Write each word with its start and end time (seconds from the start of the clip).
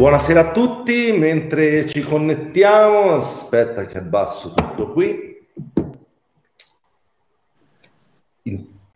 Buonasera 0.00 0.40
a 0.40 0.50
tutti, 0.50 1.12
mentre 1.12 1.84
ci 1.84 2.00
connettiamo, 2.00 3.16
aspetta 3.16 3.84
che 3.84 3.98
abbasso 3.98 4.54
tutto 4.54 4.92
qui. 4.92 5.46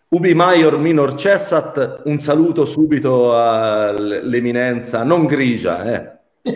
Ubi 0.09 0.33
Maior 0.33 0.79
Minor 0.79 1.15
Cessat, 1.15 2.05
un 2.07 2.19
saluto 2.21 2.65
subito 2.65 3.37
all'eminenza, 3.37 5.03
non 5.03 5.27
grigia, 5.27 5.93
eh. 5.93 6.11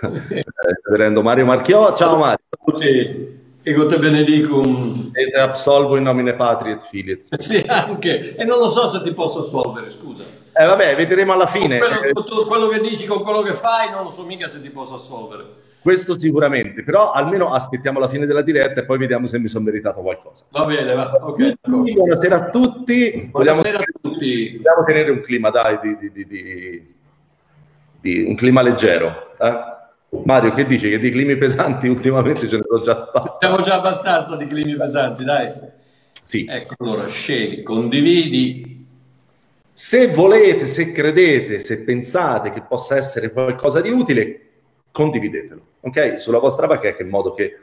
Reverendo 0.84 1.22
Mario 1.22 1.46
Marchiò, 1.46 1.92
ciao 1.96 2.18
Mario. 2.18 2.44
Ciao 2.50 2.66
a 2.66 2.70
tutti. 2.70 3.39
Ego 3.62 3.86
te 3.86 3.98
benedicum. 3.98 5.10
E 5.12 5.30
te 5.30 5.38
absolvo 5.38 5.96
in 5.96 6.04
nomine 6.04 6.34
Patri 6.34 6.72
et 6.72 6.82
Filii. 6.82 7.18
Sì, 7.20 7.62
anche. 7.66 8.34
E 8.34 8.44
non 8.44 8.58
lo 8.58 8.68
so 8.68 8.88
se 8.88 9.02
ti 9.02 9.12
posso 9.12 9.40
assolvere, 9.40 9.90
scusa. 9.90 10.24
Eh 10.52 10.64
vabbè, 10.64 10.96
vedremo 10.96 11.34
alla 11.34 11.46
fine. 11.46 11.78
Quello, 11.78 12.12
tutto 12.12 12.46
quello 12.46 12.68
che 12.68 12.80
dici 12.80 13.06
con 13.06 13.22
quello 13.22 13.42
che 13.42 13.52
fai, 13.52 13.90
non 13.90 14.04
lo 14.04 14.10
so 14.10 14.24
mica 14.24 14.48
se 14.48 14.62
ti 14.62 14.70
posso 14.70 14.94
assolvere. 14.94 15.68
Questo 15.82 16.18
sicuramente, 16.18 16.82
però 16.84 17.10
almeno 17.10 17.52
aspettiamo 17.52 17.98
la 17.98 18.08
fine 18.08 18.26
della 18.26 18.42
diretta 18.42 18.80
e 18.80 18.84
poi 18.84 18.98
vediamo 18.98 19.26
se 19.26 19.38
mi 19.38 19.48
sono 19.48 19.64
meritato 19.64 20.00
qualcosa. 20.00 20.44
Va 20.50 20.64
bene, 20.64 20.94
va. 20.94 21.18
ok. 21.20 21.54
Buonasera 21.62 22.36
a 22.36 22.50
tutti. 22.50 23.28
Buonasera 23.30 23.78
a 23.78 23.84
tutti. 24.00 24.58
Vogliamo 24.58 24.84
tenere 24.84 25.10
un 25.10 25.20
clima, 25.20 25.50
dai, 25.50 25.78
di, 25.82 26.10
di, 26.12 26.26
di, 26.26 26.94
di 28.00 28.22
un 28.24 28.34
clima 28.36 28.62
leggero. 28.62 29.36
Eh? 29.38 29.78
Mario, 30.24 30.52
che 30.52 30.66
dici? 30.66 30.88
Che 30.88 30.98
di 30.98 31.10
climi 31.10 31.36
pesanti 31.36 31.86
ultimamente 31.86 32.48
ce 32.48 32.56
ne 32.56 32.64
sono 32.66 32.82
già 32.82 32.92
abbastanza. 32.92 33.38
Siamo 33.38 33.60
già 33.62 33.74
abbastanza 33.74 34.36
di 34.36 34.46
climi 34.46 34.76
pesanti, 34.76 35.24
dai. 35.24 35.52
Sì. 36.22 36.46
Ecco, 36.48 36.74
allora, 36.78 37.06
scegli, 37.06 37.62
condividi. 37.62 38.86
Se 39.72 40.08
volete, 40.08 40.66
se 40.66 40.92
credete, 40.92 41.60
se 41.60 41.84
pensate 41.84 42.52
che 42.52 42.62
possa 42.62 42.96
essere 42.96 43.32
qualcosa 43.32 43.80
di 43.80 43.90
utile, 43.90 44.40
condividetelo, 44.90 45.60
ok? 45.80 46.20
Sulla 46.20 46.38
vostra 46.38 46.66
bacheca 46.66 47.02
in 47.02 47.08
modo 47.08 47.32
che 47.32 47.56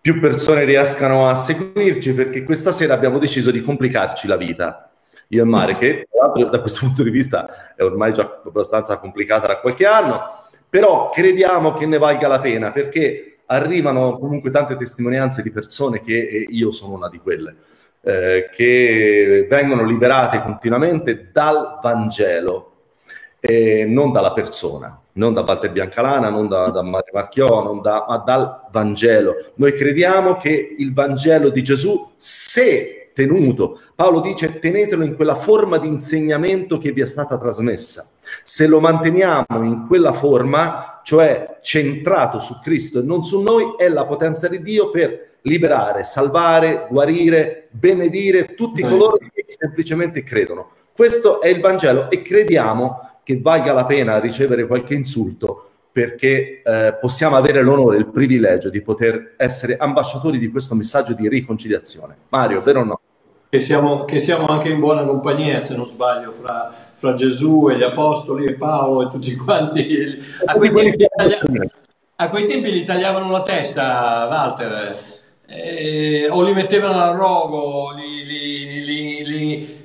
più 0.00 0.20
persone 0.20 0.64
riescano 0.64 1.28
a 1.28 1.34
seguirci, 1.34 2.12
perché 2.12 2.42
questa 2.42 2.72
sera 2.72 2.92
abbiamo 2.92 3.18
deciso 3.18 3.50
di 3.50 3.62
complicarci 3.62 4.26
la 4.26 4.36
vita. 4.36 4.90
Io 5.28 5.42
e 5.42 5.46
Mario, 5.46 5.78
che 5.78 6.08
da 6.50 6.60
questo 6.60 6.80
punto 6.84 7.02
di 7.02 7.10
vista 7.10 7.74
è 7.74 7.82
ormai 7.82 8.12
già 8.12 8.42
abbastanza 8.44 8.98
complicata 8.98 9.46
da 9.46 9.60
qualche 9.60 9.86
anno, 9.86 10.43
però 10.74 11.08
crediamo 11.08 11.72
che 11.72 11.86
ne 11.86 11.98
valga 11.98 12.26
la 12.26 12.40
pena 12.40 12.72
perché 12.72 13.42
arrivano 13.46 14.18
comunque 14.18 14.50
tante 14.50 14.74
testimonianze 14.74 15.40
di 15.40 15.52
persone 15.52 16.00
che 16.00 16.18
e 16.18 16.46
io 16.50 16.72
sono 16.72 16.94
una 16.94 17.08
di 17.08 17.18
quelle 17.18 17.54
eh, 18.00 18.48
che 18.52 19.46
vengono 19.48 19.84
liberate 19.84 20.40
continuamente 20.40 21.28
dal 21.30 21.78
Vangelo 21.80 22.72
e 23.38 23.84
non 23.84 24.10
dalla 24.10 24.32
persona, 24.32 25.00
non 25.12 25.32
da 25.32 25.44
Walter 25.46 25.70
Biancalana, 25.70 26.28
non 26.28 26.48
da, 26.48 26.70
da 26.70 26.82
Mario 26.82 27.12
Marchiò, 27.12 27.80
da, 27.80 28.04
ma 28.08 28.16
dal 28.16 28.66
Vangelo. 28.72 29.52
Noi 29.54 29.74
crediamo 29.74 30.38
che 30.38 30.74
il 30.76 30.92
Vangelo 30.92 31.50
di 31.50 31.62
Gesù, 31.62 32.14
se 32.16 33.03
tenuto, 33.14 33.80
Paolo 33.94 34.20
dice 34.20 34.58
tenetelo 34.58 35.04
in 35.04 35.14
quella 35.14 35.36
forma 35.36 35.78
di 35.78 35.88
insegnamento 35.88 36.76
che 36.76 36.92
vi 36.92 37.00
è 37.00 37.06
stata 37.06 37.38
trasmessa. 37.38 38.10
Se 38.42 38.66
lo 38.66 38.80
manteniamo 38.80 39.62
in 39.62 39.86
quella 39.86 40.12
forma, 40.12 41.00
cioè 41.02 41.58
centrato 41.62 42.38
su 42.40 42.60
Cristo 42.60 42.98
e 42.98 43.02
non 43.02 43.24
su 43.24 43.40
noi, 43.40 43.74
è 43.78 43.88
la 43.88 44.04
potenza 44.04 44.48
di 44.48 44.60
Dio 44.60 44.90
per 44.90 45.36
liberare, 45.42 46.04
salvare, 46.04 46.86
guarire, 46.90 47.68
benedire 47.70 48.54
tutti 48.54 48.82
coloro 48.82 49.16
che 49.16 49.44
semplicemente 49.48 50.22
credono. 50.22 50.70
Questo 50.92 51.40
è 51.40 51.48
il 51.48 51.60
Vangelo 51.60 52.10
e 52.10 52.22
crediamo 52.22 53.18
che 53.22 53.40
valga 53.40 53.72
la 53.72 53.86
pena 53.86 54.18
ricevere 54.18 54.66
qualche 54.66 54.94
insulto 54.94 55.70
perché 55.94 56.60
eh, 56.64 56.98
possiamo 57.00 57.36
avere 57.36 57.62
l'onore, 57.62 57.98
il 57.98 58.06
privilegio 58.06 58.68
di 58.68 58.82
poter 58.82 59.34
essere 59.36 59.76
ambasciatori 59.76 60.38
di 60.38 60.50
questo 60.50 60.74
messaggio 60.74 61.14
di 61.14 61.28
riconciliazione. 61.28 62.16
Mario, 62.30 62.58
vero 62.58 62.80
o 62.80 62.84
no? 62.84 63.00
Che 63.48 63.60
siamo, 63.60 64.04
che 64.04 64.18
siamo 64.18 64.46
anche 64.46 64.70
in 64.70 64.80
buona 64.80 65.04
compagnia, 65.04 65.60
se 65.60 65.76
non 65.76 65.86
sbaglio, 65.86 66.32
fra 66.32 66.84
fra 67.04 67.12
Gesù 67.12 67.68
e 67.70 67.76
gli 67.76 67.82
Apostoli 67.82 68.46
e 68.46 68.54
Paolo 68.54 69.02
e 69.02 69.10
tutti 69.10 69.34
quanti. 69.36 70.22
A 70.46 70.54
quei 70.54 70.72
tempi, 70.72 71.06
a 72.16 72.28
quei 72.30 72.46
tempi 72.46 72.72
gli 72.72 72.84
tagliavano 72.84 73.30
la 73.30 73.42
testa, 73.42 74.26
Walter, 74.30 74.96
eh, 75.46 76.28
o 76.30 76.42
li 76.42 76.54
mettevano 76.54 77.02
al 77.02 77.16
rogo, 77.16 77.92
li, 77.92 78.24
li, 78.24 78.84
li, 78.84 79.13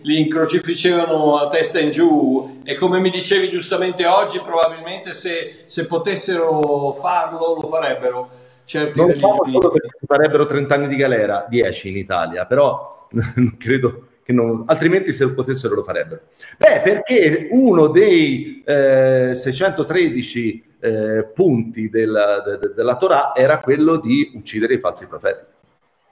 li, 0.01 0.21
incrocifissevano 0.21 1.37
a 1.37 1.47
testa 1.47 1.79
in 1.79 1.91
giù 1.91 2.61
e 2.63 2.75
come 2.75 2.99
mi 2.99 3.09
dicevi 3.09 3.47
giustamente 3.47 4.05
oggi, 4.05 4.39
probabilmente 4.39 5.13
se, 5.13 5.63
se 5.65 5.85
potessero 5.85 6.91
farlo 6.93 7.57
lo 7.61 7.67
farebbero 7.67 8.29
certi 8.63 8.99
non 8.99 9.07
religionisti. 9.07 9.79
Farebbero 10.05 10.45
30 10.45 10.73
anni 10.75 10.87
di 10.87 10.95
galera, 10.95 11.45
10 11.49 11.89
in 11.89 11.97
Italia, 11.97 12.45
però 12.45 13.07
credo 13.57 14.03
non, 14.33 14.63
altrimenti 14.67 15.11
se 15.13 15.25
lo 15.25 15.33
potessero 15.33 15.75
lo 15.75 15.83
farebbero. 15.83 16.21
Beh, 16.57 16.81
perché 16.83 17.47
uno 17.51 17.87
dei 17.87 18.63
eh, 18.65 19.31
613 19.33 20.63
eh, 20.79 21.25
punti 21.33 21.89
della, 21.89 22.41
de, 22.41 22.57
de, 22.57 22.73
della 22.75 22.95
Torah 22.95 23.33
era 23.35 23.59
quello 23.59 23.97
di 23.97 24.31
uccidere 24.35 24.75
i 24.75 24.79
falsi 24.79 25.07
profeti. 25.07 25.43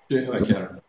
Sì, 0.07 0.15
è 0.15 0.41
chiaro. 0.41 0.81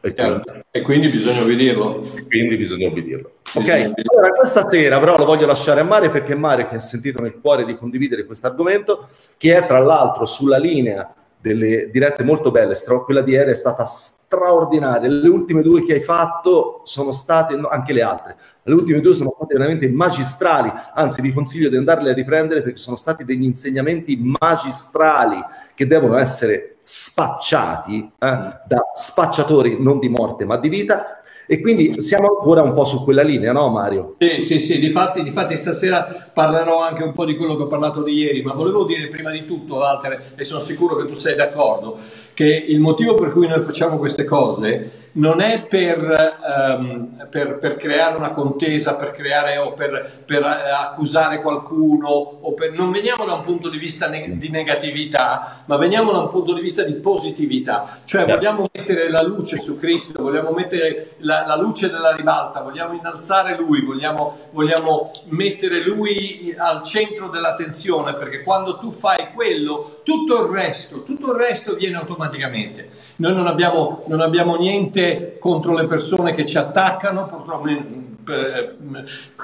È 0.00 0.12
chiaro. 0.12 0.42
E 0.70 0.80
quindi 0.82 1.08
bisogna 1.08 1.42
obbedirlo. 1.42 2.02
quindi 2.28 2.56
bisogna 2.56 2.88
obbedirlo. 2.88 3.32
Ok, 3.54 3.68
allora 3.68 4.32
questa 4.32 4.66
sera 4.66 4.98
però 4.98 5.16
lo 5.16 5.24
voglio 5.24 5.46
lasciare 5.46 5.80
a 5.80 5.84
Mare 5.84 6.10
perché 6.10 6.34
Mare 6.34 6.66
che 6.66 6.76
ha 6.76 6.80
sentito 6.80 7.22
nel 7.22 7.38
cuore 7.40 7.64
di 7.64 7.76
condividere 7.76 8.24
questo 8.24 8.48
argomento, 8.48 9.08
che 9.36 9.56
è 9.56 9.64
tra 9.66 9.78
l'altro 9.78 10.26
sulla 10.26 10.58
linea 10.58 11.14
delle 11.40 11.90
dirette 11.90 12.24
molto 12.24 12.50
belle, 12.50 12.74
stra- 12.74 13.00
quella 13.00 13.20
di 13.20 13.32
ieri 13.32 13.50
è 13.50 13.54
stata 13.54 13.84
straordinaria, 13.84 15.08
le 15.10 15.28
ultime 15.28 15.60
due 15.60 15.84
che 15.84 15.94
hai 15.94 16.00
fatto 16.00 16.80
sono 16.84 17.12
state, 17.12 17.54
no, 17.54 17.68
anche 17.68 17.92
le 17.92 18.00
altre, 18.00 18.36
le 18.62 18.74
ultime 18.74 19.00
due 19.00 19.12
sono 19.12 19.30
state 19.30 19.52
veramente 19.52 19.86
magistrali, 19.90 20.72
anzi 20.94 21.20
vi 21.20 21.34
consiglio 21.34 21.68
di 21.68 21.76
andarle 21.76 22.10
a 22.10 22.14
riprendere 22.14 22.62
perché 22.62 22.78
sono 22.78 22.96
stati 22.96 23.24
degli 23.24 23.44
insegnamenti 23.44 24.16
magistrali 24.16 25.38
che 25.74 25.86
devono 25.86 26.16
essere 26.16 26.73
spacciati 26.84 27.98
eh, 27.98 28.28
da 28.66 28.90
spacciatori 28.92 29.82
non 29.82 29.98
di 29.98 30.08
morte 30.08 30.44
ma 30.44 30.58
di 30.58 30.68
vita 30.68 31.20
e 31.46 31.60
quindi 31.60 32.00
siamo 32.00 32.28
ancora 32.28 32.62
un 32.62 32.72
po' 32.72 32.84
su 32.84 33.02
quella 33.04 33.22
linea, 33.22 33.52
no 33.52 33.68
Mario? 33.68 34.16
Sì, 34.18 34.40
sì, 34.40 34.58
sì, 34.58 34.78
difatti, 34.78 35.22
difatti 35.22 35.56
stasera 35.56 36.30
parlerò 36.32 36.82
anche 36.82 37.02
un 37.02 37.12
po' 37.12 37.24
di 37.24 37.36
quello 37.36 37.56
che 37.56 37.62
ho 37.62 37.66
parlato 37.66 38.02
di 38.02 38.14
ieri, 38.14 38.42
ma 38.42 38.52
volevo 38.52 38.84
dire 38.84 39.08
prima 39.08 39.30
di 39.30 39.44
tutto, 39.44 39.76
Walter, 39.76 40.32
e 40.36 40.44
sono 40.44 40.60
sicuro 40.60 40.96
che 40.96 41.06
tu 41.06 41.14
sei 41.14 41.36
d'accordo, 41.36 41.98
che 42.32 42.46
il 42.46 42.80
motivo 42.80 43.14
per 43.14 43.30
cui 43.30 43.46
noi 43.46 43.60
facciamo 43.60 43.98
queste 43.98 44.24
cose 44.24 45.02
non 45.12 45.40
è 45.40 45.66
per, 45.66 46.36
um, 46.78 47.26
per, 47.30 47.58
per 47.58 47.76
creare 47.76 48.16
una 48.16 48.30
contesa, 48.30 48.94
per 48.94 49.10
creare 49.10 49.58
o 49.58 49.72
per, 49.72 50.22
per 50.24 50.42
eh, 50.42 50.70
accusare 50.70 51.40
qualcuno, 51.40 52.08
o 52.08 52.52
per, 52.54 52.72
non 52.72 52.90
veniamo 52.90 53.24
da 53.24 53.34
un 53.34 53.44
punto 53.44 53.68
di 53.68 53.78
vista 53.78 54.08
ne- 54.08 54.36
di 54.36 54.48
negatività, 54.48 55.62
ma 55.66 55.76
veniamo 55.76 56.10
da 56.10 56.18
un 56.18 56.30
punto 56.30 56.54
di 56.54 56.60
vista 56.60 56.82
di 56.82 56.94
positività, 56.94 58.00
cioè 58.04 58.24
vogliamo 58.24 58.68
mettere 58.72 59.08
la 59.08 59.22
luce 59.22 59.58
su 59.58 59.76
Cristo, 59.76 60.22
vogliamo 60.22 60.50
mettere 60.50 61.14
la 61.18 61.33
la, 61.46 61.56
luce 61.56 61.90
della 61.90 62.14
ribalta, 62.14 62.60
vogliamo 62.60 62.94
innalzare 62.94 63.56
lui, 63.56 63.82
vogliamo, 63.82 64.36
vogliamo 64.52 65.10
mettere 65.26 65.82
lui 65.82 66.54
al 66.56 66.82
centro 66.82 67.28
dell'attenzione, 67.28 68.14
perché 68.14 68.42
quando 68.42 68.78
tu 68.78 68.90
fai 68.90 69.32
quello, 69.32 70.00
tutto 70.04 70.44
il 70.44 70.52
resto, 70.52 71.02
tutto 71.02 71.32
il 71.32 71.38
resto 71.38 71.74
viene 71.74 71.96
automaticamente. 71.96 72.88
Noi 73.16 73.34
non 73.34 73.46
abbiamo, 73.46 74.02
non 74.06 74.20
abbiamo 74.20 74.56
niente 74.56 75.36
contro 75.38 75.74
le 75.74 75.86
persone 75.86 76.32
che 76.32 76.44
ci 76.44 76.58
attaccano, 76.58 77.26
purtroppo 77.26 77.68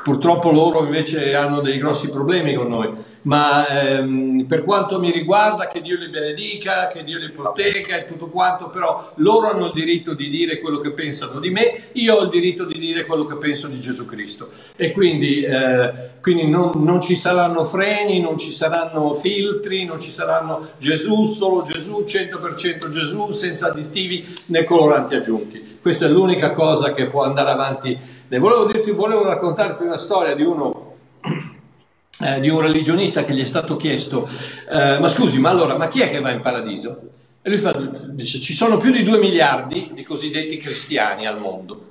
purtroppo 0.02 0.50
loro 0.50 0.84
invece 0.84 1.34
hanno 1.34 1.60
dei 1.60 1.78
grossi 1.78 2.08
problemi 2.08 2.54
con 2.54 2.68
noi, 2.68 2.90
ma 3.22 3.66
ehm, 3.66 4.46
per 4.46 4.62
quanto 4.62 4.98
mi 4.98 5.10
riguarda 5.10 5.66
che 5.66 5.82
Dio 5.82 5.98
li 5.98 6.08
benedica, 6.08 6.86
che 6.86 7.04
Dio 7.04 7.18
li 7.18 7.30
protegga 7.30 7.96
e 7.96 8.04
tutto 8.06 8.28
quanto, 8.28 8.70
però 8.70 9.12
loro 9.16 9.50
hanno 9.50 9.66
il 9.66 9.72
diritto 9.72 10.14
di 10.14 10.28
dire 10.28 10.58
quello 10.60 10.80
che 10.80 10.92
pensano 10.92 11.38
di 11.38 11.50
me, 11.50 11.90
io 11.92 12.16
ho 12.16 12.22
il 12.22 12.30
diritto 12.30 12.64
di 12.64 12.78
dire 12.78 13.04
quello 13.04 13.26
che 13.26 13.36
penso 13.36 13.68
di 13.68 13.78
Gesù 13.78 14.06
Cristo 14.06 14.50
e 14.76 14.92
quindi, 14.92 15.42
eh, 15.42 15.92
quindi 16.22 16.48
non, 16.48 16.82
non 16.82 17.00
ci 17.00 17.14
saranno 17.14 17.64
freni, 17.64 18.20
non 18.20 18.38
ci 18.38 18.52
saranno 18.52 19.12
filtri, 19.12 19.84
non 19.84 20.00
ci 20.00 20.10
saranno 20.10 20.70
Gesù, 20.78 21.24
solo 21.24 21.62
Gesù, 21.62 22.04
100% 22.06 22.88
Gesù, 22.88 23.30
senza 23.30 23.68
additivi 23.68 24.26
né 24.46 24.64
coloranti 24.64 25.14
aggiunti. 25.14 25.69
Questa 25.80 26.04
è 26.04 26.08
l'unica 26.08 26.52
cosa 26.52 26.92
che 26.92 27.06
può 27.06 27.22
andare 27.24 27.50
avanti. 27.50 27.98
Volevo, 28.28 28.66
dirti, 28.66 28.90
volevo 28.90 29.24
raccontarti 29.24 29.82
una 29.82 29.96
storia 29.96 30.34
di 30.34 30.42
uno, 30.42 30.96
eh, 32.22 32.40
di 32.40 32.50
un 32.50 32.60
religionista 32.60 33.24
che 33.24 33.32
gli 33.32 33.40
è 33.40 33.46
stato 33.46 33.76
chiesto, 33.76 34.28
eh, 34.70 34.98
ma 34.98 35.08
scusi, 35.08 35.38
ma 35.38 35.48
allora, 35.48 35.78
ma 35.78 35.88
chi 35.88 36.00
è 36.00 36.10
che 36.10 36.20
va 36.20 36.32
in 36.32 36.40
paradiso? 36.40 37.00
E 37.40 37.48
lui 37.48 37.58
fa, 37.58 37.72
dice, 38.10 38.40
ci 38.40 38.52
sono 38.52 38.76
più 38.76 38.90
di 38.90 39.02
due 39.02 39.18
miliardi 39.18 39.92
di 39.94 40.02
cosiddetti 40.02 40.58
cristiani 40.58 41.26
al 41.26 41.38
mondo. 41.38 41.86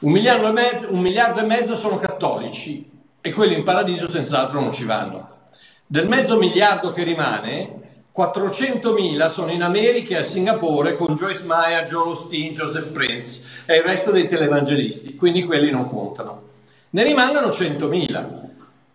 Un 0.00 0.10
miliardo, 0.10 0.52
mezzo, 0.52 0.92
un 0.92 0.98
miliardo 0.98 1.38
e 1.38 1.44
mezzo 1.44 1.76
sono 1.76 1.98
cattolici 1.98 2.90
e 3.20 3.32
quelli 3.32 3.54
in 3.54 3.62
paradiso 3.62 4.08
senz'altro 4.08 4.60
non 4.60 4.72
ci 4.72 4.84
vanno. 4.84 5.42
Del 5.86 6.08
mezzo 6.08 6.36
miliardo 6.36 6.90
che 6.90 7.04
rimane, 7.04 7.83
400.000 8.16 9.26
sono 9.26 9.50
in 9.50 9.62
America 9.64 10.14
e 10.14 10.18
a 10.20 10.22
Singapore 10.22 10.94
con 10.94 11.14
Joyce 11.14 11.44
Meyer, 11.46 11.82
Joel 11.82 12.10
Osteen, 12.10 12.52
Joseph 12.52 12.90
Prince 12.90 13.44
e 13.66 13.78
il 13.78 13.82
resto 13.82 14.12
dei 14.12 14.28
televangelisti, 14.28 15.16
quindi 15.16 15.42
quelli 15.42 15.72
non 15.72 15.88
contano. 15.88 16.42
Ne 16.90 17.02
rimangono 17.02 17.48
100.000. 17.48 18.42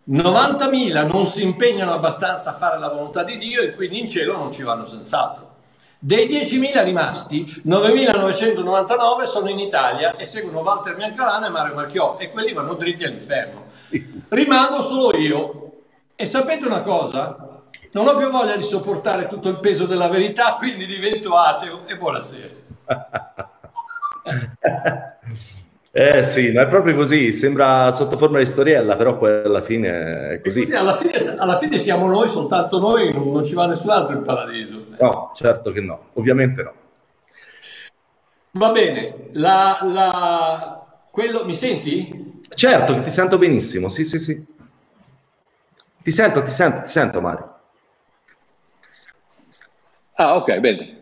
90.000 0.10 1.12
non 1.12 1.26
si 1.26 1.44
impegnano 1.44 1.92
abbastanza 1.92 2.52
a 2.52 2.54
fare 2.54 2.80
la 2.80 2.88
volontà 2.88 3.24
di 3.26 3.38
Dio 3.38 3.62
e 3.62 3.76
quindi 3.76 4.00
in 4.00 4.08
cielo 4.08 4.38
non 4.38 4.54
ci 4.54 4.64
vanno 4.64 4.86
senz'altro. 4.86 5.48
Dei 6.00 6.30
10.000 6.30 6.82
rimasti, 6.86 7.62
9.999 7.68 9.24
sono 9.26 9.50
in 9.50 9.60
Italia 9.60 10.16
e 10.16 10.24
seguono 10.24 10.62
Walter 10.62 10.96
Biancalana 10.96 11.48
e 11.48 11.50
Mario 11.50 11.76
Marchiò 11.76 12.16
e 12.18 12.32
quelli 12.32 12.54
vanno 12.54 12.76
dritti 12.76 13.04
all'inferno. 13.04 13.66
Rimango 14.30 14.80
solo 14.80 15.18
io. 15.18 15.72
E 16.16 16.26
sapete 16.26 16.66
una 16.66 16.82
cosa? 16.82 17.49
Non 17.92 18.08
ho 18.08 18.14
più 18.14 18.30
voglia 18.30 18.56
di 18.56 18.62
sopportare 18.62 19.26
tutto 19.26 19.50
il 19.50 19.60
peso 19.60 19.88
della 19.88 20.08
verità, 20.08 20.54
quindi 20.60 20.86
divento 20.86 21.36
ateo 21.36 21.82
e 21.88 21.98
buonasera. 21.98 22.54
eh 25.92 26.24
sì, 26.24 26.52
ma 26.52 26.62
è 26.62 26.68
proprio 26.68 26.96
così, 26.96 27.34
sembra 27.34 27.92
sotto 27.92 28.16
forma 28.16 28.38
di 28.38 28.46
storiella, 28.46 28.96
però 28.96 29.18
poi 29.18 29.42
alla 29.44 29.64
fine 29.64 30.34
è 30.34 30.42
così. 30.42 30.60
così 30.60 30.76
alla, 30.76 30.94
fine, 30.94 31.14
alla, 31.38 31.58
fine, 31.58 31.80
siamo 31.80 32.08
noi, 32.08 32.28
soltanto 32.28 32.78
noi, 32.78 33.12
non 33.12 33.44
ci 33.44 33.56
va 33.56 33.66
nessun 33.66 33.90
altro 33.90 34.16
in 34.16 34.22
paradiso. 34.22 34.86
No, 35.00 35.32
certo 35.34 35.72
che 35.72 35.82
no, 35.82 36.10
ovviamente 36.14 36.62
no. 36.62 36.74
Va 38.52 38.70
bene, 38.70 39.30
la, 39.34 39.80
la... 39.82 40.86
Quello... 41.10 41.44
mi 41.44 41.56
senti? 41.56 42.44
Certo 42.50 42.94
che 42.94 43.02
ti 43.02 43.10
sento 43.10 43.40
benissimo, 43.40 43.90
sì 43.90 44.06
sì 44.06 44.20
sì. 44.20 44.46
Ti 46.04 46.12
sento, 46.12 46.44
ti 46.44 46.52
sento, 46.52 46.82
ti 46.82 46.90
sento 46.90 47.20
Mario. 47.20 47.58
Ah, 50.22 50.36
ok, 50.36 50.60
bene. 50.60 50.98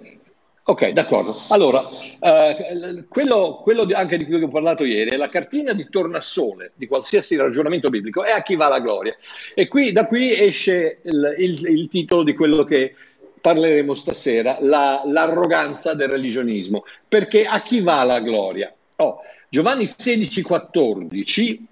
Ok, 0.65 0.89
d'accordo. 0.89 1.35
Allora, 1.49 1.81
eh, 2.19 3.05
quello, 3.09 3.61
quello 3.63 3.83
di, 3.83 3.93
anche 3.93 4.15
di 4.15 4.25
cui 4.25 4.43
ho 4.43 4.47
parlato 4.47 4.83
ieri 4.83 5.09
è 5.09 5.15
la 5.15 5.29
cartina 5.29 5.73
di 5.73 5.89
tornasole 5.89 6.73
di 6.75 6.85
qualsiasi 6.85 7.35
ragionamento 7.35 7.89
biblico, 7.89 8.23
è 8.23 8.29
a 8.29 8.43
chi 8.43 8.55
va 8.55 8.67
la 8.67 8.79
gloria. 8.79 9.15
E 9.55 9.67
qui, 9.67 9.91
da 9.91 10.05
qui 10.05 10.39
esce 10.39 10.99
il, 11.03 11.33
il, 11.39 11.65
il 11.67 11.87
titolo 11.87 12.21
di 12.21 12.35
quello 12.35 12.63
che 12.63 12.93
parleremo 13.41 13.95
stasera, 13.95 14.57
la, 14.59 15.01
l'arroganza 15.03 15.95
del 15.95 16.09
religionismo. 16.09 16.83
Perché 17.07 17.45
a 17.45 17.63
chi 17.63 17.81
va 17.81 18.03
la 18.03 18.19
gloria? 18.19 18.71
Oh, 18.97 19.21
Giovanni 19.49 19.87
16, 19.87 20.43
14 20.43 21.67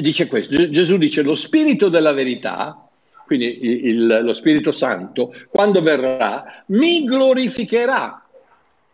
dice 0.00 0.28
questo, 0.28 0.70
Gesù 0.70 0.96
dice 0.96 1.20
lo 1.20 1.34
spirito 1.34 1.90
della 1.90 2.12
verità 2.12 2.83
quindi 3.26 3.86
il, 3.88 4.06
lo 4.06 4.34
Spirito 4.34 4.72
Santo, 4.72 5.34
quando 5.50 5.82
verrà, 5.82 6.64
mi 6.66 7.04
glorificherà, 7.04 8.22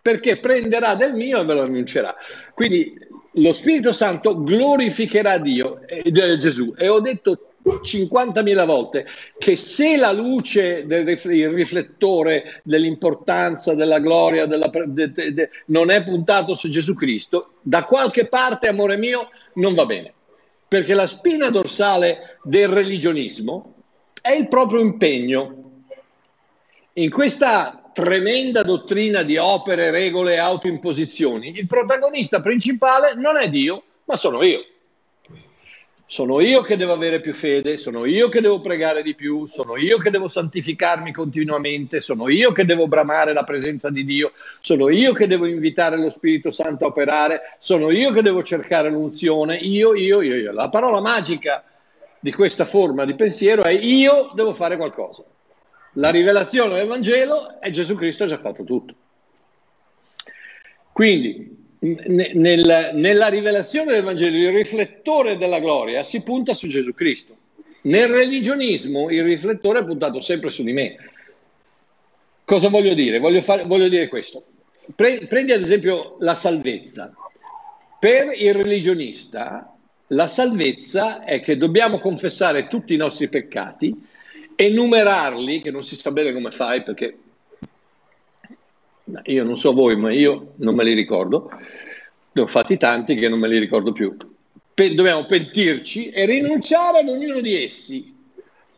perché 0.01 0.39
prenderà 0.39 0.95
del 0.95 1.15
mio 1.15 1.41
e 1.41 1.45
ve 1.45 1.55
lo 1.55 1.63
annuncerà. 1.63 2.15
Quindi 2.55 2.99
lo 3.35 3.53
Spirito 3.53 3.93
Santo 3.93 4.43
glorificherà 4.43 5.39
Dio, 5.39 5.81
eh, 5.87 6.11
Gesù. 6.11 6.75
E 6.77 6.89
ho 6.89 7.01
detto 7.01 7.51
50.000 7.63 8.65
volte 8.65 9.07
che 9.39 9.57
se 9.57 9.97
la 9.97 10.13
luce 10.13 10.87
del 10.87 11.05
riflettore 11.05 12.61
dell'importanza, 12.63 13.75
della 13.75 13.99
gloria, 13.99 14.47
della, 14.47 14.71
de, 14.87 15.13
de, 15.13 15.35
de, 15.35 15.51
non 15.67 15.91
è 15.91 16.03
puntato 16.03 16.55
su 16.55 16.69
Gesù 16.69 16.95
Cristo, 16.95 17.55
da 17.61 17.85
qualche 17.85 18.27
parte, 18.27 18.69
amore 18.69 18.97
mio, 18.97 19.29
non 19.55 19.75
va 19.75 19.85
bene. 19.85 20.13
Perché 20.67 20.95
la 20.95 21.07
spina 21.07 21.51
dorsale 21.51 22.39
del 22.45 22.69
religionismo 22.69 23.75
è 24.21 24.33
il 24.33 24.49
proprio 24.49 24.81
impegno. 24.81 25.57
In 26.95 27.11
questa 27.11 27.91
tremenda 27.93 28.63
dottrina 28.63 29.23
di 29.23 29.37
opere, 29.37 29.91
regole 29.91 30.35
e 30.35 30.39
autoimposizioni, 30.39 31.53
il 31.57 31.67
protagonista 31.67 32.41
principale 32.41 33.15
non 33.15 33.37
è 33.37 33.49
Dio, 33.49 33.83
ma 34.05 34.17
sono 34.17 34.43
io. 34.43 34.65
Sono 36.07 36.41
io 36.41 36.61
che 36.63 36.77
devo 36.77 36.93
avere 36.93 37.21
più 37.21 37.33
fede, 37.35 37.79
sono 37.79 38.05
io 38.05 38.29
che 38.29 38.41
devo 38.41 38.61
pregare 38.61 39.01
di 39.05 39.15
più, 39.15 39.47
sono 39.47 39.77
io 39.77 39.97
che 39.97 40.11
devo 40.11 40.27
santificarmi 40.27 41.13
continuamente, 41.13 42.01
sono 42.01 42.29
io 42.29 42.51
che 42.51 42.65
devo 42.65 42.89
bramare 42.89 43.33
la 43.33 43.45
presenza 43.45 43.91
di 43.91 44.05
Dio, 44.05 44.33
sono 44.59 44.89
io 44.89 45.13
che 45.13 45.29
devo 45.29 45.47
invitare 45.47 45.97
lo 45.97 46.09
Spirito 46.09 46.51
Santo 46.51 46.85
a 46.85 46.89
operare, 46.89 47.57
sono 47.61 47.93
io 47.93 48.11
che 48.11 48.23
devo 48.23 48.43
cercare 48.43 48.91
l'unzione, 48.91 49.57
io, 49.59 49.95
io, 49.95 50.21
io, 50.21 50.35
io. 50.35 50.53
La 50.53 50.69
parola 50.69 51.01
magica 51.01 51.63
di 52.21 52.33
questa 52.33 52.67
forma 52.67 53.05
di 53.05 53.15
pensiero 53.15 53.63
è 53.63 53.73
io 53.73 54.31
devo 54.35 54.53
fare 54.53 54.77
qualcosa. 54.77 55.25
La 55.95 56.11
rivelazione 56.11 56.77
del 56.77 56.87
Vangelo 56.87 57.59
è 57.59 57.71
Gesù 57.71 57.97
Cristo 57.97 58.25
ha 58.25 58.29
già 58.29 58.39
fatto 58.39 58.63
tutto. 58.63 58.95
Quindi 60.93 61.59
nel, 61.81 62.91
nella 62.93 63.29
rivelazione 63.29 63.93
del 63.93 64.03
Vangelo 64.03 64.37
il 64.37 64.53
riflettore 64.53 65.39
della 65.39 65.59
gloria 65.59 66.05
si 66.05 66.21
punta 66.23 66.53
su 66.53 66.69
Gesù 66.69 66.93
Cristo. 66.93 67.37
Nel 67.83 68.09
religionismo 68.09 69.09
il 69.09 69.25
riflettore 69.25 69.81
è 69.81 69.85
puntato 69.85 70.21
sempre 70.21 70.51
su 70.51 70.63
di 70.63 70.73
me. 70.73 70.97
Cosa 72.45 72.69
voglio 72.69 72.93
dire? 72.93 73.19
Voglio, 73.19 73.41
fare, 73.41 73.63
voglio 73.63 73.89
dire 73.89 74.09
questo. 74.09 74.45
Pre, 74.95 75.27
prendi 75.27 75.53
ad 75.53 75.63
esempio 75.63 76.17
la 76.21 76.35
salvezza. 76.35 77.15
Per 77.99 78.33
il 78.37 78.55
religionista 78.55 79.75
la 80.13 80.27
salvezza 80.27 81.25
è 81.25 81.41
che 81.41 81.57
dobbiamo 81.57 81.99
confessare 81.99 82.69
tutti 82.69 82.95
i 82.95 82.97
nostri 82.97 83.29
peccati, 83.29 83.95
enumerarli, 84.57 85.61
che 85.61 85.71
non 85.71 85.83
si 85.83 85.95
sa 85.95 86.11
bene 86.11 86.33
come 86.33 86.51
fai 86.51 86.83
perché 86.83 87.19
io 89.25 89.45
non 89.45 89.57
so 89.57 89.73
voi, 89.73 89.97
ma 89.97 90.13
io 90.13 90.53
non 90.57 90.75
me 90.75 90.85
li 90.85 90.95
ricordo, 90.95 91.51
ne 92.33 92.43
ho 92.43 92.47
fatti 92.47 92.77
tanti 92.77 93.15
che 93.17 93.29
non 93.29 93.39
me 93.39 93.49
li 93.49 93.59
ricordo 93.59 93.93
più. 93.93 94.17
Pe- 94.73 94.95
dobbiamo 94.95 95.27
pentirci 95.27 96.11
e 96.11 96.27
rinunciare 96.27 96.99
ad 96.99 97.09
ognuno 97.09 97.41
di 97.41 97.63
essi, 97.63 98.15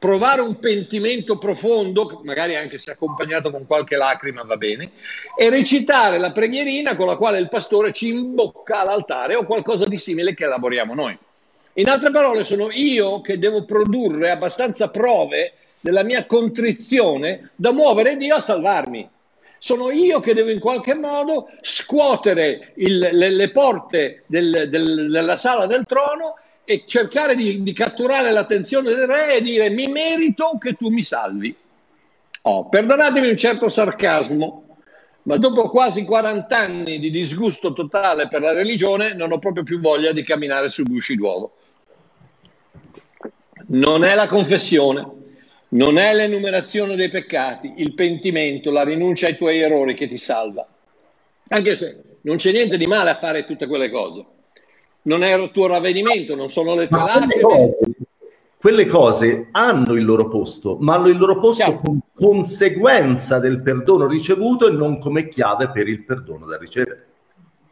provare 0.03 0.41
un 0.41 0.59
pentimento 0.59 1.39
profondo, 1.39 2.23
magari 2.25 2.57
anche 2.57 2.77
se 2.77 2.91
accompagnato 2.91 3.53
con 3.53 3.69
qualche 3.69 3.95
lacrima 3.95 4.43
va 4.43 4.57
bene, 4.57 4.91
e 5.37 5.49
recitare 5.49 6.19
la 6.19 6.33
preghierina 6.33 6.97
con 6.97 7.07
la 7.07 7.15
quale 7.15 7.39
il 7.39 7.49
pastore 7.49 7.93
ci 7.93 8.09
imbocca 8.09 8.81
all'altare 8.81 9.37
o 9.37 9.45
qualcosa 9.45 9.85
di 9.85 9.97
simile 9.97 10.35
che 10.35 10.43
elaboriamo 10.43 10.93
noi. 10.93 11.17
In 11.75 11.89
altre 11.89 12.11
parole, 12.11 12.43
sono 12.43 12.67
io 12.73 13.21
che 13.21 13.39
devo 13.39 13.65
produrre 13.65 14.31
abbastanza 14.31 14.91
prove 14.91 15.53
della 15.79 16.03
mia 16.03 16.27
contrizione 16.27 17.51
da 17.55 17.71
muovere 17.71 18.17
Dio 18.17 18.35
a 18.35 18.41
salvarmi. 18.41 19.09
Sono 19.61 19.93
io 19.93 20.19
che 20.19 20.35
devo 20.35 20.51
in 20.51 20.59
qualche 20.59 20.95
modo 20.95 21.49
scuotere 21.61 22.73
il, 22.75 22.99
le, 22.99 23.31
le, 23.31 23.51
porte 23.53 24.25
del, 24.27 24.69
del, 24.69 25.09
della 25.09 25.37
sala 25.37 25.67
del 25.67 25.87
trono 25.87 26.35
e 26.65 26.85
cercare 26.87 27.35
di, 27.35 27.63
di, 27.63 27.73
catturare 27.73 28.31
l'attenzione 28.31 28.95
del 28.95 29.07
re 29.07 29.37
e 29.37 29.43
dire 29.43 29.71
mi 29.71 29.89
merito 29.89 30.59
che 30.61 30.75
tu 30.75 30.89
mi 30.89 31.03
salvi. 31.03 31.55
Oh, 32.43 32.69
perdonatemi 32.69 33.29
un 33.29 33.37
certo 33.37 33.69
sarcasmo, 33.69 34.79
ma 35.23 35.37
dopo 35.37 35.69
quasi 35.69 36.05
40 36.05 36.57
anni 36.57 36.99
di 36.99 37.11
disgusto 37.11 37.73
totale 37.73 38.29
per 38.29 38.41
la 38.41 38.53
religione 38.53 39.15
non 39.15 39.33
ho 39.33 39.39
proprio 39.39 39.63
più 39.63 39.81
voglia 39.81 40.13
di 40.13 40.25
camminare 40.25 40.69
su 40.69 40.83
gusci 40.83 41.15
d'uovo. 41.15 41.57
Non 43.69 44.05
è 44.05 44.15
la 44.15 44.27
confessione, 44.27 45.07
non 45.69 45.99
è 45.99 46.15
l'enumerazione 46.15 46.97
dei 46.97 47.09
peccati, 47.09 47.75
il 47.77 47.95
pentimento, 47.95 48.71
la 48.71 48.83
rinuncia 48.83 49.27
ai 49.27 49.37
tuoi 49.37 49.61
errori 49.61 49.95
che 49.95 50.09
ti 50.09 50.17
salva. 50.17 50.67
Anche 51.49 51.77
se 51.77 52.03
non 52.23 52.37
c'è 52.37 52.53
niente 52.53 52.77
di 52.77 52.87
male 52.87 53.11
a 53.11 53.15
fare 53.15 53.45
tutte 53.45 53.67
quelle 53.67 53.91
cose. 53.91 54.25
Non 55.03 55.23
è 55.23 55.35
il 55.35 55.51
tuo 55.53 55.67
ravvedimento, 55.67 56.35
non 56.35 56.51
sono 56.51 56.75
le 56.75 56.89
tue 56.89 56.99
lacrime. 56.99 57.77
Quelle 58.57 58.87
cose 58.87 59.49
hanno 59.51 59.95
il 59.95 60.05
loro 60.05 60.29
posto, 60.29 60.77
ma 60.79 60.95
hanno 60.95 61.09
il 61.09 61.19
loro 61.19 61.41
posto 61.41 61.65
Chiaro. 61.65 61.81
con 61.81 62.01
conseguenza 62.15 63.41
del 63.41 63.61
perdono 63.61 64.07
ricevuto 64.07 64.69
e 64.69 64.71
non 64.71 65.01
come 65.01 65.27
chiave 65.27 65.71
per 65.71 65.89
il 65.89 66.05
perdono 66.05 66.47
da 66.47 66.59
ricevere. 66.59 67.07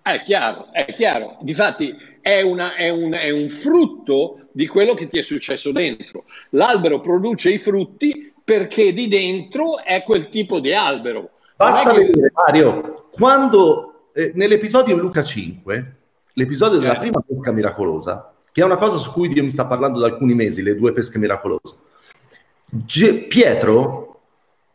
È 0.03 0.21
chiaro, 0.23 0.73
è 0.73 0.93
chiaro. 0.93 1.37
Difatti 1.43 1.95
è, 2.21 2.41
una, 2.41 2.75
è, 2.75 2.89
un, 2.89 3.13
è 3.13 3.31
un 3.31 3.49
frutto 3.49 4.49
di 4.51 4.67
quello 4.67 4.95
che 4.95 5.07
ti 5.07 5.19
è 5.19 5.23
successo 5.23 5.71
dentro. 5.71 6.25
L'albero 6.51 6.99
produce 6.99 7.51
i 7.51 7.59
frutti 7.59 8.33
perché 8.43 8.93
di 8.93 9.07
dentro 9.07 9.79
è 9.79 10.03
quel 10.03 10.29
tipo 10.29 10.59
di 10.59 10.73
albero. 10.73 11.31
Basta 11.55 11.93
che... 11.93 12.07
vedere, 12.07 12.33
Mario, 12.35 13.09
quando 13.13 14.09
eh, 14.13 14.33
nell'episodio 14.35 14.97
Luca 14.97 15.23
5, 15.23 15.97
l'episodio 16.35 16.79
della 16.79 16.97
eh. 16.97 16.99
prima 16.99 17.23
pesca 17.27 17.53
miracolosa, 17.53 18.33
che 18.53 18.63
è 18.63 18.65
una 18.65 18.77
cosa 18.77 18.99
su 18.99 19.13
cui 19.13 19.29
Dio 19.29 19.43
mi 19.43 19.51
sta 19.51 19.67
parlando 19.67 19.99
da 20.01 20.07
alcuni 20.07 20.35
mesi, 20.35 20.63
le 20.63 20.77
due 20.77 20.93
pesche 20.93 21.19
miracolose, 21.19 21.77
G- 22.67 23.27
Pietro 23.27 24.21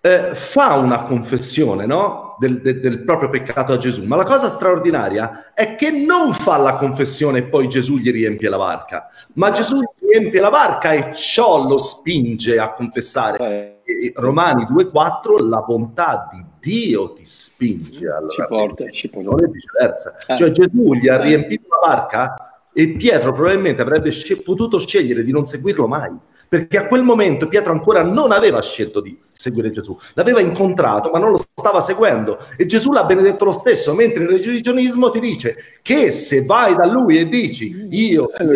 eh, 0.02 0.36
fa 0.36 0.76
una 0.76 1.04
confessione, 1.04 1.86
no? 1.86 2.25
Del, 2.40 2.62
del, 2.62 2.80
del, 2.80 3.04
proprio 3.04 3.30
peccato 3.30 3.74
a 3.74 3.78
Gesù, 3.78 4.04
ma 4.06 4.16
la 4.16 4.24
cosa 4.24 4.50
straordinaria 4.50 5.54
è 5.54 5.76
che 5.76 5.92
non 5.92 6.34
fa 6.34 6.58
la 6.58 6.76
confessione 6.76 7.40
e 7.40 7.44
poi 7.44 7.68
Gesù 7.68 7.98
gli 7.98 8.12
riempie 8.12 8.50
la 8.50 8.58
barca, 8.58 9.10
ma 9.34 9.52
Gesù 9.52 9.80
gli 9.80 10.10
riempie 10.12 10.42
la 10.42 10.50
barca 10.50 10.92
e 10.92 11.14
ciò 11.14 11.68
lo 11.68 11.78
spinge 11.78 12.60
a 12.60 12.74
confessare. 12.74 13.82
E 13.84 14.12
Romani 14.16 14.64
2,4 14.64 15.48
la 15.48 15.62
bontà 15.62 16.28
di 16.32 16.44
Dio 16.60 17.14
ti 17.14 17.24
spinge 17.24 18.10
alla 18.10 18.30
ci 18.30 18.44
porta, 18.48 18.90
ci 18.90 19.10
porta. 19.10 19.30
non 19.30 19.44
è 19.44 19.48
viceversa. 19.48 20.16
Eh. 20.28 20.38
Cioè 20.38 20.52
Gesù 20.52 20.94
gli 20.94 21.08
ha 21.08 21.16
eh. 21.16 21.22
riempito 21.22 21.68
la 21.70 21.88
barca 21.88 22.36
e 22.74 22.90
Pietro 22.90 23.32
probabilmente 23.32 23.82
avrebbe 23.82 24.12
sc- 24.12 24.42
potuto 24.42 24.80
scegliere 24.80 25.24
di 25.24 25.32
non 25.32 25.46
seguirlo 25.46 25.88
mai 25.88 26.12
perché 26.48 26.78
a 26.78 26.88
quel 26.88 27.04
momento 27.04 27.48
Pietro 27.48 27.72
ancora 27.72 28.02
non 28.04 28.32
aveva 28.32 28.62
scelto 28.62 29.02
di 29.02 29.18
seguire 29.38 29.70
Gesù, 29.72 29.98
l'aveva 30.14 30.40
incontrato 30.40 31.10
ma 31.12 31.20
non 31.20 31.32
lo 31.32 31.38
stava 31.54 31.82
seguendo 31.82 32.40
e 32.58 32.66
Gesù 32.66 32.92
l'ha 32.92 33.04
benedetto 33.04 33.46
lo 33.46 33.52
stesso, 33.52 33.94
mentre 33.94 34.24
il 34.24 34.30
religionismo 34.40 35.12
ti 35.12 35.20
dice 35.20 35.56
che 35.82 36.12
se 36.12 36.46
vai 36.46 36.76
da 36.76 36.86
lui 36.86 37.18
e 37.18 37.28
dici 37.28 37.88
io 37.90 38.30
sono 38.34 38.52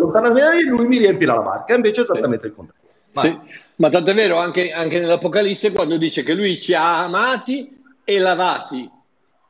lontano 0.00 0.32
da 0.32 0.32
me, 0.32 0.62
lui 0.62 0.86
mi 0.86 0.98
riempirà 0.98 1.34
la 1.34 1.42
barca, 1.42 1.74
invece 1.74 2.00
è 2.00 2.04
esattamente 2.04 2.42
sì. 2.42 2.46
il 2.46 2.54
contrario. 2.54 2.82
Sì. 3.12 3.62
Ma 3.76 3.90
tanto 3.90 4.10
è 4.10 4.14
vero 4.14 4.38
anche, 4.38 4.70
anche 4.70 5.00
nell'Apocalisse 5.00 5.72
quando 5.72 5.96
dice 5.96 6.22
che 6.22 6.32
lui 6.32 6.60
ci 6.60 6.74
ha 6.74 7.02
amati 7.02 7.82
e 8.04 8.18
lavati. 8.18 8.88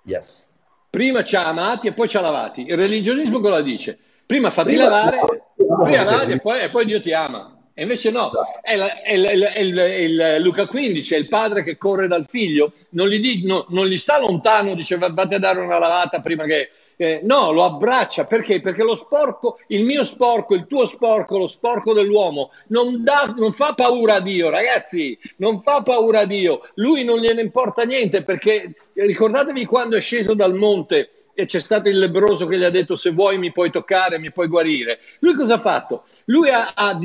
Yes. 0.04 0.56
Prima 0.88 1.22
ci 1.22 1.36
ha 1.36 1.46
amati 1.46 1.88
e 1.88 1.92
poi 1.92 2.08
ci 2.08 2.16
ha 2.16 2.20
lavati. 2.20 2.66
Il 2.66 2.76
religionismo 2.76 3.40
cosa 3.40 3.60
dice? 3.60 3.98
Prima 4.26 4.50
fatti 4.50 4.74
prima, 4.74 4.88
lavare, 4.88 5.20
no, 5.56 5.82
prima 5.82 6.02
lavare 6.02 6.32
e, 6.32 6.40
poi, 6.40 6.60
e 6.60 6.70
poi 6.70 6.84
Dio 6.86 7.00
ti 7.00 7.12
ama. 7.12 7.53
E 7.76 7.82
invece 7.82 8.12
no, 8.12 8.30
è, 8.62 8.76
la, 8.76 9.02
è, 9.02 9.14
il, 9.14 9.24
è, 9.24 9.58
il, 9.58 9.76
è, 9.76 9.94
il, 9.96 10.36
Luca 10.40 10.66
15, 10.66 11.14
è 11.14 11.18
il 11.18 11.26
padre 11.26 11.64
che 11.64 11.76
corre 11.76 12.06
dal 12.06 12.24
figlio, 12.24 12.72
non 12.90 13.08
gli, 13.08 13.18
di, 13.18 13.44
no, 13.44 13.66
non 13.70 13.86
gli 13.86 13.96
sta 13.96 14.20
lontano, 14.20 14.76
dice 14.76 14.96
vatti 14.96 15.34
a 15.34 15.38
dare 15.40 15.60
una 15.60 15.78
lavata 15.78 16.20
prima 16.20 16.44
che... 16.44 16.70
Eh, 16.96 17.22
no, 17.24 17.50
lo 17.50 17.64
abbraccia 17.64 18.24
perché? 18.24 18.60
Perché 18.60 18.84
lo 18.84 18.94
sporco, 18.94 19.58
il 19.66 19.82
mio 19.82 20.04
sporco, 20.04 20.54
il 20.54 20.68
tuo 20.68 20.84
sporco, 20.84 21.36
lo 21.36 21.48
sporco 21.48 21.92
dell'uomo 21.92 22.52
non, 22.68 23.02
dà, 23.02 23.34
non 23.36 23.50
fa 23.50 23.74
paura 23.74 24.14
a 24.14 24.20
Dio, 24.20 24.48
ragazzi, 24.48 25.18
non 25.38 25.60
fa 25.60 25.82
paura 25.82 26.20
a 26.20 26.24
Dio. 26.24 26.60
Lui 26.74 27.02
non 27.02 27.18
gliene 27.18 27.40
importa 27.40 27.82
niente 27.82 28.22
perché 28.22 28.74
ricordatevi 28.92 29.64
quando 29.64 29.96
è 29.96 30.00
sceso 30.00 30.34
dal 30.34 30.54
monte 30.54 31.13
e 31.34 31.46
c'è 31.46 31.60
stato 31.60 31.88
il 31.88 31.98
lebroso 31.98 32.46
che 32.46 32.58
gli 32.58 32.64
ha 32.64 32.70
detto 32.70 32.94
se 32.94 33.10
vuoi 33.10 33.38
mi 33.38 33.52
puoi 33.52 33.70
toccare, 33.70 34.18
mi 34.18 34.32
puoi 34.32 34.48
guarire. 34.48 35.00
Lui 35.18 35.34
cosa 35.34 35.54
ha 35.54 35.58
fatto? 35.58 36.04
Lui 36.26 36.48
ha, 36.48 36.72
ha, 36.74 36.98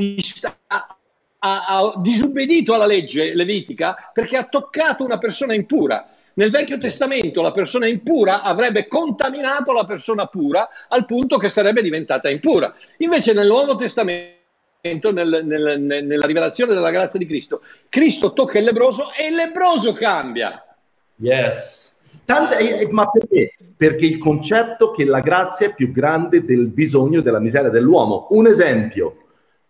ha, 0.67 0.97
ha 1.39 1.93
disubbedito 1.97 2.73
alla 2.73 2.85
legge 2.85 3.33
levitica 3.33 4.11
perché 4.13 4.37
ha 4.37 4.43
toccato 4.43 5.03
una 5.03 5.17
persona 5.17 5.53
impura. 5.53 6.07
Nel 6.33 6.51
Vecchio 6.51 6.77
Testamento 6.77 7.41
la 7.41 7.51
persona 7.51 7.87
impura 7.87 8.43
avrebbe 8.43 8.87
contaminato 8.87 9.73
la 9.73 9.85
persona 9.85 10.27
pura 10.27 10.69
al 10.87 11.05
punto 11.05 11.37
che 11.37 11.49
sarebbe 11.49 11.81
diventata 11.81 12.29
impura. 12.29 12.73
Invece 12.97 13.33
nel 13.33 13.47
Nuovo 13.47 13.75
Testamento 13.75 14.37
nel, 14.81 15.41
nel, 15.43 15.81
nella 15.81 16.25
rivelazione 16.25 16.73
della 16.73 16.91
grazia 16.91 17.19
di 17.19 17.25
Cristo, 17.25 17.61
Cristo 17.89 18.31
tocca 18.31 18.59
il 18.59 18.63
lebroso 18.63 19.11
e 19.11 19.27
il 19.27 19.35
lebroso 19.35 19.91
cambia. 19.91 20.63
Yes. 21.17 21.88
Tante, 22.29 22.87
ma 22.91 23.09
perché? 23.09 23.55
Perché 23.75 24.05
il 24.05 24.19
concetto 24.19 24.91
che 24.91 25.03
la 25.03 25.19
grazia 25.19 25.65
è 25.65 25.73
più 25.73 25.91
grande 25.91 26.45
del 26.45 26.67
bisogno 26.67 27.21
e 27.21 27.21
della 27.23 27.39
miseria 27.39 27.71
dell'uomo. 27.71 28.27
Un 28.29 28.45
esempio, 28.45 29.15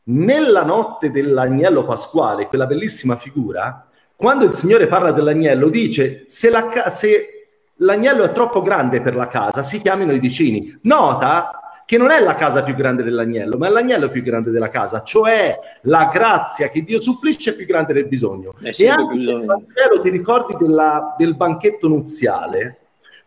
nella 0.10 0.66
notte 0.66 1.10
dell'agnello 1.10 1.86
pasquale, 1.86 2.48
quella 2.48 2.66
bellissima 2.66 3.16
figura, 3.16 3.88
quando 4.14 4.44
il 4.44 4.52
Signore 4.52 4.88
parla 4.88 5.14
dell'agnello, 5.14 5.70
dice 5.70 6.26
se, 6.28 6.50
la, 6.50 6.90
se 6.90 7.62
l'agnello 7.76 8.24
è 8.26 8.34
troppo 8.34 8.62
grande 8.62 9.00
per 9.00 9.16
la 9.16 9.28
casa, 9.28 9.64
si 9.64 9.80
chiamino 9.80 10.12
i 10.12 10.20
vicini. 10.20 10.78
Nota 10.82 11.69
che 11.90 11.98
non 11.98 12.12
è 12.12 12.20
la 12.22 12.36
casa 12.36 12.62
più 12.62 12.76
grande 12.76 13.02
dell'agnello, 13.02 13.58
ma 13.58 13.66
è 13.66 13.72
l'agnello 13.72 14.10
più 14.10 14.22
grande 14.22 14.52
della 14.52 14.70
casa, 14.70 15.02
cioè 15.02 15.60
la 15.82 16.08
grazia 16.14 16.70
che 16.70 16.84
Dio 16.84 17.02
supplisce 17.02 17.50
è 17.50 17.56
più 17.56 17.66
grande 17.66 17.94
del 17.94 18.06
bisogno. 18.06 18.54
Eh 18.62 18.76
e 18.78 18.90
anche 18.90 19.16
nel 19.16 19.44
Vangelo 19.44 20.00
ti 20.00 20.12
ricordi 20.12 20.56
della, 20.60 21.16
del 21.18 21.36
banchetto 21.36 21.88
nuziale? 21.88 22.78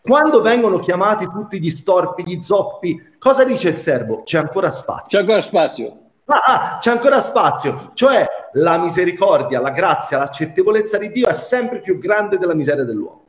Quando 0.00 0.42
vengono 0.42 0.78
chiamati 0.78 1.25
tutti 1.25 1.59
gli 1.59 1.71
storpi, 1.71 2.23
gli 2.25 2.40
zoppi, 2.40 3.16
cosa 3.19 3.42
dice 3.42 3.71
il 3.71 3.78
servo? 3.78 4.23
C'è 4.23 4.38
ancora 4.38 4.71
spazio. 4.71 5.09
C'è 5.09 5.19
ancora 5.19 5.42
spazio. 5.42 5.99
Ah, 6.26 6.42
ah, 6.45 6.78
c'è 6.78 6.92
ancora 6.92 7.21
spazio, 7.21 7.90
cioè 7.95 8.25
la 8.52 8.78
misericordia, 8.78 9.59
la 9.59 9.71
grazia, 9.71 10.19
l'accettavolezza 10.19 10.99
di 10.99 11.11
Dio 11.11 11.26
è 11.26 11.35
sempre 11.35 11.81
più 11.81 11.99
grande 11.99 12.38
della 12.38 12.54
miseria 12.54 12.85
dell'uomo. 12.85 13.22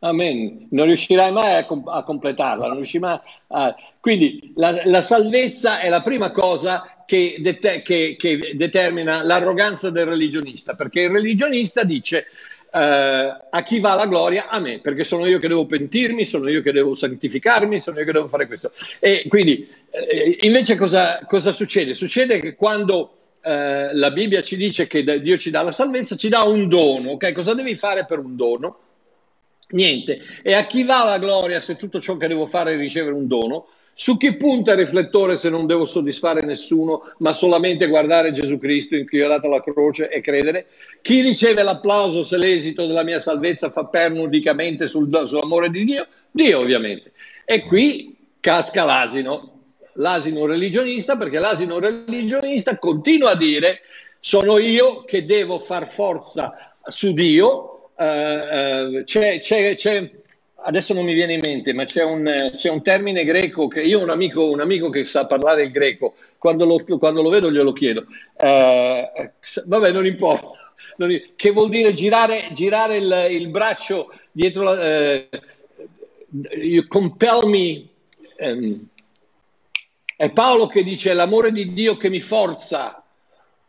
Amen. 0.00 0.68
Non 0.70 0.86
riuscirai 0.86 1.32
mai 1.32 1.56
a, 1.56 1.64
com- 1.64 1.88
a 1.88 2.02
completarla. 2.02 2.72
Mai 3.00 3.20
a... 3.48 3.74
Quindi 4.00 4.52
la, 4.54 4.80
la, 4.84 5.02
salvezza 5.02 5.80
è 5.80 5.88
la 5.88 6.02
prima 6.02 6.30
cosa 6.30 7.02
che, 7.04 7.36
det- 7.40 7.82
che, 7.82 8.16
che, 8.16 8.52
determina 8.54 9.24
l'arroganza 9.24 9.90
del 9.90 10.06
religionista, 10.06 10.74
perché 10.74 11.00
il 11.00 11.10
religionista 11.10 11.82
dice 11.82 12.26
eh, 12.72 13.36
a 13.50 13.62
chi 13.62 13.80
va 13.80 13.94
la 13.94 14.06
gloria? 14.06 14.48
A 14.48 14.60
me, 14.60 14.80
perché 14.80 15.02
sono 15.02 15.26
io 15.26 15.40
che 15.40 15.48
devo 15.48 15.66
pentirmi, 15.66 16.24
sono 16.24 16.48
io 16.48 16.62
che 16.62 16.72
devo 16.72 16.94
santificarmi, 16.94 17.80
sono 17.80 17.98
io 17.98 18.04
che 18.04 18.12
devo 18.12 18.28
fare 18.28 18.46
questo. 18.46 18.70
E 19.00 19.24
quindi 19.28 19.66
eh, 19.90 20.38
invece 20.42 20.76
cosa, 20.76 21.20
cosa, 21.26 21.50
succede? 21.50 21.92
Succede 21.94 22.38
che 22.38 22.54
quando 22.54 23.16
eh, 23.42 23.92
la 23.94 24.10
Bibbia 24.12 24.42
ci 24.42 24.56
dice 24.56 24.86
che 24.86 25.02
Dio 25.20 25.38
ci 25.38 25.50
dà 25.50 25.62
la 25.62 25.72
salvezza, 25.72 26.14
ci 26.14 26.28
dà 26.28 26.44
un 26.44 26.68
dono. 26.68 27.12
Ok, 27.12 27.32
cosa 27.32 27.52
devi 27.54 27.74
fare 27.74 28.04
per 28.04 28.20
un 28.20 28.36
dono? 28.36 28.78
Niente. 29.70 30.20
E 30.42 30.54
a 30.54 30.66
chi 30.66 30.84
va 30.84 31.04
la 31.04 31.18
gloria 31.18 31.60
se 31.60 31.76
tutto 31.76 32.00
ciò 32.00 32.16
che 32.16 32.28
devo 32.28 32.46
fare 32.46 32.72
è 32.72 32.76
ricevere 32.76 33.14
un 33.14 33.26
dono? 33.26 33.66
Su 33.92 34.16
chi 34.16 34.36
punta 34.36 34.72
il 34.72 34.78
riflettore 34.78 35.34
se 35.34 35.50
non 35.50 35.66
devo 35.66 35.84
soddisfare 35.84 36.42
nessuno, 36.42 37.02
ma 37.18 37.32
solamente 37.32 37.88
guardare 37.88 38.30
Gesù 38.30 38.56
Cristo 38.56 38.94
inchiodato 38.94 39.48
alla 39.48 39.60
croce 39.60 40.08
e 40.08 40.20
credere? 40.20 40.66
Chi 41.02 41.20
riceve 41.20 41.64
l'applauso 41.64 42.22
se 42.22 42.38
l'esito 42.38 42.86
della 42.86 43.02
mia 43.02 43.18
salvezza 43.18 43.70
fa 43.70 43.86
pernudicamente 43.86 44.86
sul, 44.86 45.10
sull'amore 45.26 45.68
di 45.68 45.84
Dio? 45.84 46.06
Dio, 46.30 46.60
ovviamente. 46.60 47.12
E 47.44 47.62
qui 47.64 48.16
casca 48.38 48.84
l'asino, 48.84 49.62
l'asino 49.94 50.46
religionista, 50.46 51.16
perché 51.16 51.40
l'asino 51.40 51.80
religionista 51.80 52.78
continua 52.78 53.30
a 53.30 53.36
dire 53.36 53.80
sono 54.20 54.58
io 54.58 55.02
che 55.04 55.24
devo 55.24 55.58
far 55.58 55.88
forza 55.88 56.76
su 56.84 57.12
Dio 57.12 57.77
uh, 57.98 59.04
c'è, 59.04 59.38
c'è, 59.40 59.74
c'è, 59.74 60.10
adesso 60.62 60.94
non 60.94 61.04
mi 61.04 61.14
viene 61.14 61.34
in 61.34 61.40
mente, 61.42 61.72
ma 61.72 61.84
c'è 61.84 62.02
un, 62.04 62.52
c'è 62.54 62.70
un 62.70 62.82
termine 62.82 63.24
greco 63.24 63.68
che 63.68 63.82
io 63.82 63.98
ho 63.98 64.02
un 64.02 64.10
amico, 64.10 64.50
un 64.50 64.60
amico 64.60 64.90
che 64.90 65.04
sa 65.04 65.26
parlare 65.26 65.64
il 65.64 65.70
greco, 65.70 66.14
quando 66.38 66.64
lo, 66.64 66.84
quando 66.98 67.22
lo 67.22 67.28
vedo 67.28 67.50
glielo 67.50 67.72
chiedo. 67.72 68.06
Uh, 68.36 69.30
vabbè, 69.64 69.92
non 69.92 70.06
importa. 70.06 70.52
Non, 70.96 71.10
che 71.36 71.50
vuol 71.50 71.68
dire 71.68 71.92
girare, 71.92 72.48
girare 72.52 72.96
il, 72.96 73.26
il, 73.30 73.48
braccio 73.48 74.12
dietro 74.32 74.62
la... 74.62 75.26
Uh, 76.30 76.86
compel 76.86 77.46
me... 77.46 77.84
Um, 78.38 78.88
è 80.16 80.30
Paolo 80.30 80.66
che 80.66 80.82
dice 80.82 81.12
l'amore 81.12 81.52
di 81.52 81.72
Dio 81.72 81.96
che 81.96 82.08
mi 82.08 82.20
forza 82.20 82.97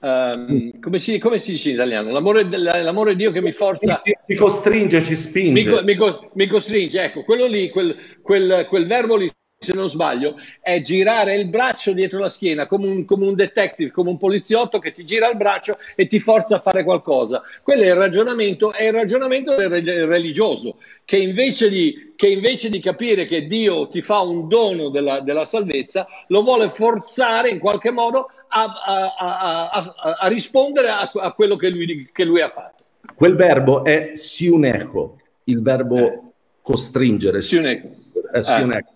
Um, 0.02 0.80
come, 0.80 0.98
si, 0.98 1.18
come, 1.18 1.40
si, 1.40 1.52
dice 1.52 1.70
in 1.70 1.76
italiano? 1.76 2.12
L'amore, 2.12 2.46
l'amore, 2.46 3.12
di 3.12 3.18
Dio 3.18 3.32
che 3.32 3.42
mi 3.42 3.52
forza. 3.52 4.02
Mi 4.28 4.36
costringe, 4.36 5.04
ci 5.04 5.16
spinge. 5.18 5.82
Mi, 5.84 5.84
mi, 5.84 5.98
mi 6.34 6.48
costringe, 6.48 7.02
ecco, 7.02 7.24
quello 7.24 7.46
lì, 7.46 7.70
quel, 7.70 7.96
quel, 8.22 8.66
quel, 8.70 8.88
verbo 8.88 9.18
lì, 9.18 9.30
se 9.58 9.74
non 9.74 9.90
sbaglio, 9.90 10.36
è 10.62 10.80
girare 10.80 11.36
il 11.36 11.50
braccio 11.50 11.92
dietro 11.92 12.20
la 12.20 12.30
schiena, 12.30 12.66
come 12.66 12.88
un, 12.88 13.04
come 13.04 13.28
un, 13.28 13.36
detective, 13.36 13.92
come 13.92 14.12
un 14.12 14.18
poliziotto 14.18 14.80
che 14.80 14.94
ti 14.94 15.04
gira 15.04 15.30
il 15.30 15.36
braccio 15.36 15.78
e 15.98 16.08
ti 16.08 16.20
forza 16.22 16.56
a 16.56 16.62
fare 16.62 16.86
qualcosa. 16.86 17.42
Quello 17.62 17.82
è 17.82 17.88
il 17.88 17.96
ragionamento, 17.96 18.72
è 18.72 18.86
il 18.86 18.94
ragionamento 18.94 19.54
del 19.54 20.08
religioso, 20.08 20.78
che 21.04 21.18
invece, 21.18 21.68
di, 21.68 22.14
che 22.16 22.28
invece 22.28 22.70
di 22.70 22.80
capire 22.80 23.26
che 23.26 23.48
Dio 23.48 23.90
ti 23.90 24.02
fa 24.02 24.22
un 24.22 24.48
dono 24.48 24.88
della, 24.88 25.20
della 25.20 25.44
salvezza, 25.44 26.08
lo 26.28 26.42
vuole 26.42 26.70
forzare 26.70 27.50
in 27.50 27.60
qualche 27.60 27.92
modo 27.92 28.30
a, 28.50 29.14
a, 29.18 29.70
a, 29.70 30.18
a 30.20 30.28
rispondere 30.28 30.88
a, 30.90 31.32
quello 31.34 31.56
che 31.56 31.70
lui, 31.70 32.10
che 32.12 32.24
lui, 32.26 32.42
ha 32.42 32.50
fatto. 32.50 32.84
Quel 33.16 33.36
verbo 33.36 33.84
è 33.84 34.12
siuneco, 34.14 35.20
il 35.46 35.62
verbo 35.62 35.98
eh. 35.98 36.20
costringere. 36.62 37.42
Siuneco. 37.42 37.90
È 38.32 38.42
siuneco. 38.42 38.90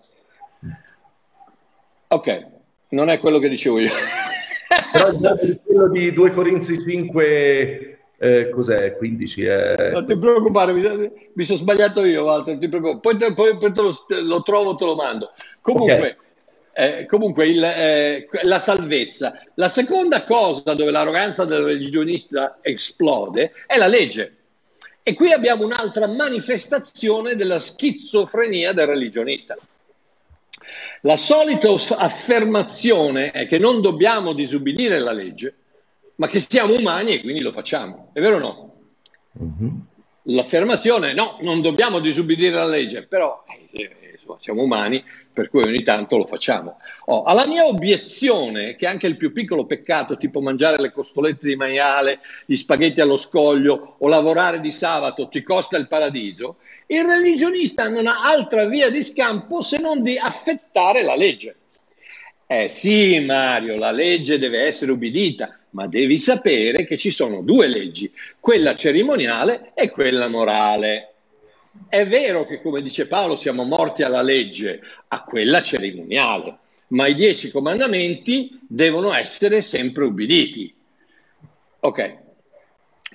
Eh. 0.62 0.76
Ok, 2.08 2.46
non 2.90 3.08
è 3.08 3.18
quello 3.18 3.38
che 3.38 3.48
dicevo 3.48 3.78
io. 3.78 3.90
Però 4.92 5.08
il 5.08 5.60
quello 5.64 5.88
di 5.88 6.12
2 6.12 6.30
Corinzi 6.32 6.80
5, 6.80 7.98
eh, 8.18 8.48
cos'è? 8.50 8.96
15? 8.96 9.44
È... 9.44 9.90
Non 9.92 10.06
ti 10.06 10.16
preoccupare, 10.16 10.72
mi, 10.72 11.10
mi 11.32 11.44
sono 11.44 11.58
sbagliato 11.58 12.04
io, 12.04 12.24
Walter, 12.24 12.58
poi, 13.00 13.16
te, 13.16 13.34
poi, 13.34 13.56
poi 13.56 13.72
te 13.72 13.82
lo, 13.82 13.92
lo, 14.22 14.42
trovo, 14.42 14.74
te 14.74 14.84
lo 14.84 14.94
mando. 14.94 15.30
Comunque, 15.60 15.94
okay. 15.94 16.16
Eh, 16.76 17.06
comunque 17.06 17.48
il, 17.48 17.62
eh, 17.62 18.28
la 18.42 18.58
salvezza. 18.58 19.40
La 19.54 19.68
seconda 19.68 20.24
cosa 20.24 20.74
dove 20.74 20.90
l'arroganza 20.90 21.44
del 21.44 21.62
religionista 21.62 22.58
esplode 22.62 23.52
è 23.66 23.76
la 23.76 23.86
legge. 23.86 24.36
E 25.04 25.14
qui 25.14 25.32
abbiamo 25.32 25.64
un'altra 25.64 26.08
manifestazione 26.08 27.36
della 27.36 27.60
schizofrenia 27.60 28.72
del 28.72 28.86
religionista. 28.86 29.56
La 31.02 31.16
solita 31.16 31.68
affermazione 31.96 33.30
è 33.30 33.46
che 33.46 33.58
non 33.58 33.80
dobbiamo 33.80 34.32
disubbidire 34.32 34.98
la 34.98 35.12
legge, 35.12 35.54
ma 36.16 36.26
che 36.26 36.40
siamo 36.40 36.74
umani 36.74 37.12
e 37.12 37.20
quindi 37.20 37.40
lo 37.40 37.52
facciamo. 37.52 38.10
È 38.12 38.20
vero 38.20 38.36
o 38.36 38.38
no? 38.38 38.74
Mm-hmm. 39.42 39.74
L'affermazione 40.28 41.10
è 41.10 41.14
no, 41.14 41.36
non 41.42 41.60
dobbiamo 41.60 42.00
disubbidire 42.00 42.54
la 42.54 42.66
legge, 42.66 43.02
però 43.06 43.44
eh, 43.72 44.13
siamo 44.38 44.62
umani 44.62 45.02
per 45.32 45.50
cui 45.50 45.62
ogni 45.62 45.82
tanto 45.82 46.16
lo 46.16 46.26
facciamo. 46.26 46.78
Oh, 47.06 47.24
alla 47.24 47.46
mia 47.46 47.66
obiezione, 47.66 48.76
che 48.76 48.86
anche 48.86 49.08
il 49.08 49.16
più 49.16 49.32
piccolo 49.32 49.66
peccato, 49.66 50.16
tipo 50.16 50.40
mangiare 50.40 50.80
le 50.80 50.92
costolette 50.92 51.46
di 51.46 51.56
maiale, 51.56 52.20
gli 52.46 52.54
spaghetti 52.54 53.00
allo 53.00 53.16
scoglio 53.16 53.96
o 53.98 54.08
lavorare 54.08 54.60
di 54.60 54.70
sabato, 54.70 55.28
ti 55.28 55.42
costa 55.42 55.76
il 55.76 55.88
paradiso, 55.88 56.58
il 56.86 57.04
religionista 57.04 57.88
non 57.88 58.06
ha 58.06 58.20
altra 58.22 58.66
via 58.66 58.90
di 58.90 59.02
scampo 59.02 59.60
se 59.60 59.78
non 59.78 60.02
di 60.02 60.16
affettare 60.16 61.02
la 61.02 61.16
legge. 61.16 61.56
Eh 62.46 62.68
sì, 62.68 63.18
Mario, 63.20 63.76
la 63.76 63.90
legge 63.90 64.38
deve 64.38 64.60
essere 64.60 64.92
ubbidita, 64.92 65.58
ma 65.70 65.88
devi 65.88 66.18
sapere 66.18 66.84
che 66.84 66.96
ci 66.96 67.10
sono 67.10 67.40
due 67.40 67.66
leggi, 67.66 68.12
quella 68.38 68.76
cerimoniale 68.76 69.72
e 69.74 69.90
quella 69.90 70.28
morale. 70.28 71.13
È 71.88 72.06
vero 72.06 72.44
che, 72.44 72.60
come 72.60 72.82
dice 72.82 73.06
Paolo, 73.06 73.36
siamo 73.36 73.64
morti 73.64 74.02
alla 74.02 74.22
legge, 74.22 74.80
a 75.08 75.22
quella 75.22 75.62
cerimoniale, 75.62 76.58
ma 76.88 77.06
i 77.06 77.14
dieci 77.14 77.50
comandamenti 77.50 78.58
devono 78.66 79.14
essere 79.14 79.62
sempre 79.62 80.04
ubbiditi. 80.04 80.74
Ok, 81.80 82.16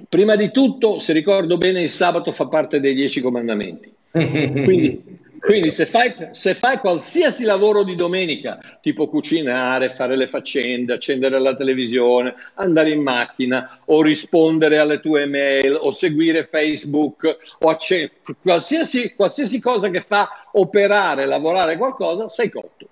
prima 0.07 0.35
di 0.35 0.51
tutto, 0.51 0.99
se 0.99 1.13
ricordo 1.13 1.57
bene, 1.57 1.81
il 1.81 1.89
sabato 1.89 2.31
fa 2.31 2.47
parte 2.47 2.79
dei 2.79 2.93
dieci 2.93 3.21
comandamenti. 3.21 3.91
Quindi 4.11 5.18
quindi 5.39 5.71
se 5.71 5.85
fai, 5.85 6.13
se 6.31 6.53
fai, 6.53 6.79
qualsiasi 6.79 7.43
lavoro 7.43 7.83
di 7.83 7.95
domenica, 7.95 8.59
tipo 8.81 9.07
cucinare, 9.07 9.89
fare 9.89 10.15
le 10.15 10.27
faccende, 10.27 10.93
accendere 10.93 11.39
la 11.39 11.55
televisione, 11.55 12.35
andare 12.55 12.91
in 12.91 13.01
macchina 13.01 13.79
o 13.85 14.01
rispondere 14.01 14.77
alle 14.77 14.99
tue 14.99 15.23
email 15.23 15.77
o 15.79 15.91
seguire 15.91 16.43
Facebook 16.43 17.37
o 17.59 17.69
accend- 17.69 18.11
qualsiasi, 18.41 19.13
qualsiasi 19.15 19.59
cosa 19.59 19.89
che 19.89 20.01
fa 20.01 20.47
operare, 20.53 21.25
lavorare 21.25 21.77
qualcosa, 21.77 22.27
sei 22.27 22.49
cotto. 22.49 22.87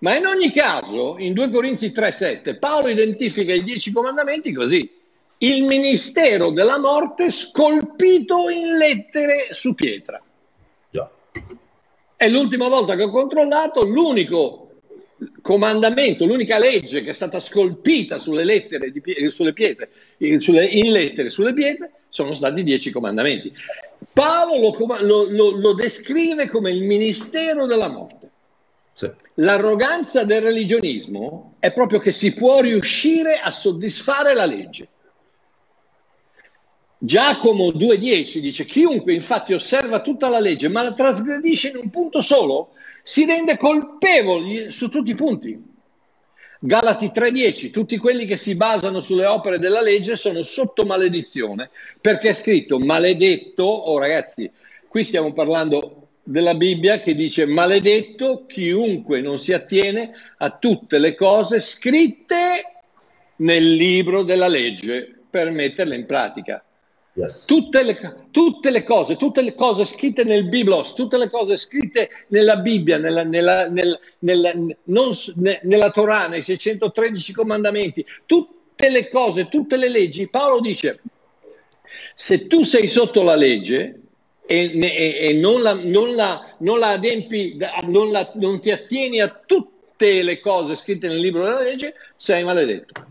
Ma 0.00 0.16
in 0.16 0.26
ogni 0.26 0.52
caso, 0.52 1.16
in 1.18 1.32
2 1.32 1.50
Corinzi 1.50 1.90
3:7, 1.90 2.56
Paolo 2.58 2.88
identifica 2.88 3.52
i 3.52 3.64
dieci 3.64 3.90
comandamenti 3.90 4.52
così. 4.52 4.88
Il 5.38 5.64
ministero 5.64 6.50
della 6.50 6.78
morte 6.78 7.30
scolpito 7.30 8.48
in 8.48 8.76
lettere 8.76 9.48
su 9.50 9.74
pietra. 9.74 10.20
È 12.18 12.28
l'ultima 12.28 12.66
volta 12.66 12.96
che 12.96 13.04
ho 13.04 13.10
controllato, 13.10 13.86
l'unico 13.86 14.70
comandamento, 15.40 16.24
l'unica 16.24 16.58
legge 16.58 17.04
che 17.04 17.10
è 17.10 17.12
stata 17.12 17.38
scolpita 17.38 18.18
sulle 18.18 18.42
lettere, 18.42 18.90
di, 18.90 19.00
sulle 19.30 19.52
pietre, 19.52 19.88
sulle, 20.38 20.66
in 20.66 20.90
lettere 20.90 21.30
sulle 21.30 21.52
pietre, 21.52 21.92
sono 22.08 22.34
stati 22.34 22.64
dieci 22.64 22.90
comandamenti. 22.90 23.52
Paolo 24.12 24.58
lo, 24.58 24.98
lo, 25.00 25.30
lo, 25.30 25.50
lo 25.58 25.72
descrive 25.74 26.48
come 26.48 26.72
il 26.72 26.82
ministero 26.82 27.66
della 27.66 27.86
morte. 27.86 28.30
Sì. 28.94 29.08
L'arroganza 29.34 30.24
del 30.24 30.42
religionismo 30.42 31.54
è 31.60 31.72
proprio 31.72 32.00
che 32.00 32.10
si 32.10 32.34
può 32.34 32.60
riuscire 32.60 33.36
a 33.36 33.52
soddisfare 33.52 34.34
la 34.34 34.44
legge. 34.44 34.88
Giacomo 36.98 37.68
2,10 37.68 38.38
dice: 38.38 38.64
Chiunque 38.64 39.14
infatti 39.14 39.54
osserva 39.54 40.00
tutta 40.00 40.28
la 40.28 40.40
legge 40.40 40.68
ma 40.68 40.82
la 40.82 40.94
trasgredisce 40.94 41.68
in 41.68 41.76
un 41.76 41.90
punto 41.90 42.20
solo 42.20 42.72
si 43.04 43.24
rende 43.24 43.56
colpevole 43.56 44.72
su 44.72 44.88
tutti 44.88 45.12
i 45.12 45.14
punti. 45.14 45.76
Galati 46.60 47.12
3:10, 47.14 47.70
tutti 47.70 47.96
quelli 47.98 48.26
che 48.26 48.36
si 48.36 48.56
basano 48.56 49.00
sulle 49.00 49.26
opere 49.26 49.60
della 49.60 49.80
legge 49.80 50.16
sono 50.16 50.42
sotto 50.42 50.84
maledizione, 50.84 51.70
perché 52.00 52.30
è 52.30 52.34
scritto 52.34 52.80
maledetto, 52.80 53.62
oh 53.62 53.96
ragazzi, 53.96 54.50
qui 54.88 55.04
stiamo 55.04 55.32
parlando 55.32 56.08
della 56.24 56.54
Bibbia 56.54 56.98
che 56.98 57.14
dice 57.14 57.46
maledetto 57.46 58.44
chiunque 58.46 59.20
non 59.20 59.38
si 59.38 59.52
attiene 59.52 60.10
a 60.38 60.50
tutte 60.50 60.98
le 60.98 61.14
cose 61.14 61.60
scritte 61.60 62.36
nel 63.36 63.72
libro 63.72 64.24
della 64.24 64.48
legge 64.48 65.14
per 65.30 65.50
metterle 65.50 65.94
in 65.94 66.06
pratica. 66.06 66.62
Yes. 67.18 67.46
Tutte, 67.46 67.82
le, 67.82 68.28
tutte, 68.30 68.70
le, 68.70 68.84
cose, 68.84 69.16
tutte 69.16 69.42
le 69.42 69.56
cose 69.56 69.84
scritte 69.84 70.22
nel 70.22 70.44
Biblos, 70.48 70.94
tutte 70.94 71.18
le 71.18 71.28
cose 71.28 71.56
scritte 71.56 72.10
nella 72.28 72.58
Bibbia, 72.58 72.96
nella, 72.98 73.24
nella, 73.24 73.66
nella, 73.66 73.98
nella, 74.20 74.52
non, 74.84 75.10
nella 75.62 75.90
Torah, 75.90 76.28
nei 76.28 76.42
613 76.42 77.32
comandamenti, 77.32 78.06
tutte 78.24 78.88
le 78.88 79.08
cose, 79.08 79.48
tutte 79.48 79.76
le 79.76 79.88
leggi, 79.88 80.28
Paolo 80.28 80.60
dice, 80.60 81.00
se 82.14 82.46
tu 82.46 82.62
sei 82.62 82.86
sotto 82.86 83.24
la 83.24 83.34
legge 83.34 84.00
e, 84.46 84.78
e, 84.78 85.18
e 85.28 85.32
non, 85.32 85.60
la, 85.60 85.72
non, 85.72 86.14
la, 86.14 86.54
non, 86.58 86.78
la, 86.78 86.90
adempi, 86.90 87.58
non, 87.86 88.12
la, 88.12 88.30
non 88.34 88.60
ti 88.60 88.70
attieni 88.70 89.20
a 89.20 89.42
tutte 89.44 90.22
le 90.22 90.38
cose 90.38 90.76
scritte 90.76 91.08
nel 91.08 91.18
libro 91.18 91.42
della 91.42 91.62
legge, 91.62 91.94
sei 92.14 92.44
maledetto. 92.44 93.06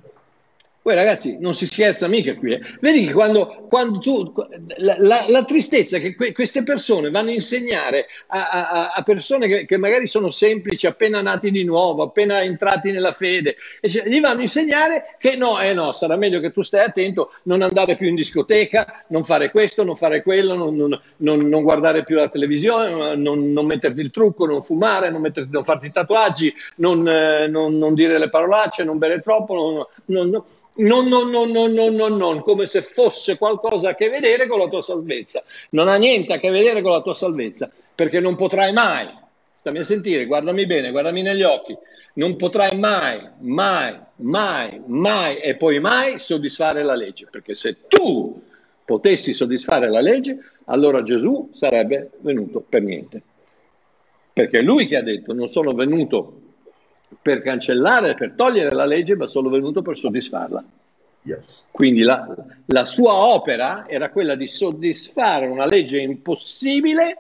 Poi 0.87 0.95
ragazzi, 0.95 1.35
non 1.37 1.53
si 1.53 1.67
scherza 1.67 2.07
mica 2.07 2.33
qui. 2.37 2.53
Eh. 2.53 2.61
Vedi 2.79 3.07
che 3.07 3.11
quando, 3.11 3.65
quando 3.67 3.99
tu... 3.99 4.31
La, 4.77 4.95
la, 4.97 5.25
la, 5.27 5.43
tristezza 5.43 5.97
che 5.97 6.15
que, 6.15 6.31
queste 6.31 6.63
persone 6.63 7.09
vanno 7.09 7.29
a 7.29 7.33
insegnare 7.33 8.05
a, 8.27 8.49
a, 8.49 8.91
a 8.91 9.01
persone 9.01 9.49
che, 9.49 9.65
che, 9.65 9.75
magari 9.75 10.07
sono 10.07 10.29
semplici, 10.29 10.87
appena 10.87 11.21
nati 11.21 11.51
di 11.51 11.65
nuovo, 11.65 12.03
appena 12.03 12.41
entrati 12.41 12.93
nella 12.93 13.11
fede, 13.11 13.57
e 13.81 13.89
cioè, 13.89 14.07
gli 14.07 14.21
vanno 14.21 14.39
a 14.39 14.43
insegnare 14.43 15.15
che 15.19 15.35
no, 15.35 15.59
eh 15.59 15.73
no, 15.73 15.91
sarà 15.91 16.15
meglio 16.15 16.39
che 16.39 16.53
tu 16.53 16.61
stai 16.61 16.85
attento, 16.85 17.33
non 17.43 17.63
andare 17.63 17.97
più 17.97 18.07
in 18.07 18.15
discoteca, 18.15 19.03
non 19.07 19.25
fare 19.25 19.51
questo, 19.51 19.83
non 19.83 19.97
fare 19.97 20.23
quello, 20.23 20.55
non, 20.55 20.73
non, 20.73 20.97
non, 21.17 21.39
non 21.39 21.63
guardare 21.63 22.03
più 22.03 22.15
la 22.15 22.29
televisione, 22.29 23.17
non, 23.17 23.65
metterti 23.65 23.99
il 23.99 24.11
trucco, 24.11 24.45
non 24.45 24.61
fumare, 24.61 25.09
non, 25.09 25.19
metterti, 25.19 25.61
farti 25.63 25.91
tatuaggi, 25.91 26.53
non, 26.75 27.05
eh, 27.05 27.49
dire 27.93 28.17
le 28.17 28.29
parolacce, 28.29 28.85
non 28.85 28.97
bere 28.97 29.19
troppo, 29.19 29.89
non 30.77 31.07
non, 31.07 31.29
non, 31.29 31.51
non, 31.51 31.71
non, 31.71 31.95
non, 31.95 32.17
non, 32.17 32.41
come 32.41 32.65
se 32.65 32.81
fosse 32.81 33.37
qualcosa 33.37 33.89
a 33.89 33.95
che 33.95 34.09
vedere 34.09 34.47
con 34.47 34.59
la 34.59 34.67
tua 34.67 34.81
salvezza. 34.81 35.43
Non 35.71 35.87
ha 35.87 35.97
niente 35.97 36.33
a 36.33 36.39
che 36.39 36.49
vedere 36.49 36.81
con 36.81 36.91
la 36.91 37.01
tua 37.01 37.13
salvezza, 37.13 37.69
perché 37.95 38.19
non 38.19 38.35
potrai 38.35 38.73
mai, 38.73 39.07
stammi 39.55 39.79
a 39.79 39.83
sentire, 39.83 40.25
guardami 40.25 40.65
bene, 40.65 40.91
guardami 40.91 41.21
negli 41.21 41.43
occhi, 41.43 41.75
non 42.13 42.35
potrai 42.35 42.77
mai, 42.77 43.19
mai, 43.39 43.95
mai, 44.17 44.81
mai 44.85 45.39
e 45.39 45.55
poi 45.55 45.79
mai 45.79 46.19
soddisfare 46.19 46.83
la 46.83 46.95
legge, 46.95 47.27
perché 47.29 47.53
se 47.55 47.77
tu 47.87 48.41
potessi 48.85 49.33
soddisfare 49.33 49.89
la 49.89 49.99
legge, 49.99 50.37
allora 50.65 51.03
Gesù 51.03 51.49
sarebbe 51.53 52.11
venuto 52.19 52.63
per 52.67 52.81
niente. 52.81 53.21
Perché 54.33 54.59
è 54.59 54.61
lui 54.61 54.87
che 54.87 54.97
ha 54.97 55.03
detto, 55.03 55.33
non 55.33 55.47
sono 55.47 55.71
venuto 55.71 56.41
per 57.21 57.41
cancellare, 57.41 58.15
per 58.15 58.33
togliere 58.35 58.73
la 58.73 58.85
legge, 58.85 59.15
ma 59.15 59.27
sono 59.27 59.49
venuto 59.49 59.81
per 59.81 59.97
soddisfarla. 59.97 60.63
Yes. 61.23 61.67
Quindi 61.71 62.01
la, 62.01 62.25
la, 62.67 62.85
sua 62.85 63.13
opera 63.13 63.85
era 63.87 64.09
quella 64.09 64.35
di 64.35 64.47
soddisfare 64.47 65.45
una 65.45 65.65
legge 65.65 65.99
impossibile 65.99 67.17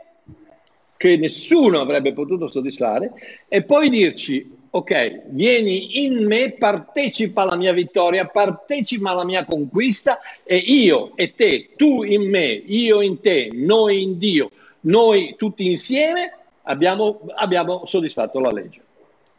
che 0.95 1.17
nessuno 1.17 1.81
avrebbe 1.81 2.13
potuto 2.13 2.47
soddisfare 2.47 3.11
e 3.49 3.63
poi 3.63 3.89
dirci, 3.89 4.49
ok, 4.69 5.23
vieni 5.27 6.05
in 6.05 6.25
me, 6.25 6.53
partecipa 6.53 7.41
alla 7.41 7.57
mia 7.57 7.73
vittoria, 7.73 8.25
partecipa 8.27 9.11
alla 9.11 9.25
mia 9.25 9.43
conquista 9.43 10.19
e 10.43 10.55
io 10.55 11.11
e 11.15 11.33
te, 11.35 11.71
tu 11.75 12.03
in 12.03 12.29
me, 12.29 12.45
io 12.45 13.01
in 13.01 13.19
te, 13.19 13.49
noi 13.53 14.03
in 14.03 14.17
Dio, 14.17 14.51
noi 14.81 15.35
tutti 15.37 15.69
insieme 15.69 16.31
abbiamo, 16.63 17.21
abbiamo 17.35 17.85
soddisfatto 17.85 18.39
la 18.39 18.51
legge. 18.51 18.85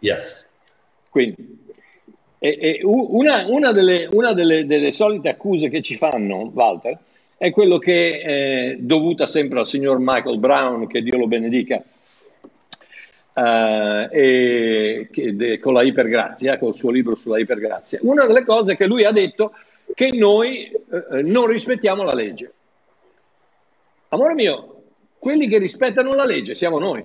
Yes. 0.00 0.48
Quindi, 1.10 1.58
e, 2.38 2.58
e 2.60 2.80
una, 2.84 3.46
una, 3.48 3.72
delle, 3.72 4.08
una 4.12 4.32
delle, 4.32 4.66
delle, 4.66 4.92
solite 4.92 5.28
accuse 5.28 5.68
che 5.68 5.82
ci 5.82 5.96
fanno, 5.96 6.50
Walter, 6.54 6.96
è 7.36 7.50
quello 7.50 7.78
che 7.78 8.20
è 8.20 8.76
dovuta 8.78 9.26
sempre 9.26 9.58
al 9.60 9.66
signor 9.66 9.98
Michael 9.98 10.38
Brown, 10.38 10.86
che 10.86 11.02
Dio 11.02 11.18
lo 11.18 11.26
benedica, 11.26 11.82
uh, 13.34 14.08
e, 14.10 15.08
che, 15.10 15.36
de, 15.36 15.58
con 15.58 15.72
la 15.72 15.82
ipergrazia, 15.82 16.58
col 16.58 16.74
suo 16.74 16.90
libro 16.90 17.14
sulla 17.14 17.38
ipergrazia. 17.38 17.98
Una 18.02 18.26
delle 18.26 18.44
cose 18.44 18.76
che 18.76 18.86
lui 18.86 19.04
ha 19.04 19.12
detto 19.12 19.52
è 19.86 19.92
che 19.94 20.10
noi 20.10 20.70
uh, 20.72 21.20
non 21.22 21.46
rispettiamo 21.46 22.04
la 22.04 22.14
legge. 22.14 22.52
Amore 24.10 24.34
mio, 24.34 24.82
quelli 25.18 25.48
che 25.48 25.58
rispettano 25.58 26.12
la 26.12 26.24
legge 26.24 26.54
siamo 26.54 26.78
noi. 26.78 27.04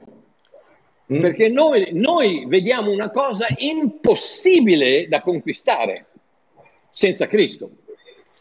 Mm. 1.13 1.21
Perché 1.21 1.49
noi, 1.49 1.89
noi 1.91 2.45
vediamo 2.47 2.91
una 2.91 3.12
cosa 3.12 3.47
impossibile 3.58 5.08
da 5.08 5.21
conquistare 5.21 6.08
senza 6.91 7.28
Cristo. 7.28 7.69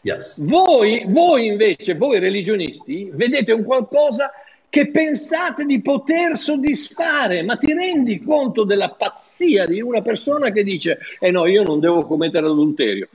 Yes. 0.01 0.43
Voi, 0.43 1.05
voi 1.07 1.45
invece, 1.45 1.95
voi 1.95 2.19
religionisti, 2.19 3.09
vedete 3.13 3.51
un 3.51 3.63
qualcosa 3.63 4.31
che 4.69 4.89
pensate 4.89 5.65
di 5.65 5.81
poter 5.81 6.35
soddisfare, 6.35 7.43
ma 7.43 7.57
ti 7.57 7.71
rendi 7.73 8.19
conto 8.19 8.63
della 8.63 8.89
pazzia 8.89 9.65
di 9.65 9.79
una 9.81 10.01
persona 10.01 10.49
che 10.49 10.63
dice, 10.63 10.97
eh 11.19 11.29
no, 11.29 11.45
io 11.45 11.61
non 11.61 11.79
devo 11.79 12.05
commettere 12.07 12.47
adulterio. 12.47 13.07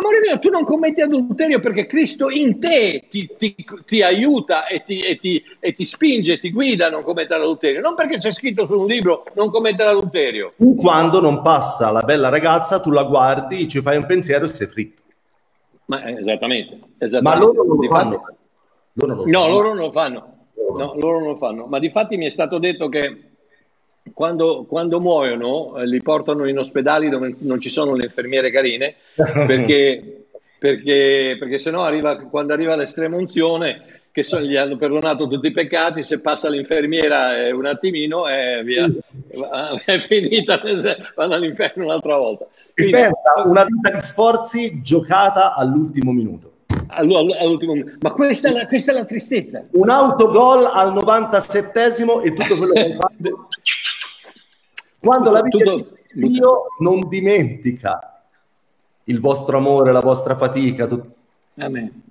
Amore 0.00 0.20
mio, 0.20 0.38
tu 0.38 0.48
non 0.48 0.62
commetti 0.62 1.00
adulterio 1.00 1.58
perché 1.58 1.86
Cristo 1.86 2.30
in 2.30 2.60
te 2.60 3.06
ti, 3.10 3.28
ti, 3.36 3.56
ti 3.84 4.00
aiuta 4.00 4.68
e 4.68 4.84
ti, 4.84 5.00
e, 5.00 5.18
e 5.58 5.72
ti, 5.72 5.84
spinge, 5.84 6.38
ti 6.38 6.52
guida 6.52 6.86
a 6.86 6.90
non 6.90 7.02
commettere 7.02 7.42
adulterio, 7.42 7.80
non 7.80 7.96
perché 7.96 8.16
c'è 8.18 8.30
scritto 8.30 8.64
su 8.64 8.78
un 8.78 8.86
libro 8.86 9.24
non 9.34 9.50
commettere 9.50 9.90
adulterio. 9.90 10.52
Quando 10.76 11.20
non 11.20 11.42
passa 11.42 11.90
la 11.90 12.02
bella 12.02 12.28
ragazza, 12.28 12.78
tu 12.78 12.92
la 12.92 13.02
guardi, 13.02 13.66
ci 13.66 13.82
fai 13.82 13.96
un 13.96 14.06
pensiero 14.06 14.44
e 14.44 14.48
sei 14.48 14.68
fritto. 14.68 15.02
Ma, 15.86 16.04
eh, 16.04 16.20
esattamente, 16.20 16.78
esattamente. 16.98 17.20
Ma 17.20 17.52
loro 17.52 17.64
non 17.64 17.76
lo 17.76 17.88
fanno. 17.88 18.24
Loro 18.92 19.14
non 19.14 19.28
no, 19.28 19.40
fanno. 19.40 19.52
loro 19.52 19.68
non 19.74 19.82
lo 19.82 19.90
fanno. 19.90 20.36
No, 20.54 20.94
loro 20.94 21.18
non 21.18 21.28
lo 21.28 21.36
fanno. 21.36 21.66
Ma 21.66 21.80
di 21.80 21.90
fatti 21.90 22.16
mi 22.16 22.26
è 22.26 22.30
stato 22.30 22.60
detto 22.60 22.88
che 22.88 23.27
quando, 24.12 24.64
quando 24.68 25.00
muoiono 25.00 25.76
eh, 25.76 25.86
li 25.86 26.00
portano 26.00 26.46
in 26.48 26.58
ospedali 26.58 27.08
dove 27.08 27.34
non 27.40 27.60
ci 27.60 27.70
sono 27.70 27.94
le 27.94 28.04
infermiere 28.04 28.50
carine 28.50 28.94
perché, 29.14 30.24
perché, 30.58 31.36
perché 31.38 31.58
se 31.58 31.70
no 31.70 31.82
arriva, 31.82 32.16
quando 32.16 32.52
arriva 32.52 32.76
l'estrema 32.76 33.16
unzione 33.16 33.96
che 34.18 34.24
so, 34.24 34.40
gli 34.40 34.56
hanno 34.56 34.76
perdonato 34.76 35.28
tutti 35.28 35.46
i 35.46 35.52
peccati, 35.52 36.02
se 36.02 36.18
passa 36.18 36.48
l'infermiera 36.48 37.36
eh, 37.36 37.52
un 37.52 37.66
attimino 37.66 38.26
è 38.26 38.62
via, 38.64 38.86
è 39.84 39.98
finita, 40.00 40.60
vanno 41.14 41.34
all'inferno 41.34 41.84
un'altra 41.84 42.16
volta. 42.16 42.46
Quindi, 42.74 42.92
pensa, 42.92 43.42
una 43.44 43.64
vita 43.64 43.90
di 43.90 44.00
sforzi 44.00 44.82
giocata 44.82 45.54
all'ultimo 45.54 46.10
minuto. 46.10 46.52
All'ultimo, 46.88 47.74
ma 48.00 48.10
questa 48.12 48.48
è, 48.48 48.52
la, 48.52 48.66
questa 48.66 48.92
è 48.92 48.94
la 48.94 49.04
tristezza. 49.04 49.64
Un 49.72 49.90
autogol 49.90 50.64
al 50.64 50.94
97esimo 50.94 52.24
e 52.24 52.32
tutto 52.32 52.56
quello 52.56 52.72
che 52.72 52.80
hai 52.80 52.94
fatto. 52.94 53.48
Quando 55.08 55.30
la 55.30 55.40
vita 55.40 55.74
di 56.12 56.28
Dio 56.28 56.66
non 56.80 57.08
dimentica 57.08 58.24
il 59.04 59.20
vostro 59.20 59.56
amore, 59.56 59.90
la 59.90 60.00
vostra 60.00 60.36
fatica. 60.36 60.86
Tutto. 60.86 61.14
Amen. 61.56 62.02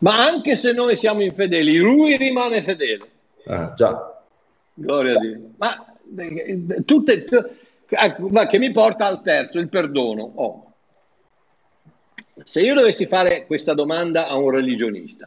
Ma 0.00 0.22
anche 0.22 0.54
se 0.54 0.72
noi 0.72 0.98
siamo 0.98 1.22
infedeli, 1.22 1.78
lui 1.78 2.14
rimane 2.18 2.60
fedele. 2.60 3.08
Ah, 3.46 3.72
già. 3.74 4.22
Gloria 4.74 5.16
a 5.16 5.18
Dio. 5.18 5.40
Ma 5.56 5.86
eh, 6.14 6.84
tutte, 6.84 7.24
ecco, 7.88 8.46
che 8.50 8.58
mi 8.58 8.70
porta 8.70 9.06
al 9.06 9.22
terzo, 9.22 9.58
il 9.58 9.70
perdono. 9.70 10.30
Oh. 10.34 10.72
Se 12.34 12.60
io 12.60 12.74
dovessi 12.74 13.06
fare 13.06 13.46
questa 13.46 13.72
domanda 13.72 14.28
a 14.28 14.36
un 14.36 14.50
religionista, 14.50 15.26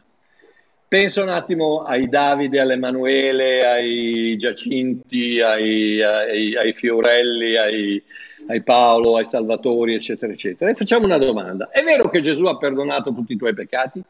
pensa 0.90 1.22
un 1.22 1.28
attimo 1.28 1.82
ai 1.84 2.08
Davide, 2.08 2.58
all'Emanuele, 2.58 3.64
ai 3.64 4.36
Giacinti, 4.36 5.40
ai, 5.40 6.02
ai, 6.02 6.56
ai 6.56 6.72
Fiorelli, 6.72 7.56
ai, 7.56 8.02
ai, 8.48 8.60
Paolo, 8.62 9.16
ai 9.16 9.24
Salvatori, 9.24 9.94
eccetera, 9.94 10.32
eccetera. 10.32 10.68
E 10.68 10.74
facciamo 10.74 11.04
una 11.04 11.16
domanda. 11.16 11.68
È 11.70 11.84
vero 11.84 12.08
che 12.08 12.20
Gesù 12.20 12.42
ha 12.46 12.56
perdonato 12.56 13.14
tutti 13.14 13.34
i 13.34 13.36
tuoi 13.36 13.54
peccati? 13.54 14.02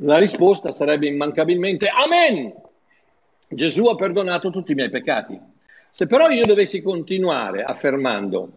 La 0.00 0.18
risposta 0.18 0.72
sarebbe 0.72 1.06
immancabilmente 1.06 1.86
Amen! 1.86 2.52
Gesù 3.46 3.86
ha 3.86 3.94
perdonato 3.94 4.50
tutti 4.50 4.72
i 4.72 4.74
miei 4.74 4.90
peccati. 4.90 5.38
Se 5.88 6.08
però 6.08 6.30
io 6.30 6.46
dovessi 6.46 6.82
continuare 6.82 7.62
affermando, 7.62 8.50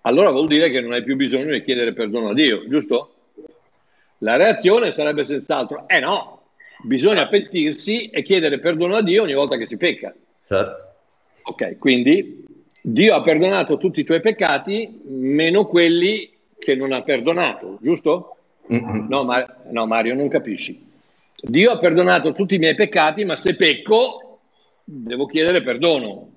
allora 0.00 0.32
vuol 0.32 0.48
dire 0.48 0.68
che 0.68 0.80
non 0.80 0.94
hai 0.94 1.04
più 1.04 1.14
bisogno 1.14 1.52
di 1.52 1.62
chiedere 1.62 1.92
perdono 1.92 2.30
a 2.30 2.34
Dio, 2.34 2.66
giusto? 2.66 3.13
La 4.24 4.36
reazione 4.36 4.90
sarebbe 4.90 5.22
senz'altro, 5.22 5.86
eh 5.86 6.00
no, 6.00 6.44
bisogna 6.82 7.28
pentirsi 7.28 8.08
e 8.08 8.22
chiedere 8.22 8.58
perdono 8.58 8.96
a 8.96 9.02
Dio 9.02 9.22
ogni 9.22 9.34
volta 9.34 9.58
che 9.58 9.66
si 9.66 9.76
pecca. 9.76 10.14
Certo. 10.46 10.94
Ok, 11.42 11.76
quindi 11.78 12.42
Dio 12.80 13.14
ha 13.14 13.20
perdonato 13.20 13.76
tutti 13.76 14.00
i 14.00 14.04
tuoi 14.04 14.22
peccati, 14.22 15.02
meno 15.08 15.66
quelli 15.66 16.32
che 16.58 16.74
non 16.74 16.92
ha 16.92 17.02
perdonato, 17.02 17.76
giusto? 17.82 18.36
No, 18.68 19.24
Mar- 19.24 19.64
no, 19.70 19.86
Mario, 19.86 20.14
non 20.14 20.28
capisci. 20.28 20.90
Dio 21.36 21.72
ha 21.72 21.78
perdonato 21.78 22.32
tutti 22.32 22.54
i 22.54 22.58
miei 22.58 22.74
peccati, 22.74 23.26
ma 23.26 23.36
se 23.36 23.54
pecco, 23.56 24.40
devo 24.84 25.26
chiedere 25.26 25.62
perdono. 25.62 26.30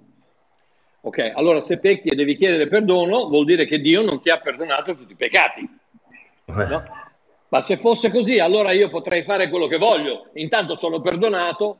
Ok, 0.99 1.31
allora 1.33 1.61
se 1.61 1.77
pecchi 1.77 2.09
e 2.09 2.15
devi 2.15 2.35
chiedere 2.35 2.67
perdono, 2.67 3.29
vuol 3.29 3.45
dire 3.45 3.63
che 3.63 3.79
Dio 3.79 4.01
non 4.01 4.19
ti 4.19 4.29
ha 4.29 4.39
perdonato 4.39 4.93
tutti 4.93 5.13
i 5.13 5.15
peccati. 5.15 5.69
No? 6.47 7.05
Ma 7.49 7.61
se 7.61 7.77
fosse 7.77 8.11
così, 8.11 8.39
allora 8.39 8.71
io 8.71 8.89
potrei 8.89 9.23
fare 9.23 9.49
quello 9.49 9.67
che 9.67 9.77
voglio. 9.77 10.27
Intanto 10.33 10.75
sono 10.75 10.99
perdonato, 10.99 11.79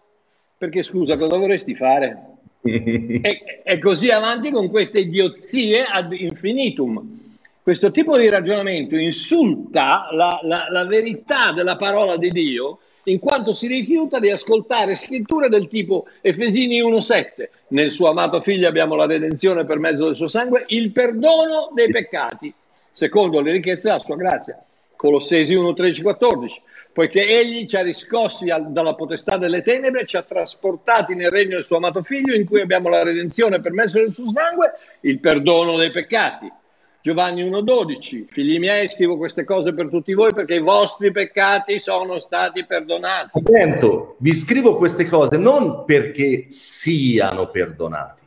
perché 0.58 0.84
scusa, 0.84 1.18
cosa 1.18 1.38
vorresti 1.38 1.76
fare? 1.76 2.36
e, 2.62 3.62
e 3.64 3.80
così 3.80 4.10
avanti 4.10 4.50
con 4.52 4.70
queste 4.70 5.00
idiozie 5.00 5.84
ad 5.84 6.14
infinitum. 6.14 7.26
Questo 7.62 7.92
tipo 7.92 8.18
di 8.18 8.30
ragionamento 8.30 8.96
insulta 8.96 10.08
la, 10.12 10.40
la, 10.44 10.68
la 10.70 10.86
verità 10.86 11.52
della 11.52 11.76
parola 11.76 12.16
di 12.16 12.30
Dio 12.30 12.80
in 13.08 13.20
quanto 13.20 13.54
si 13.54 13.68
rifiuta 13.68 14.20
di 14.20 14.30
ascoltare 14.30 14.96
scritture 14.96 15.50
del 15.50 15.68
tipo 15.68 16.08
Efesini 16.22 16.82
1.7, 16.82 17.50
nel 17.70 17.92
suo 17.92 18.10
amato 18.10 18.42
figlio 18.42 18.68
abbiamo 18.68 18.96
la 18.96 19.06
redenzione 19.06 19.66
per 19.66 19.80
mezzo 19.80 20.06
del 20.06 20.16
suo 20.16 20.28
sangue, 20.28 20.66
il 20.68 20.92
perdono 20.92 21.72
dei 21.74 21.90
peccati, 21.90 22.54
secondo 22.92 23.40
le 23.40 23.54
ricchezze 23.54 23.88
della 23.88 24.00
sua 24.00 24.16
grazia. 24.16 24.62
Colossesi 24.98 25.56
1.13-14, 25.56 26.48
poiché 26.92 27.26
egli 27.26 27.68
ci 27.68 27.78
ha 27.78 27.84
riscossi 27.84 28.50
al, 28.50 28.72
dalla 28.72 28.96
potestà 28.96 29.38
delle 29.38 29.62
tenebre, 29.62 30.06
ci 30.06 30.18
ha 30.18 30.24
trasportati 30.24 31.16
nel 31.16 31.30
regno 31.30 31.56
del 31.56 31.64
suo 31.64 31.78
amato 31.78 32.02
figlio, 32.02 32.34
in 32.34 32.46
cui 32.46 32.60
abbiamo 32.60 32.90
la 32.90 33.04
redenzione 33.04 33.62
per 33.62 33.72
mezzo 33.72 34.00
del 34.00 34.12
suo 34.12 34.30
sangue, 34.32 34.74
il 35.02 35.20
perdono 35.20 35.78
dei 35.78 35.92
peccati. 35.92 36.52
Giovanni 37.00 37.42
1,12, 37.48 38.26
figli 38.28 38.60
miei, 38.60 38.90
scrivo 38.90 39.16
queste 39.16 39.46
cose 39.46 39.74
per 39.74 39.88
tutti 39.88 40.14
voi 40.14 40.34
perché 40.34 40.56
i 40.56 40.60
vostri 40.60 41.12
peccati 41.12 41.80
sono 41.80 42.20
stati 42.20 42.66
perdonati. 42.66 43.38
Attento, 43.38 44.16
vi 44.18 44.34
scrivo 44.34 44.76
queste 44.76 45.06
cose 45.06 45.38
non 45.38 45.86
perché 45.86 46.46
siano 46.50 47.48
perdonati, 47.50 48.22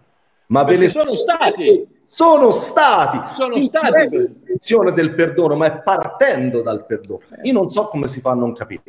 ma 0.46 0.64
perché 0.64 0.78
ve 0.78 0.84
le 0.84 0.88
sono 0.88 1.14
stati. 1.14 1.98
Sono 2.12 2.50
stati. 2.50 3.34
Sono 3.36 3.54
in 3.54 3.66
stati. 3.66 4.08
Del 4.92 5.14
perdono, 5.14 5.54
ma 5.54 5.66
è 5.66 5.80
partendo 5.80 6.60
dal 6.60 6.84
perdono. 6.84 7.20
Io 7.42 7.52
non 7.52 7.70
so 7.70 7.86
come 7.86 8.08
si 8.08 8.18
fa 8.18 8.32
a 8.32 8.34
non 8.34 8.52
capire. 8.52 8.82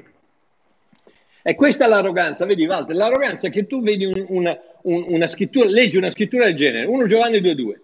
E 1.44 1.54
questa 1.54 1.86
è 1.86 1.88
l'arroganza, 1.88 2.46
vedi 2.46 2.66
Walter, 2.66 2.96
l'arroganza 2.96 3.48
è 3.48 3.52
che 3.52 3.68
tu 3.68 3.82
vedi 3.82 4.06
un, 4.06 4.26
una, 4.28 4.58
un, 4.84 5.06
una 5.08 5.28
scrittura, 5.28 5.70
leggi 5.70 5.98
una 5.98 6.12
scrittura 6.12 6.46
del 6.46 6.56
genere, 6.56 6.86
1 6.86 7.06
Giovanni 7.06 7.40
2,2 7.40 7.80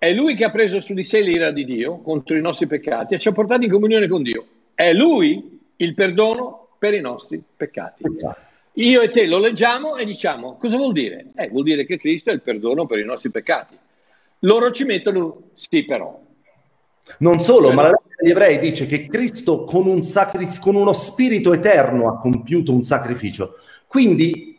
è 0.00 0.14
lui 0.14 0.34
che 0.34 0.44
ha 0.44 0.50
preso 0.50 0.80
su 0.80 0.94
di 0.94 1.04
sé 1.04 1.20
l'ira 1.20 1.50
di 1.50 1.62
Dio 1.66 1.98
contro 1.98 2.34
i 2.34 2.40
nostri 2.40 2.66
peccati 2.66 3.12
e 3.12 3.18
ci 3.18 3.28
ha 3.28 3.32
portati 3.32 3.66
in 3.66 3.70
comunione 3.70 4.08
con 4.08 4.22
Dio. 4.22 4.46
È 4.74 4.94
lui 4.94 5.60
il 5.76 5.92
perdono 5.92 6.68
per 6.78 6.94
i 6.94 7.02
nostri 7.02 7.42
peccati. 7.54 8.04
Io 8.72 9.02
e 9.02 9.10
te 9.10 9.26
lo 9.26 9.36
leggiamo 9.36 9.96
e 9.96 10.06
diciamo 10.06 10.56
cosa 10.56 10.78
vuol 10.78 10.94
dire? 10.94 11.26
Eh, 11.36 11.50
vuol 11.50 11.64
dire 11.64 11.84
che 11.84 11.98
Cristo 11.98 12.30
è 12.30 12.32
il 12.32 12.40
perdono 12.40 12.86
per 12.86 12.98
i 12.98 13.04
nostri 13.04 13.28
peccati. 13.28 13.76
Loro 14.40 14.70
ci 14.70 14.84
mettono 14.84 15.50
sì 15.54 15.84
però. 15.84 16.18
Non 17.18 17.40
solo, 17.42 17.66
cioè, 17.66 17.74
ma 17.74 17.82
la 17.82 17.88
legge 17.88 18.14
degli 18.18 18.30
ebrei 18.30 18.58
dice 18.58 18.86
che 18.86 19.06
Cristo 19.06 19.64
con, 19.64 19.86
un 19.86 20.02
sacrif- 20.02 20.60
con 20.60 20.74
uno 20.74 20.92
spirito 20.92 21.52
eterno 21.52 22.08
ha 22.08 22.18
compiuto 22.18 22.72
un 22.72 22.82
sacrificio. 22.82 23.56
Quindi 23.86 24.58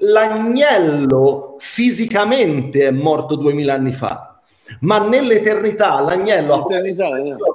l'agnello 0.00 1.56
fisicamente 1.58 2.86
è 2.86 2.90
morto 2.90 3.36
duemila 3.36 3.74
anni 3.74 3.92
fa, 3.92 4.40
ma 4.80 4.98
nell'eternità 5.06 6.00
l'agnello 6.00 6.66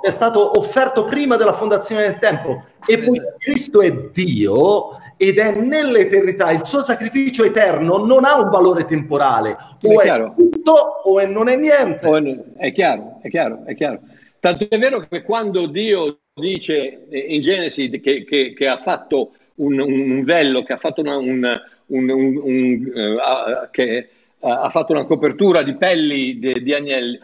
è 0.01 0.09
stato 0.09 0.57
offerto 0.57 1.03
prima 1.03 1.35
della 1.35 1.53
fondazione 1.53 2.03
del 2.03 2.19
tempo 2.19 2.63
e 2.85 2.99
poi 2.99 3.19
Cristo 3.37 3.81
è 3.81 3.91
Dio 4.13 4.99
ed 5.21 5.37
è 5.37 5.53
nell'eternità, 5.53 6.49
il 6.49 6.65
suo 6.65 6.81
sacrificio 6.81 7.43
eterno 7.43 8.03
non 8.03 8.25
ha 8.25 8.41
un 8.41 8.49
valore 8.49 8.85
temporale, 8.85 9.55
o 9.83 10.01
è, 10.01 10.09
è 10.09 10.31
tutto 10.35 10.71
o 10.71 11.19
è 11.19 11.27
non 11.27 11.47
è 11.47 11.55
niente. 11.55 12.53
È 12.57 12.71
chiaro, 12.71 13.19
è 13.21 13.29
chiaro, 13.29 13.61
è 13.63 13.75
chiaro. 13.75 13.99
Tanto 14.39 14.65
è 14.67 14.79
vero 14.79 15.05
che 15.07 15.21
quando 15.21 15.67
Dio 15.67 16.21
dice 16.33 17.05
in 17.11 17.39
Genesi 17.39 17.91
che, 17.99 18.23
che, 18.23 18.53
che 18.55 18.67
ha 18.67 18.77
fatto 18.77 19.33
un, 19.57 19.79
un, 19.79 20.23
vello, 20.23 20.63
che 20.63 20.73
ha 20.73 20.77
fatto 20.77 21.01
una, 21.01 21.17
un, 21.17 21.61
un, 21.85 22.91
uh, 22.95 23.69
che 23.69 24.09
ha 24.39 24.69
fatto 24.69 24.91
una 24.91 25.05
copertura 25.05 25.61
di 25.61 25.75
pelli 25.75 26.39
di, 26.39 26.63
di 26.63 26.73
agnelli. 26.73 27.19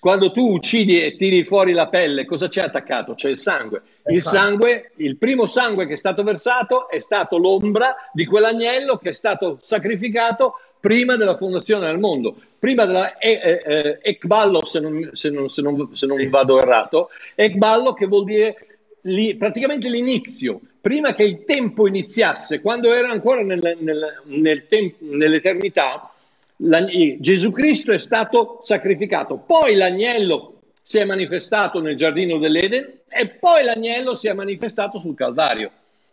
Quando 0.00 0.30
tu 0.32 0.52
uccidi 0.52 1.02
e 1.02 1.16
tiri 1.16 1.44
fuori 1.44 1.72
la 1.72 1.88
pelle, 1.88 2.26
cosa 2.26 2.46
c'è 2.46 2.62
attaccato? 2.62 3.14
C'è 3.14 3.30
il 3.30 3.38
sangue. 3.38 3.82
Il 4.06 4.22
sangue, 4.22 4.92
il 4.96 5.16
primo 5.16 5.46
sangue 5.46 5.86
che 5.86 5.94
è 5.94 5.96
stato 5.96 6.22
versato 6.22 6.88
è 6.88 6.98
stato 6.98 7.38
l'ombra 7.38 7.96
di 8.12 8.26
quell'agnello 8.26 8.96
che 8.96 9.10
è 9.10 9.14
stato 9.14 9.58
sacrificato 9.62 10.54
prima 10.78 11.16
della 11.16 11.36
fondazione 11.36 11.86
del 11.86 11.98
mondo, 11.98 12.36
prima 12.58 12.84
della 12.84 13.16
eh, 13.18 13.62
eh, 13.64 13.98
Ekballo, 14.02 14.64
se 14.64 14.80
non, 14.80 15.10
se, 15.12 15.30
non, 15.30 15.48
se, 15.48 15.62
non, 15.62 15.94
se 15.94 16.06
non 16.06 16.28
vado 16.28 16.58
errato, 16.58 17.08
Ekballo 17.34 17.94
che 17.94 18.06
vuol 18.06 18.24
dire 18.24 18.56
li, 19.02 19.36
praticamente 19.36 19.88
l'inizio, 19.88 20.60
prima 20.80 21.14
che 21.14 21.24
il 21.24 21.44
tempo 21.44 21.86
iniziasse, 21.86 22.60
quando 22.60 22.92
era 22.92 23.10
ancora 23.10 23.42
nel, 23.42 23.76
nel, 23.80 24.22
nel 24.24 24.66
temp- 24.68 25.00
nell'eternità, 25.00 26.12
Gesù 26.58 27.52
Cristo 27.52 27.92
è 27.92 27.98
stato 27.98 28.58
sacrificato, 28.62 29.36
poi 29.36 29.76
l'agnello 29.76 30.54
si 30.82 30.98
è 30.98 31.04
manifestato 31.04 31.80
nel 31.80 31.96
giardino 31.96 32.38
dell'Eden 32.38 33.00
e 33.08 33.28
poi 33.28 33.62
l'agnello 33.62 34.14
si 34.14 34.26
è 34.26 34.32
manifestato 34.32 34.98
sul 34.98 35.14
Calvario. 35.14 35.70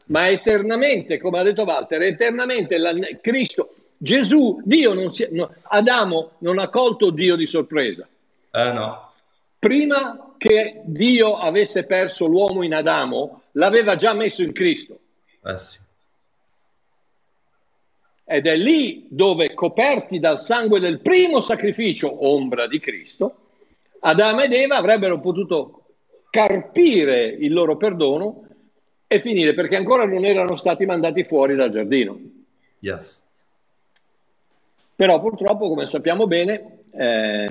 Ma 0.07 0.27
eternamente, 0.27 1.17
come 1.17 1.39
ha 1.39 1.43
detto 1.43 1.63
Walter, 1.63 2.01
eternamente 2.03 2.77
Cristo, 3.21 3.73
Gesù, 3.97 4.61
Dio 4.63 4.93
non 4.93 5.11
si, 5.11 5.27
no, 5.31 5.51
Adamo 5.63 6.31
non 6.39 6.59
ha 6.59 6.69
colto 6.69 7.09
Dio 7.09 7.35
di 7.35 7.47
sorpresa. 7.47 8.07
Eh 8.51 8.71
no. 8.71 9.13
Prima 9.57 10.35
che 10.37 10.81
Dio 10.83 11.37
avesse 11.37 11.85
perso 11.85 12.27
l'uomo 12.27 12.61
in 12.61 12.75
Adamo, 12.75 13.41
l'aveva 13.53 13.95
già 13.95 14.13
messo 14.13 14.43
in 14.43 14.51
Cristo. 14.51 14.99
Eh 15.43 15.57
sì. 15.57 15.79
Ed 18.25 18.47
è 18.47 18.55
lì 18.55 19.05
dove, 19.09 19.53
coperti 19.53 20.19
dal 20.19 20.39
sangue 20.39 20.79
del 20.79 20.99
primo 20.99 21.41
sacrificio, 21.41 22.27
ombra 22.27 22.67
di 22.67 22.79
Cristo, 22.79 23.37
Adamo 23.99 24.41
ed 24.41 24.53
Eva 24.53 24.75
avrebbero 24.77 25.19
potuto 25.19 25.85
carpire 26.29 27.27
il 27.27 27.53
loro 27.53 27.77
perdono 27.77 28.47
e 29.07 29.19
finire 29.19 29.53
perché 29.53 29.75
ancora 29.75 30.05
non 30.05 30.25
erano 30.25 30.55
stati 30.55 30.85
mandati 30.85 31.23
fuori 31.23 31.55
dal 31.55 31.69
giardino. 31.69 32.19
Yes. 32.79 33.23
Però 34.95 35.19
purtroppo, 35.19 35.67
come 35.67 35.85
sappiamo 35.85 36.27
bene, 36.27 36.79
eh, 36.91 37.45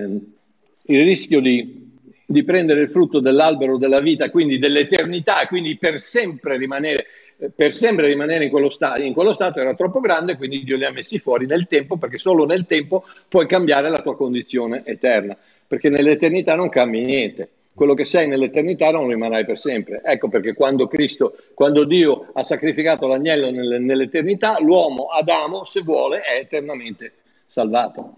il 0.87 1.05
rischio 1.05 1.41
di, 1.41 1.93
di, 2.25 2.45
prendere 2.45 2.83
il 2.83 2.89
frutto 2.89 3.21
dell'albero 3.21 3.77
della 3.77 4.01
vita, 4.01 4.31
quindi 4.31 4.59
dell'eternità, 4.59 5.47
quindi 5.47 5.77
per 5.77 6.01
sempre 6.01 6.57
rimanere 6.57 7.07
per 7.55 7.75
sempre 7.75 8.07
rimanere 8.07 8.45
in 8.45 8.51
quello, 8.51 8.71
sta- 8.71 8.97
in 8.99 9.13
quello, 9.13 9.33
stato 9.33 9.61
era 9.61 9.75
troppo 9.75 10.01
grande, 10.01 10.37
quindi 10.37 10.63
Dio 10.63 10.77
li 10.77 10.85
ha 10.85 10.91
messi 10.91 11.19
fuori 11.19 11.47
nel 11.47 11.67
tempo, 11.67 11.97
perché 11.97 12.19
solo 12.19 12.45
nel 12.45 12.67
tempo 12.67 13.05
puoi 13.29 13.47
cambiare 13.47 13.89
la 13.89 14.01
tua 14.01 14.17
condizione 14.17 14.83
eterna, 14.85 15.37
perché 15.67 15.89
nell'eternità 15.89 16.55
non 16.55 16.69
cambi 16.69 17.05
niente. 17.05 17.49
Quello 17.75 17.95
che 17.95 18.05
sei 18.05 18.29
nell'eternità 18.29 18.93
non 18.93 19.09
rimarrai 19.09 19.45
per 19.45 19.59
sempre. 19.59 20.01
Ecco 20.05 20.29
perché 20.29 20.55
quando 20.55 20.87
Cristo, 20.87 21.37
quando 21.55 21.83
Dio 21.85 22.29
ha 22.33 22.45
sacrificato 22.45 23.09
l'agnello 23.09 23.51
nell'eternità, 23.51 24.61
l'uomo 24.61 25.07
Adamo, 25.07 25.65
se 25.65 25.81
vuole, 25.81 26.21
è 26.21 26.39
eternamente 26.39 27.15
salvato. 27.47 28.15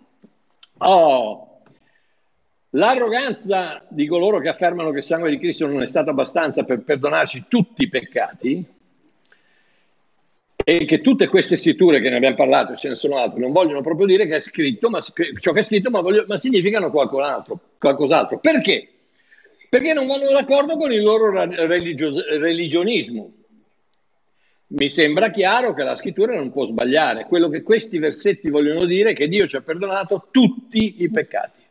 Oh, 0.78 1.46
L'arroganza 2.70 3.82
di 3.88 4.06
coloro 4.06 4.38
che 4.38 4.50
affermano 4.50 4.90
che 4.90 4.98
il 4.98 5.02
sangue 5.02 5.30
di 5.30 5.38
Cristo 5.38 5.66
non 5.66 5.80
è 5.80 5.86
stato 5.86 6.10
abbastanza 6.10 6.64
per 6.64 6.80
perdonarci 6.80 7.46
tutti 7.48 7.84
i 7.84 7.88
peccati 7.88 8.75
e 10.68 10.84
che 10.84 11.00
tutte 11.00 11.28
queste 11.28 11.56
scritture 11.56 12.00
che 12.00 12.10
ne 12.10 12.16
abbiamo 12.16 12.34
parlato, 12.34 12.74
ce 12.74 12.88
ne 12.88 12.96
sono 12.96 13.18
altre, 13.18 13.38
non 13.38 13.52
vogliono 13.52 13.82
proprio 13.82 14.04
dire 14.04 14.26
che 14.26 14.34
è 14.34 14.40
scritto, 14.40 14.90
ma 14.90 14.98
ciò 15.00 15.52
che 15.52 15.60
è 15.60 15.62
scritto, 15.62 15.90
ma, 15.90 16.00
voglio, 16.00 16.24
ma 16.26 16.36
significano 16.38 16.90
qualcos'altro, 16.90 17.60
qualcos'altro. 17.78 18.40
Perché? 18.40 18.88
Perché 19.68 19.92
non 19.92 20.08
vanno 20.08 20.28
d'accordo 20.28 20.76
con 20.76 20.90
il 20.90 21.04
loro 21.04 21.30
religio- 21.30 22.20
religionismo. 22.36 23.32
Mi 24.68 24.88
sembra 24.88 25.30
chiaro 25.30 25.72
che 25.72 25.84
la 25.84 25.94
scrittura 25.94 26.34
non 26.34 26.50
può 26.50 26.66
sbagliare. 26.66 27.26
Quello 27.26 27.48
che 27.48 27.62
questi 27.62 27.98
versetti 27.98 28.50
vogliono 28.50 28.86
dire 28.86 29.10
è 29.10 29.14
che 29.14 29.28
Dio 29.28 29.46
ci 29.46 29.54
ha 29.54 29.60
perdonato 29.60 30.26
tutti 30.32 30.96
i 30.98 31.08
peccati, 31.08 31.62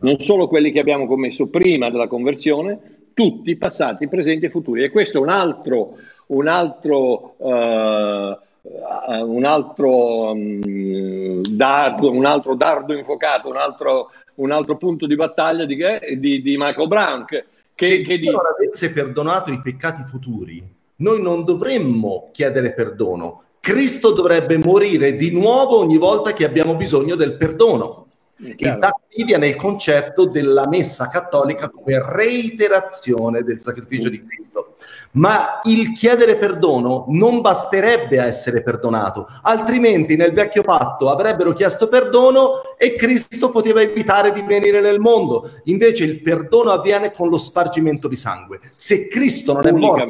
non 0.00 0.18
solo 0.18 0.48
quelli 0.48 0.72
che 0.72 0.80
abbiamo 0.80 1.06
commesso 1.06 1.46
prima 1.46 1.88
della 1.88 2.08
conversione, 2.08 3.10
tutti 3.14 3.54
passati, 3.54 4.08
presenti 4.08 4.46
e 4.46 4.50
futuri. 4.50 4.82
E 4.82 4.90
questo 4.90 5.18
è 5.18 5.20
un 5.20 5.28
altro 5.28 5.98
un 6.30 6.48
altro, 6.48 7.34
uh, 7.38 8.36
un 8.62 9.44
altro 9.44 10.30
um, 10.30 11.40
dardo, 11.42 12.10
un 12.10 12.24
altro 12.24 12.54
dardo 12.54 12.94
infuocato, 12.94 13.48
un 13.48 13.56
altro, 13.56 14.10
un 14.36 14.50
altro 14.50 14.76
punto 14.76 15.06
di 15.06 15.14
battaglia 15.14 15.64
di, 15.64 15.76
di, 16.18 16.42
di 16.42 16.56
Michael 16.56 16.88
Brown. 16.88 17.24
Che, 17.24 17.44
Se 17.70 18.02
che 18.02 18.18
Dio 18.18 18.32
non 18.32 18.42
avesse 18.56 18.92
perdonato 18.92 19.50
i 19.52 19.60
peccati 19.60 20.02
futuri, 20.04 20.62
noi 20.96 21.20
non 21.20 21.44
dovremmo 21.44 22.28
chiedere 22.32 22.72
perdono. 22.72 23.42
Cristo 23.60 24.12
dovrebbe 24.12 24.56
morire 24.56 25.16
di 25.16 25.30
nuovo 25.30 25.78
ogni 25.78 25.98
volta 25.98 26.32
che 26.32 26.44
abbiamo 26.44 26.74
bisogno 26.76 27.14
del 27.14 27.34
perdono. 27.34 27.99
E 28.42 28.76
da 28.78 28.90
qui 28.90 29.24
viene 29.24 29.48
il 29.48 29.56
concetto 29.56 30.24
della 30.24 30.66
messa 30.66 31.08
cattolica 31.08 31.68
come 31.68 32.02
reiterazione 32.02 33.42
del 33.42 33.60
sacrificio 33.60 34.08
di 34.08 34.24
Cristo. 34.24 34.76
Ma 35.12 35.60
il 35.64 35.92
chiedere 35.92 36.36
perdono 36.36 37.04
non 37.08 37.40
basterebbe 37.42 38.18
a 38.18 38.24
essere 38.24 38.62
perdonato, 38.62 39.26
altrimenti 39.42 40.16
nel 40.16 40.32
vecchio 40.32 40.62
patto 40.62 41.10
avrebbero 41.10 41.52
chiesto 41.52 41.88
perdono 41.88 42.76
e 42.78 42.94
Cristo 42.94 43.50
poteva 43.50 43.82
evitare 43.82 44.32
di 44.32 44.40
venire 44.42 44.80
nel 44.80 45.00
mondo. 45.00 45.50
Invece 45.64 46.04
il 46.04 46.22
perdono 46.22 46.70
avviene 46.70 47.12
con 47.12 47.28
lo 47.28 47.38
spargimento 47.38 48.08
di 48.08 48.16
sangue. 48.16 48.60
Se 48.74 49.08
Cristo 49.08 49.52
non 49.54 49.66
è 49.66 49.72
morto 49.72 50.06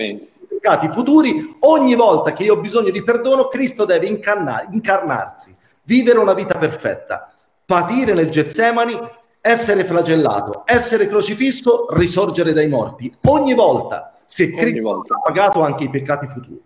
peccati 0.48 0.88
futuri, 0.88 1.56
ogni 1.60 1.94
volta 1.94 2.32
che 2.32 2.44
io 2.44 2.54
ho 2.54 2.60
bisogno 2.60 2.90
di 2.90 3.02
perdono, 3.02 3.48
Cristo 3.48 3.86
deve 3.86 4.06
incarna- 4.06 4.68
incarnarsi, 4.70 5.56
vivere 5.82 6.18
una 6.18 6.34
vita 6.34 6.58
perfetta 6.58 7.32
patire 7.70 8.14
nel 8.14 8.30
Getsemani, 8.30 8.98
essere 9.40 9.84
flagellato, 9.84 10.64
essere 10.66 11.06
crocifisso, 11.06 11.86
risorgere 11.90 12.52
dai 12.52 12.66
morti. 12.66 13.14
Ogni 13.28 13.54
volta, 13.54 14.18
se 14.26 14.52
Cristo 14.52 14.82
volta. 14.82 15.14
ha 15.14 15.20
pagato 15.20 15.62
anche 15.62 15.84
i 15.84 15.88
peccati 15.88 16.26
futuri. 16.26 16.60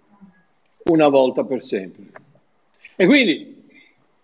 Una 0.85 1.09
volta 1.09 1.45
per 1.45 1.63
sempre. 1.63 2.05
E 2.97 3.05
quindi 3.05 3.67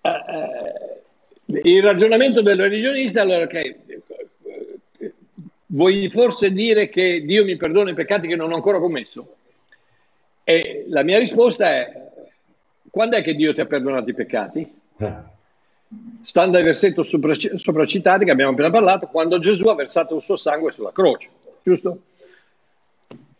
eh, 0.00 0.08
eh, 0.08 1.60
il 1.64 1.82
ragionamento 1.82 2.40
del 2.40 2.58
religionista, 2.58 3.20
allora 3.20 3.46
che 3.46 3.80
eh, 3.86 5.12
vuoi 5.66 6.08
forse 6.08 6.50
dire 6.50 6.88
che 6.88 7.22
Dio 7.26 7.44
mi 7.44 7.56
perdona 7.56 7.90
i 7.90 7.94
peccati 7.94 8.26
che 8.26 8.36
non 8.36 8.52
ho 8.52 8.54
ancora 8.54 8.78
commesso? 8.78 9.34
E 10.44 10.86
la 10.88 11.02
mia 11.02 11.18
risposta 11.18 11.68
è, 11.74 12.08
quando 12.90 13.18
è 13.18 13.22
che 13.22 13.34
Dio 13.34 13.52
ti 13.52 13.60
ha 13.60 13.66
perdonato 13.66 14.08
i 14.08 14.14
peccati? 14.14 14.74
Eh 14.96 15.38
stando 16.22 16.56
al 16.56 16.62
versetto 16.62 17.02
sopracitati 17.02 18.24
che 18.24 18.30
abbiamo 18.30 18.52
appena 18.52 18.70
parlato, 18.70 19.06
quando 19.08 19.38
Gesù 19.38 19.66
ha 19.68 19.74
versato 19.74 20.16
il 20.16 20.22
suo 20.22 20.36
sangue 20.36 20.70
sulla 20.70 20.92
croce, 20.92 21.28
giusto? 21.62 21.98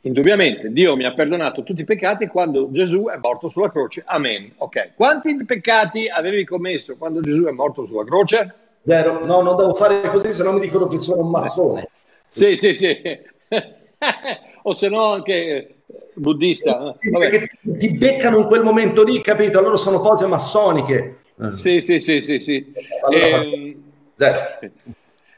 Indubbiamente 0.02 0.72
Dio 0.72 0.96
mi 0.96 1.04
ha 1.04 1.12
perdonato 1.12 1.62
tutti 1.62 1.82
i 1.82 1.84
peccati 1.84 2.26
quando 2.26 2.70
Gesù 2.70 3.08
è 3.12 3.18
morto 3.18 3.48
sulla 3.48 3.70
croce. 3.70 4.02
Amen. 4.06 4.50
Ok. 4.56 4.92
Quanti 4.94 5.44
peccati 5.44 6.08
avevi 6.08 6.46
commesso 6.46 6.96
quando 6.96 7.20
Gesù 7.20 7.44
è 7.44 7.50
morto 7.50 7.84
sulla 7.84 8.04
croce? 8.04 8.54
Zero. 8.80 9.24
No, 9.26 9.42
non 9.42 9.56
devo 9.56 9.74
fare 9.74 10.00
così, 10.08 10.32
se 10.32 10.42
no 10.42 10.52
mi 10.52 10.60
dicono 10.60 10.88
che 10.88 10.98
sono 11.00 11.20
un 11.20 11.30
massone. 11.30 11.90
Sì, 12.26 12.56
sì, 12.56 12.74
sì. 12.74 12.96
o 14.62 14.74
se 14.74 14.88
no 14.88 15.12
anche 15.12 15.82
buddista. 16.14 16.96
Sì, 16.98 17.10
perché 17.10 17.50
ti 17.60 17.92
beccano 17.92 18.38
in 18.38 18.46
quel 18.46 18.62
momento 18.62 19.04
lì, 19.04 19.20
capito? 19.20 19.58
Allora 19.58 19.76
sono 19.76 19.98
cose 19.98 20.26
massoniche. 20.26 21.19
Sì, 21.52 21.80
sì, 21.80 22.00
sì, 22.00 22.20
sì, 22.20 22.38
sì. 22.38 22.72
Allora, 23.02 23.42
eh, 23.42 23.76
zero. 24.14 24.58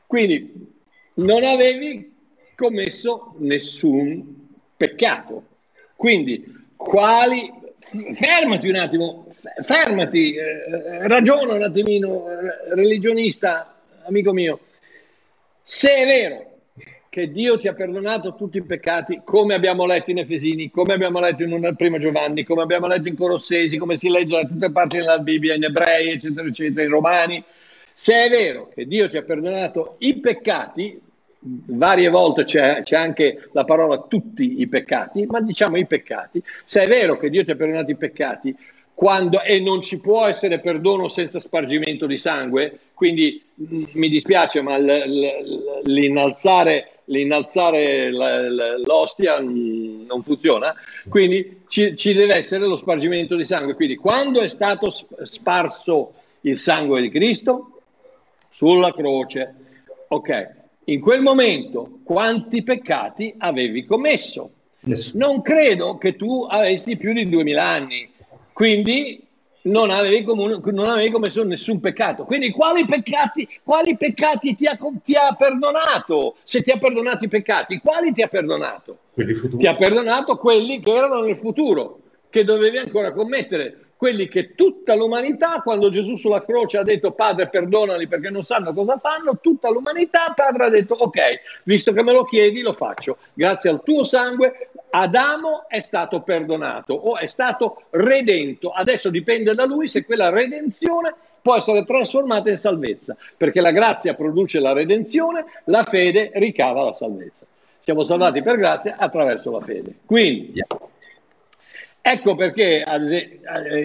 Quindi 0.06 0.72
non 1.14 1.44
avevi 1.44 2.14
commesso 2.54 3.34
nessun 3.38 4.48
peccato. 4.76 5.44
Quindi 5.96 6.66
quali... 6.76 7.60
Fermati 8.14 8.68
un 8.68 8.76
attimo, 8.76 9.26
fermati, 9.62 10.34
eh, 10.34 11.06
ragiona 11.08 11.56
un 11.56 11.62
attimino, 11.62 12.30
eh, 12.30 12.74
religionista, 12.74 13.82
amico 14.04 14.32
mio. 14.32 14.60
Se 15.62 15.92
è 15.92 16.06
vero 16.06 16.51
che 17.12 17.30
Dio 17.30 17.58
ti 17.58 17.68
ha 17.68 17.74
perdonato 17.74 18.34
tutti 18.36 18.56
i 18.56 18.64
peccati, 18.64 19.20
come 19.22 19.52
abbiamo 19.52 19.84
letto 19.84 20.10
in 20.10 20.20
Efesini, 20.20 20.70
come 20.70 20.94
abbiamo 20.94 21.20
letto 21.20 21.42
in 21.42 21.74
Primo 21.76 21.98
Giovanni, 21.98 22.42
come 22.42 22.62
abbiamo 22.62 22.86
letto 22.86 23.06
in 23.06 23.16
Colossesi, 23.16 23.76
come 23.76 23.98
si 23.98 24.08
legge 24.08 24.36
da 24.36 24.48
tutte 24.48 24.68
le 24.68 24.72
parti 24.72 24.96
della 24.96 25.18
Bibbia, 25.18 25.54
in 25.54 25.64
Ebrei, 25.64 26.12
eccetera, 26.12 26.48
eccetera, 26.48 26.82
in 26.82 26.88
Romani. 26.90 27.44
Se 27.92 28.14
è 28.14 28.30
vero 28.30 28.70
che 28.74 28.86
Dio 28.86 29.10
ti 29.10 29.18
ha 29.18 29.22
perdonato 29.24 29.96
i 29.98 30.20
peccati, 30.20 30.98
varie 31.40 32.08
volte 32.08 32.44
c'è, 32.44 32.80
c'è, 32.82 32.96
anche 32.96 33.46
la 33.52 33.64
parola 33.64 34.06
tutti 34.08 34.62
i 34.62 34.66
peccati, 34.66 35.26
ma 35.26 35.42
diciamo 35.42 35.76
i 35.76 35.84
peccati, 35.84 36.42
se 36.64 36.84
è 36.84 36.86
vero 36.86 37.18
che 37.18 37.28
Dio 37.28 37.44
ti 37.44 37.50
ha 37.50 37.56
perdonato 37.56 37.90
i 37.90 37.96
peccati, 37.96 38.56
quando, 38.94 39.42
e 39.42 39.60
non 39.60 39.82
ci 39.82 40.00
può 40.00 40.24
essere 40.24 40.60
perdono 40.60 41.08
senza 41.08 41.40
spargimento 41.40 42.06
di 42.06 42.16
sangue, 42.16 42.78
quindi 42.94 43.42
mh, 43.52 43.76
mm, 43.76 43.84
mi 43.92 44.08
dispiace, 44.08 44.62
ma 44.62 44.78
l, 44.78 44.86
l, 44.86 45.82
l'innalzare 45.90 46.91
l'innalzare 47.06 48.10
l'ostia 48.84 49.40
non 49.40 50.22
funziona, 50.22 50.74
quindi 51.08 51.62
ci, 51.68 51.96
ci, 51.96 52.12
deve 52.12 52.34
essere 52.34 52.66
lo 52.66 52.76
spargimento 52.76 53.36
di 53.36 53.44
sangue. 53.44 53.74
Quindi 53.74 53.96
quando 53.96 54.40
è 54.40 54.48
stato 54.48 54.90
sparso 55.24 56.14
il 56.42 56.58
sangue 56.58 57.00
di 57.00 57.10
Cristo? 57.10 57.80
Sulla 58.50 58.92
croce. 58.92 59.54
Ok, 60.08 60.48
in 60.84 61.00
quel 61.00 61.22
momento 61.22 62.00
quanti 62.04 62.62
peccati 62.62 63.34
avevi 63.38 63.84
commesso? 63.84 64.50
Nessuno. 64.80 65.26
Non 65.26 65.42
credo 65.42 65.96
che 65.96 66.16
tu 66.16 66.46
avessi 66.48 66.96
più 66.96 67.12
di 67.12 67.28
2000 67.28 67.68
anni, 67.68 68.10
quindi 68.52 69.24
non 69.62 69.90
avevi, 69.90 70.24
comun- 70.24 70.60
non 70.72 70.88
avevi 70.88 71.10
commesso 71.10 71.44
nessun 71.44 71.80
peccato. 71.80 72.24
Quindi 72.24 72.50
quali 72.50 72.86
peccati, 72.86 73.48
quali 73.62 73.96
peccati 73.96 74.54
ti, 74.54 74.66
ha, 74.66 74.76
ti, 75.02 75.14
ha, 75.14 75.34
perdonato? 75.34 76.36
Se 76.42 76.62
ti 76.62 76.70
ha 76.70 76.78
perdonato 76.78 77.24
i 77.24 77.28
peccati, 77.28 77.78
quali 77.78 78.12
ti 78.12 78.22
ha 78.22 78.28
perdonato? 78.28 78.98
Ti 79.14 79.66
ha 79.66 79.74
perdonato 79.74 80.36
quelli 80.36 80.80
che 80.80 80.90
erano 80.92 81.20
nel 81.20 81.36
futuro, 81.36 82.00
che 82.30 82.44
dovevi 82.44 82.78
ancora 82.78 83.12
commettere 83.12 83.91
quelli 84.02 84.26
che 84.26 84.56
tutta 84.56 84.96
l'umanità, 84.96 85.60
quando 85.62 85.88
Gesù 85.88 86.16
sulla 86.16 86.42
croce 86.42 86.76
ha 86.76 86.82
detto 86.82 87.12
Padre 87.12 87.48
perdonali 87.48 88.08
perché 88.08 88.30
non 88.30 88.42
sanno 88.42 88.72
cosa 88.72 88.98
fanno, 88.98 89.38
tutta 89.40 89.70
l'umanità, 89.70 90.32
Padre 90.34 90.64
ha 90.64 90.68
detto 90.70 90.94
ok, 90.94 91.20
visto 91.62 91.92
che 91.92 92.02
me 92.02 92.10
lo 92.10 92.24
chiedi 92.24 92.62
lo 92.62 92.72
faccio, 92.72 93.18
grazie 93.32 93.70
al 93.70 93.80
tuo 93.84 94.02
sangue 94.02 94.70
Adamo 94.90 95.68
è 95.68 95.78
stato 95.78 96.20
perdonato 96.22 96.94
o 96.94 97.16
è 97.16 97.28
stato 97.28 97.82
redento, 97.90 98.70
adesso 98.70 99.08
dipende 99.08 99.54
da 99.54 99.66
lui 99.66 99.86
se 99.86 100.04
quella 100.04 100.30
redenzione 100.30 101.14
può 101.40 101.54
essere 101.54 101.84
trasformata 101.84 102.50
in 102.50 102.56
salvezza, 102.56 103.16
perché 103.36 103.60
la 103.60 103.70
grazia 103.70 104.14
produce 104.14 104.58
la 104.58 104.72
redenzione, 104.72 105.44
la 105.66 105.84
fede 105.84 106.32
ricava 106.34 106.82
la 106.82 106.92
salvezza. 106.92 107.46
Siamo 107.78 108.02
salvati 108.02 108.42
per 108.42 108.56
grazia 108.56 108.96
attraverso 108.98 109.52
la 109.52 109.60
fede. 109.60 109.94
Quindi, 110.04 110.60
Ecco 112.04 112.34
perché 112.34 112.84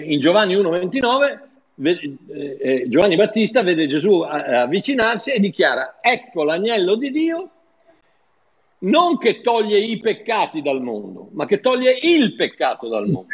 in 0.04 0.18
Giovanni 0.18 0.56
1,29 0.56 1.46
eh, 1.80 2.18
eh, 2.60 2.88
Giovanni 2.88 3.14
Battista 3.14 3.62
vede 3.62 3.86
Gesù 3.86 4.20
avvicinarsi 4.20 5.30
e 5.30 5.38
dichiara, 5.38 5.98
ecco 6.00 6.42
l'agnello 6.42 6.96
di 6.96 7.12
Dio, 7.12 7.50
non 8.80 9.18
che 9.18 9.40
toglie 9.40 9.78
i 9.78 10.00
peccati 10.00 10.60
dal 10.60 10.82
mondo, 10.82 11.28
ma 11.32 11.46
che 11.46 11.60
toglie 11.60 11.96
il 12.02 12.34
peccato 12.34 12.88
dal 12.88 13.06
mondo. 13.06 13.28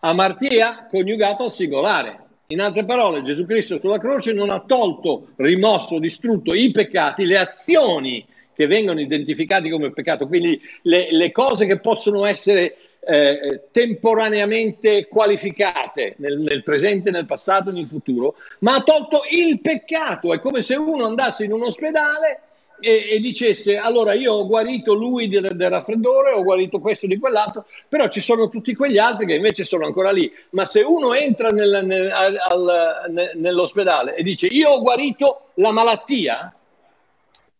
Amartia 0.00 0.86
coniugato 0.88 1.44
al 1.44 1.50
singolare. 1.50 2.20
In 2.48 2.60
altre 2.60 2.84
parole, 2.84 3.22
Gesù 3.22 3.44
Cristo 3.44 3.80
sulla 3.80 3.98
croce 3.98 4.32
non 4.32 4.50
ha 4.50 4.60
tolto, 4.60 5.30
rimosso, 5.36 5.98
distrutto 5.98 6.54
i 6.54 6.70
peccati, 6.70 7.24
le 7.24 7.38
azioni 7.38 8.24
che 8.54 8.66
vengono 8.66 9.00
identificate 9.00 9.68
come 9.68 9.90
peccato, 9.90 10.28
quindi 10.28 10.60
le, 10.82 11.08
le 11.10 11.32
cose 11.32 11.66
che 11.66 11.80
possono 11.80 12.24
essere 12.24 12.76
eh, 13.08 13.68
temporaneamente 13.70 15.06
qualificate 15.06 16.16
nel, 16.18 16.38
nel, 16.38 16.64
presente, 16.64 17.12
nel 17.12 17.24
passato 17.24 17.70
e 17.70 17.72
nel 17.72 17.86
futuro, 17.86 18.34
ma 18.60 18.74
ha 18.74 18.82
tolto 18.82 19.22
il 19.30 19.60
peccato. 19.60 20.32
È 20.32 20.40
come 20.40 20.60
se 20.60 20.74
uno 20.74 21.06
andasse 21.06 21.44
in 21.44 21.52
un 21.52 21.62
ospedale 21.62 22.40
e, 22.80 23.08
e 23.12 23.20
dicesse 23.20 23.76
allora 23.76 24.12
io 24.12 24.32
ho 24.34 24.46
guarito 24.46 24.92
lui 24.92 25.28
del, 25.28 25.52
del, 25.54 25.70
raffreddore, 25.70 26.32
ho 26.32 26.42
guarito 26.42 26.80
questo 26.80 27.06
di 27.06 27.16
quell'altro, 27.16 27.66
però 27.88 28.08
ci 28.08 28.20
sono 28.20 28.48
tutti 28.48 28.74
quegli 28.74 28.98
altri 28.98 29.26
che 29.26 29.34
invece 29.34 29.62
sono 29.62 29.86
ancora 29.86 30.10
lì. 30.10 30.30
Ma 30.50 30.64
se 30.64 30.80
uno 30.80 31.14
entra 31.14 31.50
nel, 31.50 31.82
nel, 31.84 32.10
al, 32.10 33.32
nell'ospedale 33.36 34.16
e 34.16 34.24
dice 34.24 34.48
io 34.48 34.70
ho 34.70 34.82
guarito 34.82 35.50
la 35.54 35.70
malattia, 35.70 36.52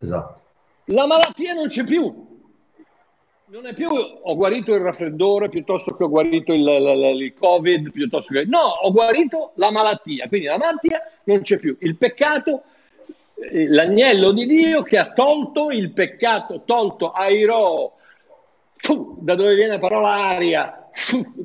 esatto. 0.00 0.40
la 0.86 1.06
malattia 1.06 1.54
non 1.54 1.68
c'è 1.68 1.84
più 1.84 2.25
non 3.48 3.64
è 3.64 3.74
più 3.74 3.88
ho 3.88 4.34
guarito 4.34 4.74
il 4.74 4.80
raffreddore 4.80 5.48
piuttosto 5.48 5.94
che 5.94 6.02
ho 6.02 6.08
guarito 6.08 6.52
il, 6.52 6.62
il, 6.62 7.20
il, 7.22 7.34
Covid, 7.34 7.92
piuttosto 7.92 8.32
che... 8.34 8.44
No, 8.44 8.58
ho 8.58 8.90
guarito 8.90 9.52
la 9.54 9.70
malattia, 9.70 10.26
quindi 10.26 10.48
la 10.48 10.58
malattia 10.58 11.00
non 11.24 11.42
c'è 11.42 11.58
più. 11.58 11.76
Il 11.80 11.96
peccato, 11.96 12.62
eh, 13.34 13.68
l'agnello 13.68 14.32
di 14.32 14.46
Dio 14.46 14.82
che 14.82 14.98
ha 14.98 15.12
tolto 15.12 15.70
il 15.70 15.92
peccato, 15.92 16.62
tolto 16.64 17.12
airo, 17.12 17.92
fu, 18.74 19.16
da 19.20 19.36
dove 19.36 19.54
viene 19.54 19.74
la 19.74 19.78
parola 19.78 20.12
aria, 20.12 20.88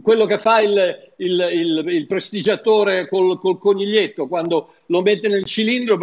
quello 0.02 0.26
che 0.26 0.40
fa 0.40 0.60
il, 0.60 1.14
il, 1.18 1.84
il 1.88 2.08
prestigiatore 2.08 3.08
col, 3.08 3.38
col, 3.38 3.60
coniglietto 3.60 4.28
quando 4.28 4.74
lo 4.88 5.04
mette 5.04 5.28
nel 5.28 5.46
cilindro, 5.46 6.00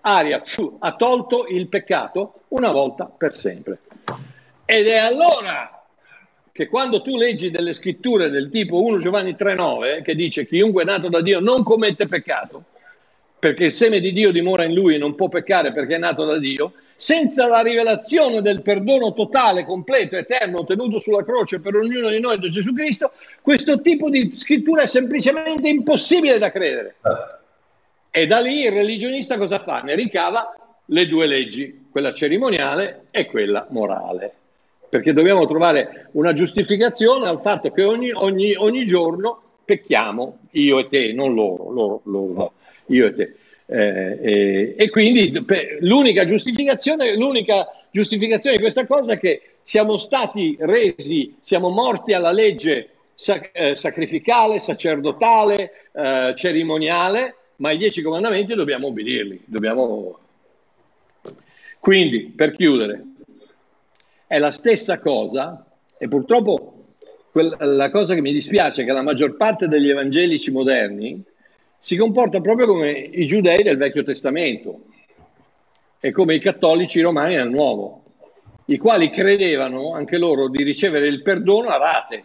aria, 0.00 0.42
ha 0.80 0.96
tolto 0.96 1.46
il 1.46 1.68
peccato 1.68 2.40
una 2.48 2.72
volta 2.72 3.04
per 3.04 3.36
sempre. 3.36 3.78
Ed 4.66 4.86
è 4.86 4.96
allora 4.96 5.84
che 6.50 6.68
quando 6.68 7.02
tu 7.02 7.16
leggi 7.16 7.50
delle 7.50 7.74
scritture 7.74 8.30
del 8.30 8.48
tipo 8.48 8.82
1 8.82 8.98
Giovanni 8.98 9.32
3,9 9.32 10.02
che 10.02 10.14
dice 10.14 10.46
chiunque 10.46 10.82
è 10.82 10.86
nato 10.86 11.08
da 11.08 11.20
Dio 11.20 11.38
non 11.40 11.62
commette 11.62 12.06
peccato, 12.06 12.64
perché 13.38 13.64
il 13.64 13.72
seme 13.72 14.00
di 14.00 14.12
Dio 14.12 14.32
dimora 14.32 14.64
in 14.64 14.72
lui 14.72 14.94
e 14.94 14.98
non 14.98 15.16
può 15.16 15.28
peccare 15.28 15.72
perché 15.72 15.96
è 15.96 15.98
nato 15.98 16.24
da 16.24 16.38
Dio, 16.38 16.72
senza 16.96 17.46
la 17.46 17.60
rivelazione 17.60 18.40
del 18.40 18.62
perdono 18.62 19.12
totale, 19.12 19.66
completo, 19.66 20.16
eterno, 20.16 20.60
ottenuto 20.60 20.98
sulla 20.98 21.24
croce 21.24 21.60
per 21.60 21.74
ognuno 21.74 22.08
di 22.08 22.20
noi 22.20 22.38
da 22.38 22.48
Gesù 22.48 22.72
Cristo, 22.72 23.12
questo 23.42 23.82
tipo 23.82 24.08
di 24.08 24.32
scrittura 24.34 24.82
è 24.82 24.86
semplicemente 24.86 25.68
impossibile 25.68 26.38
da 26.38 26.50
credere. 26.50 26.94
E 28.10 28.26
da 28.26 28.40
lì 28.40 28.62
il 28.62 28.72
religionista 28.72 29.36
cosa 29.36 29.58
fa? 29.58 29.80
Ne 29.80 29.94
ricava 29.94 30.56
le 30.86 31.06
due 31.06 31.26
leggi, 31.26 31.88
quella 31.90 32.14
cerimoniale 32.14 33.06
e 33.10 33.26
quella 33.26 33.66
morale 33.68 34.36
perché 34.94 35.12
dobbiamo 35.12 35.44
trovare 35.44 36.10
una 36.12 36.32
giustificazione 36.32 37.26
al 37.26 37.40
fatto 37.40 37.72
che 37.72 37.82
ogni, 37.82 38.12
ogni, 38.12 38.54
ogni 38.54 38.86
giorno 38.86 39.42
pecchiamo, 39.64 40.38
io 40.52 40.78
e 40.78 40.86
te, 40.86 41.12
non 41.12 41.34
loro, 41.34 41.68
loro, 41.72 42.00
loro 42.04 42.32
no, 42.32 42.52
io 42.86 43.06
e 43.06 43.14
te. 43.14 43.34
Eh, 43.66 44.18
e, 44.22 44.74
e, 44.78 44.90
quindi 44.90 45.42
per, 45.42 45.78
l'unica 45.80 46.24
giustificazione, 46.24 47.16
l'unica 47.16 47.66
giustificazione 47.90 48.54
di 48.54 48.62
questa 48.62 48.86
cosa 48.86 49.14
è 49.14 49.18
che 49.18 49.56
siamo 49.62 49.98
stati 49.98 50.56
resi, 50.60 51.34
siamo 51.40 51.70
morti 51.70 52.12
alla 52.12 52.30
legge 52.30 52.90
sac- 53.16 53.50
eh, 53.52 53.74
sacrificale, 53.74 54.60
sacerdotale, 54.60 55.72
eh, 55.90 56.34
cerimoniale, 56.36 57.34
ma 57.56 57.72
i 57.72 57.78
dieci 57.78 58.00
comandamenti 58.00 58.54
dobbiamo 58.54 58.86
obbedirli. 58.86 59.42
Dobbiamo... 59.44 60.18
Quindi, 61.80 62.32
per 62.34 62.52
chiudere, 62.52 63.02
è 64.34 64.38
la 64.38 64.50
stessa 64.50 64.98
cosa 64.98 65.64
e 65.96 66.08
purtroppo 66.08 66.86
quella, 67.30 67.56
la 67.60 67.90
cosa 67.90 68.14
che 68.14 68.20
mi 68.20 68.32
dispiace 68.32 68.82
è 68.82 68.84
che 68.84 68.90
la 68.90 69.02
maggior 69.02 69.36
parte 69.36 69.68
degli 69.68 69.88
evangelici 69.88 70.50
moderni 70.50 71.22
si 71.78 71.96
comporta 71.96 72.40
proprio 72.40 72.66
come 72.66 72.90
i 72.90 73.26
giudei 73.26 73.62
del 73.62 73.76
Vecchio 73.76 74.02
Testamento 74.02 74.86
e 76.00 76.10
come 76.10 76.34
i 76.34 76.40
cattolici 76.40 77.00
romani 77.00 77.36
nel 77.36 77.48
Nuovo, 77.48 78.02
i 78.66 78.76
quali 78.76 79.08
credevano 79.10 79.94
anche 79.94 80.18
loro 80.18 80.48
di 80.48 80.64
ricevere 80.64 81.06
il 81.06 81.22
perdono 81.22 81.68
a 81.68 81.76
rate, 81.76 82.24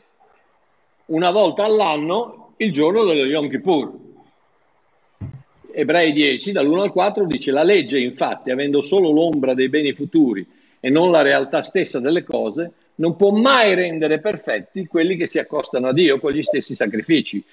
una 1.08 1.30
volta 1.30 1.64
all'anno 1.64 2.54
il 2.58 2.72
giorno 2.72 3.04
dello 3.06 3.26
Yom 3.26 3.50
Kippur. 3.50 3.98
Ebrei 5.72 6.12
10, 6.12 6.54
dall'1 6.54 6.80
al 6.80 6.92
4 6.92 7.26
dice 7.26 7.52
la 7.52 7.64
legge 7.64 8.00
infatti, 8.00 8.50
avendo 8.50 8.82
solo 8.82 9.12
l'ombra 9.12 9.54
dei 9.54 9.70
beni 9.70 9.94
futuri, 9.94 10.58
e 10.80 10.90
non 10.90 11.12
la 11.12 11.22
realtà 11.22 11.62
stessa 11.64 12.00
delle 12.00 12.24
cose, 12.24 12.72
non 12.96 13.16
può 13.16 13.32
mai 13.32 13.76
rendere 13.76 14.20
perfetti 14.20 14.86
quelli 14.86 15.16
che 15.16 15.28
si 15.28 15.40
accostano 15.40 15.88
a 15.88 15.94
Dio 15.94 16.20
con 16.20 16.32
gli 16.32 16.44
stessi 16.44 16.76
sacrifici. 16.76 17.44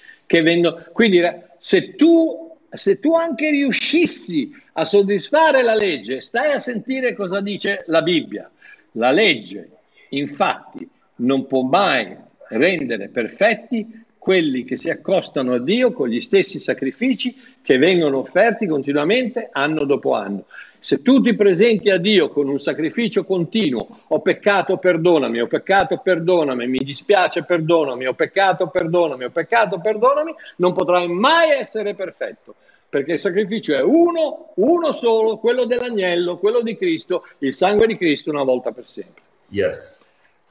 Quindi 0.93 1.23
se 1.59 1.95
tu, 1.95 2.57
se 2.69 2.99
tu 2.99 3.15
anche 3.15 3.51
riuscissi 3.51 4.51
a 4.75 4.85
soddisfare 4.85 5.63
la 5.63 5.75
legge, 5.75 6.21
stai 6.21 6.53
a 6.53 6.59
sentire 6.59 7.15
cosa 7.15 7.41
dice 7.41 7.85
la 7.87 8.03
Bibbia. 8.03 8.51
La 8.93 9.11
legge, 9.11 9.71
infatti, 10.11 10.89
non 11.17 11.47
può 11.47 11.63
mai 11.63 12.17
rendere 12.49 13.09
perfetti 13.09 14.05
quelli 14.19 14.65
che 14.65 14.77
si 14.77 14.91
accostano 14.91 15.55
a 15.55 15.61
Dio 15.61 15.93
con 15.93 16.09
gli 16.09 16.21
stessi 16.21 16.59
sacrifici 16.59 17.37
che 17.63 17.79
vengono 17.79 18.19
offerti 18.19 18.67
continuamente 18.67 19.49
anno 19.53 19.85
dopo 19.85 20.15
anno. 20.15 20.47
Se 20.79 21.03
tu 21.03 21.21
ti 21.21 21.35
presenti 21.35 21.91
a 21.91 21.99
Dio 21.99 22.29
con 22.29 22.49
un 22.49 22.61
sacrificio 22.61 23.25
continuo, 23.25 23.87
ho 24.07 24.21
peccato, 24.21 24.77
perdonami, 24.77 25.41
ho 25.41 25.47
peccato, 25.47 25.99
perdonami, 25.99 26.67
mi 26.67 26.79
dispiace, 26.79 27.45
perdonami, 27.45 28.07
ho 28.07 28.15
peccato, 28.15 28.69
perdonami, 28.69 29.25
ho 29.25 29.31
peccato, 29.31 29.81
perdonami, 29.81 30.35
non 30.57 30.73
potrai 30.73 31.09
mai 31.09 31.51
essere 31.51 31.95
perfetto, 31.95 32.55
perché 32.89 33.15
il 33.15 33.19
sacrificio 33.19 33.75
è 33.75 33.83
uno, 33.83 34.53
uno 34.55 34.93
solo, 34.93 35.39
quello 35.39 35.65
dell'agnello, 35.65 36.39
quello 36.39 36.61
di 36.63 36.77
Cristo, 36.77 37.25
il 37.39 37.53
sangue 37.53 37.87
di 37.87 37.97
Cristo 37.97 38.31
una 38.31 38.45
volta 38.45 38.71
per 38.71 38.87
sempre. 38.87 39.23
Yes. 39.49 40.03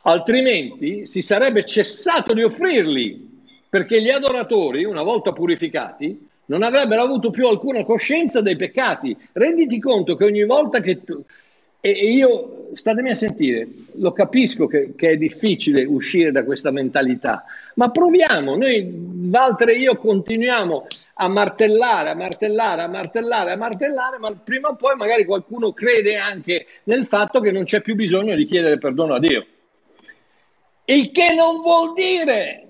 Altrimenti 0.01 1.07
si 1.07 1.21
sarebbe 1.21 1.65
cessato 1.65 2.34
di 2.34 2.43
offrirli, 2.43 3.34
perché 3.69 4.01
gli 4.01 4.09
adoratori, 4.09 4.84
una 4.84 5.01
volta 5.01 5.32
purificati, 5.32 6.28
non 6.45 6.63
avrebbero 6.63 7.01
avuto 7.01 7.29
più 7.29 7.47
alcuna 7.47 7.83
coscienza 7.83 8.41
dei 8.41 8.55
peccati. 8.55 9.15
Renditi 9.33 9.79
conto 9.79 10.15
che 10.15 10.25
ogni 10.25 10.45
volta 10.45 10.79
che 10.79 11.03
tu... 11.03 11.23
E, 11.79 11.91
io, 11.91 12.69
statemi 12.73 13.11
a 13.11 13.13
sentire, 13.13 13.67
lo 13.97 14.11
capisco 14.11 14.65
che, 14.65 14.95
che, 14.95 15.11
è 15.11 15.17
difficile 15.17 15.83
uscire 15.83 16.31
da 16.31 16.43
questa 16.43 16.71
mentalità, 16.71 17.43
ma 17.75 17.91
proviamo, 17.91 18.55
noi, 18.55 18.81
Walter 19.31 19.69
e 19.69 19.77
io 19.77 19.95
continuiamo 19.95 20.87
a 21.13 21.27
martellare, 21.27 22.09
a 22.09 22.15
martellare, 22.15 22.81
a 22.81 22.87
martellare, 22.87 23.51
a 23.51 23.55
martellare, 23.55 24.17
ma 24.17 24.31
prima 24.31 24.69
o 24.69 24.75
poi 24.75 24.95
magari 24.95 25.25
qualcuno 25.25 25.73
crede 25.73 26.17
anche 26.17 26.65
nel 26.85 27.05
fatto 27.05 27.39
che 27.39 27.51
non 27.51 27.65
c'è 27.65 27.81
più 27.81 27.93
bisogno 27.93 28.33
di 28.33 28.45
chiedere 28.45 28.79
perdono 28.79 29.13
a 29.13 29.19
Dio. 29.19 29.45
Il 30.85 31.11
che 31.11 31.35
non 31.35 31.61
vuol 31.61 31.93
dire 31.93 32.65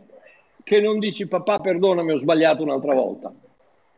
che 0.62 0.82
non 0.82 1.00
dici 1.00 1.26
papà 1.26 1.60
perdonami 1.60 2.12
ho 2.12 2.18
sbagliato 2.18 2.64
un'altra 2.64 2.94
volta. 2.94 3.34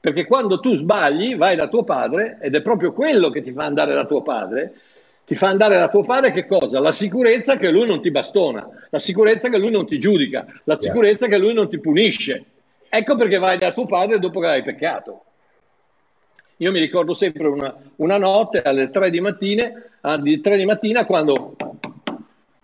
Perché 0.08 0.24
quando 0.24 0.62
tu 0.62 0.74
sbagli 0.74 1.36
vai 1.36 1.58
da 1.58 1.68
tuo 1.68 1.84
padre 1.84 2.38
ed 2.40 2.56
è 2.56 2.62
proprio 2.62 2.94
quello 2.94 3.30
che 3.30 3.42
ti 3.42 3.52
fa 3.52 3.66
andare 3.66 3.94
da 3.94 4.06
tuo 4.06 4.22
padre, 4.22 4.74
ti 5.26 5.36
fa 5.36 5.50
andare 5.50 5.78
da 5.78 5.90
tuo 5.90 6.02
padre 6.04 6.32
che 6.32 6.46
cosa? 6.46 6.80
La 6.80 6.94
sicurezza 6.94 7.58
che 7.58 7.70
lui 7.70 7.86
non 7.86 8.02
ti 8.02 8.10
bastona, 8.10 8.66
la 8.90 9.00
sicurezza 9.00 9.50
che 9.50 9.58
lui 9.58 9.70
non 9.70 9.86
ti 9.86 10.00
giudica, 10.00 10.46
la 10.64 10.78
sicurezza 10.80 11.28
che 11.28 11.38
lui 11.38 11.54
non 11.54 11.68
ti 11.68 11.78
punisce. 11.82 12.46
Ecco 12.88 13.16
perché 13.16 13.38
vai 13.38 13.58
da 13.58 13.74
tuo 13.74 13.86
padre 13.86 14.18
dopo 14.18 14.40
che 14.40 14.48
hai 14.48 14.64
peccato. 14.64 15.24
Io 16.56 16.72
mi 16.72 16.80
ricordo 16.80 17.14
sempre 17.14 17.46
una, 17.46 17.76
una 17.98 18.18
notte 18.18 18.62
alle 18.62 18.90
3 18.90 19.10
di, 19.10 19.20
mattina, 19.20 19.70
di 20.22 20.40
3 20.40 20.56
di 20.56 20.64
mattina 20.64 21.06
quando 21.06 21.58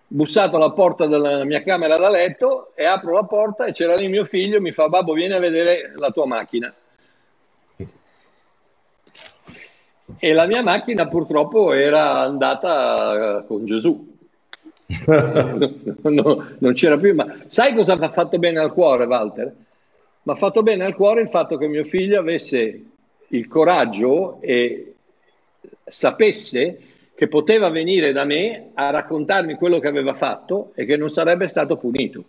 bussato 0.06 0.56
alla 0.56 0.70
porta 0.70 1.06
della 1.06 1.44
mia 1.44 1.62
camera 1.62 1.98
da 1.98 2.08
letto 2.08 2.72
e 2.74 2.86
apro 2.86 3.12
la 3.12 3.24
porta 3.24 3.66
e 3.66 3.72
c'era 3.72 3.96
lì 3.96 4.08
mio 4.08 4.24
figlio 4.24 4.62
mi 4.62 4.72
fa 4.72 4.88
babbo 4.88 5.12
vieni 5.12 5.34
a 5.34 5.38
vedere 5.38 5.92
la 5.96 6.10
tua 6.10 6.24
macchina 6.24 6.72
e 10.24 10.32
la 10.32 10.46
mia 10.46 10.62
macchina 10.62 11.06
purtroppo 11.06 11.74
era 11.74 12.20
andata 12.20 13.40
eh, 13.40 13.46
con 13.46 13.66
Gesù 13.66 14.12
no, 15.06 16.46
non 16.58 16.72
c'era 16.72 16.96
più 16.96 17.14
ma 17.14 17.40
sai 17.48 17.74
cosa 17.74 17.96
mi 17.96 18.06
ha 18.06 18.10
fatto 18.10 18.38
bene 18.38 18.58
al 18.58 18.72
cuore 18.72 19.04
Walter? 19.04 19.54
mi 20.22 20.32
ha 20.32 20.36
fatto 20.36 20.62
bene 20.62 20.86
al 20.86 20.94
cuore 20.94 21.20
il 21.20 21.28
fatto 21.28 21.58
che 21.58 21.68
mio 21.68 21.84
figlio 21.84 22.18
avesse 22.18 22.84
il 23.28 23.48
coraggio 23.48 24.38
e 24.40 24.94
sapesse 25.84 26.78
che 27.14 27.28
poteva 27.28 27.68
venire 27.68 28.12
da 28.12 28.24
me 28.24 28.70
a 28.72 28.88
raccontarmi 28.88 29.56
quello 29.56 29.78
che 29.78 29.88
aveva 29.88 30.14
fatto 30.14 30.72
e 30.74 30.86
che 30.86 30.96
non 30.96 31.10
sarebbe 31.10 31.48
stato 31.48 31.76
punito, 31.76 32.24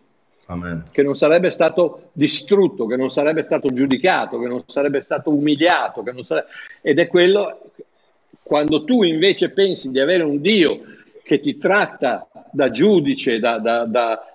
Amen. 0.47 0.83
che 0.91 1.01
non 1.01 1.15
sarebbe 1.15 1.49
stato 1.49 2.09
distrutto, 2.11 2.85
che 2.85 2.95
non 2.95 3.09
sarebbe 3.09 3.41
stato 3.41 3.69
giudicato, 3.69 4.37
che 4.37 4.47
non 4.47 4.63
sarebbe 4.67 5.01
stato 5.01 5.31
umiliato. 5.31 6.03
Sarebbe... 6.21 6.47
Ed 6.81 6.99
è 6.99 7.07
quello, 7.07 7.71
quando 8.45 8.83
tu 8.83 9.01
invece 9.01 9.49
pensi 9.49 9.89
di 9.89 9.99
avere 9.99 10.21
un 10.21 10.39
Dio 10.39 10.81
che 11.23 11.39
ti 11.39 11.57
tratta 11.57 12.27
da 12.51 12.69
giudice, 12.69 13.39
da, 13.39 13.57
da, 13.57 13.85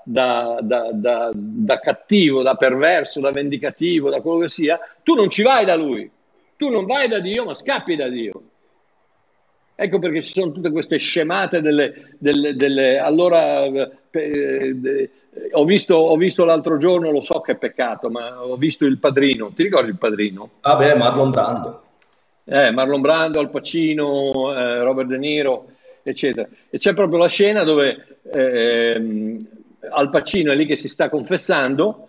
da, 0.03 0.59
da, 1.33 1.79
cattivo, 1.79 2.43
da 2.43 2.57
perverso, 2.57 3.21
da 3.21 3.31
vendicativo, 3.31 4.11
da 4.11 4.21
quello 4.21 4.41
che 4.41 4.49
sia, 4.49 4.81
tu 5.05 5.15
non 5.15 5.29
ci 5.29 5.43
vai 5.43 5.65
da 5.65 5.77
lui, 5.77 6.11
tu 6.57 6.71
non 6.71 6.87
vai 6.87 7.07
da 7.07 7.21
Dio, 7.21 7.45
ma 7.45 7.55
scappi 7.55 7.95
da 7.95 8.09
Dio. 8.09 8.43
Ecco 9.77 10.01
perché 10.01 10.25
ci 10.25 10.33
sono 10.33 10.51
tutte 10.51 10.73
queste 10.73 10.99
scemate 10.99 11.61
delle... 11.61 12.17
delle, 12.19 12.57
delle 12.57 12.99
allora, 12.99 13.63
eh, 13.63 14.73
de, 14.75 15.11
ho, 15.53 15.65
visto, 15.65 15.95
ho, 15.95 16.17
visto, 16.17 16.45
l'altro 16.45 16.79
giorno, 16.79 17.13
lo 17.13 17.21
so 17.21 17.41
che 17.41 17.53
è 17.53 17.57
peccato, 17.57 18.11
ma 18.11 18.43
ho 18.43 18.57
visto 18.57 18.85
Il 18.87 18.99
Padrino. 18.99 19.53
Ti 19.55 19.63
ricordi 19.63 19.91
Il 19.91 19.99
Padrino? 19.99 20.51
Vabbè, 20.63 20.91
ah 20.91 20.97
Marlon 20.97 21.31
Brando. 21.31 21.83
Eh, 22.45 22.71
Marlon 22.71 23.01
Brando, 23.01 23.39
Al 23.41 23.51
Pacino, 23.51 24.55
eh, 24.55 24.83
Robert 24.83 25.09
De 25.09 25.19
Niro, 25.19 25.73
eccetera. 26.03 26.49
E 26.69 26.79
c'è 26.79 26.95
proprio 26.95 27.19
la 27.19 27.29
scena 27.29 27.65
dove 27.65 28.19
eh, 28.33 29.39
Al 29.91 30.09
Pacino 30.11 30.53
è 30.53 30.55
lì 30.55 30.67
che 30.67 30.77
si 30.77 30.89
sta 30.89 31.09
confessando 31.09 32.09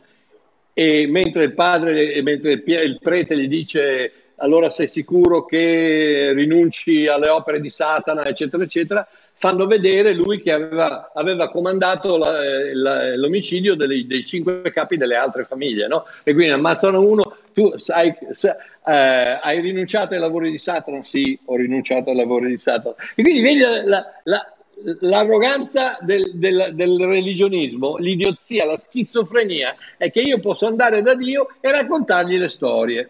e 0.74 1.08
mentre 1.08 1.44
il 1.44 1.54
padre, 1.54 2.22
mentre 2.22 2.64
il, 2.66 2.98
prete 3.02 3.38
gli 3.38 3.48
dice 3.48 4.14
allora 4.38 4.70
sei 4.70 4.88
sicuro 4.88 5.46
che 5.46 6.32
rinunci 6.34 7.08
alle 7.08 7.30
opere 7.30 7.62
di 7.62 7.70
Satana, 7.70 8.26
eccetera, 8.26 8.64
eccetera, 8.64 9.08
fanno 9.34 9.66
vedere 9.66 10.14
lui 10.14 10.40
che 10.42 10.52
aveva, 10.52 11.12
aveva 11.14 11.50
comandato 11.50 12.18
la, 12.18 12.40
la, 12.74 13.16
l'omicidio 13.16 13.76
dei, 13.76 14.06
dei, 14.08 14.26
cinque 14.26 14.72
capi 14.72 14.98
delle 14.98 15.16
altre 15.16 15.46
famiglie, 15.46 15.88
no? 15.88 16.06
E 16.24 16.34
quindi 16.34 16.52
ammazzano 16.54 17.02
uno, 17.02 17.36
tu 17.54 17.78
sai, 17.78 18.16
sai 18.32 18.56
eh, 18.86 19.40
hai 19.42 19.60
rinunciato 19.60 20.14
ai 20.14 20.20
lavori 20.20 20.50
di 20.50 20.58
Satana? 20.58 21.04
Sì, 21.04 21.38
ho 21.46 21.56
rinunciato 21.56 22.10
ai 22.10 22.16
lavori 22.16 22.48
di 22.48 22.58
Satana. 22.58 22.96
E 23.16 23.22
quindi 23.22 23.42
vedi 23.42 23.60
la, 23.60 24.12
la, 24.24 24.54
l'arroganza 25.02 25.98
del, 26.02 26.32
del, 26.34 26.72
del, 26.74 27.00
religionismo, 27.00 27.98
l'idiozia, 27.98 28.66
la 28.66 28.78
schizofrenia 28.78 29.76
è 29.98 30.12
che 30.12 30.22
io 30.22 30.40
posso 30.40 30.66
andare 30.66 31.02
da 31.02 31.16
Dio 31.16 31.50
e 31.60 31.72
raccontargli 31.72 32.38
le 32.38 32.50
storie. 32.50 33.10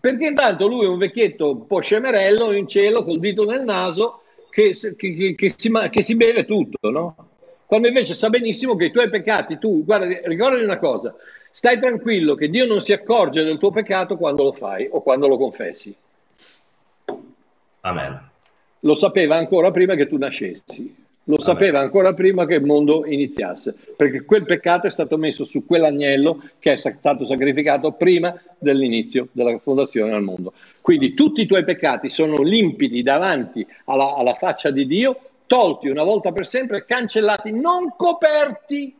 Perché 0.00 0.26
intanto 0.26 0.66
lui 0.66 0.84
è 0.84 0.88
un 0.88 0.98
vecchietto 0.98 1.50
un 1.50 1.66
po' 1.66 1.80
scemerello 1.80 2.52
in 2.52 2.68
cielo 2.68 3.04
col 3.04 3.18
dito 3.18 3.44
nel 3.44 3.64
naso 3.64 4.22
che, 4.50 4.72
che, 4.96 5.34
che, 5.34 5.52
si, 5.56 5.72
che 5.90 6.02
si, 6.02 6.14
beve 6.14 6.44
tutto, 6.44 6.90
no? 6.90 7.16
Quando 7.64 7.88
invece 7.88 8.12
sa 8.12 8.28
benissimo 8.28 8.76
che 8.76 8.86
i 8.86 8.90
tuoi 8.90 9.08
peccati, 9.08 9.58
tu, 9.58 9.82
guarda, 9.82 10.06
ricordati 10.24 10.62
una 10.62 10.78
cosa, 10.78 11.14
stai 11.56 11.78
tranquillo 11.78 12.34
che 12.34 12.50
Dio 12.50 12.66
non 12.66 12.80
si 12.80 12.92
accorge 12.92 13.44
del 13.44 13.58
tuo 13.58 13.70
peccato 13.70 14.16
quando 14.16 14.42
lo 14.42 14.52
fai 14.52 14.88
o 14.90 15.00
quando 15.02 15.28
lo 15.28 15.36
confessi. 15.36 15.94
Amen. 17.82 18.30
Lo 18.80 18.94
sapeva 18.96 19.36
ancora 19.36 19.70
prima 19.70 19.94
che 19.94 20.08
tu 20.08 20.18
nascessi. 20.18 21.02
Lo 21.26 21.36
Vabbè. 21.36 21.44
sapeva 21.44 21.78
ancora 21.78 22.12
prima 22.12 22.44
che 22.44 22.54
il 22.54 22.64
mondo 22.64 23.06
iniziasse, 23.06 23.74
perché 23.96 24.24
quel 24.24 24.44
peccato 24.44 24.88
è 24.88 24.90
stato 24.90 25.16
messo 25.16 25.44
su 25.44 25.64
quell'agnello 25.64 26.42
che 26.58 26.72
è 26.72 26.76
stato 26.76 27.24
sacrificato 27.24 27.92
prima 27.92 28.38
dell'inizio 28.58 29.28
della 29.30 29.56
fondazione 29.58 30.10
del 30.10 30.22
mondo. 30.22 30.52
Quindi 30.80 31.14
tutti 31.14 31.40
i 31.40 31.46
tuoi 31.46 31.64
peccati 31.64 32.10
sono 32.10 32.42
limpidi 32.42 33.02
davanti 33.02 33.64
alla, 33.84 34.16
alla 34.16 34.34
faccia 34.34 34.72
di 34.72 34.86
Dio, 34.86 35.18
tolti 35.46 35.88
una 35.88 36.02
volta 36.02 36.32
per 36.32 36.46
sempre, 36.46 36.84
cancellati, 36.84 37.52
non 37.52 37.94
coperti. 37.96 38.94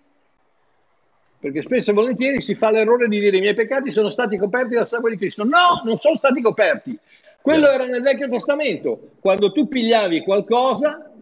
Perché 1.44 1.60
spesso 1.60 1.90
e 1.90 1.92
volentieri 1.92 2.40
si 2.40 2.54
fa 2.54 2.70
l'errore 2.70 3.06
di 3.06 3.20
dire 3.20 3.36
i 3.36 3.40
miei 3.40 3.52
peccati 3.52 3.90
sono 3.90 4.08
stati 4.08 4.38
coperti 4.38 4.76
dal 4.76 4.86
sangue 4.86 5.10
di 5.10 5.18
Cristo. 5.18 5.44
No, 5.44 5.82
non 5.84 5.96
sono 5.96 6.16
stati 6.16 6.40
coperti. 6.40 6.98
Quello 7.42 7.66
yes. 7.66 7.74
era 7.74 7.84
nel 7.84 8.00
Vecchio 8.00 8.30
Testamento. 8.30 9.10
Quando 9.20 9.52
tu 9.52 9.68
pigliavi 9.68 10.22
qualcosa, 10.22 11.12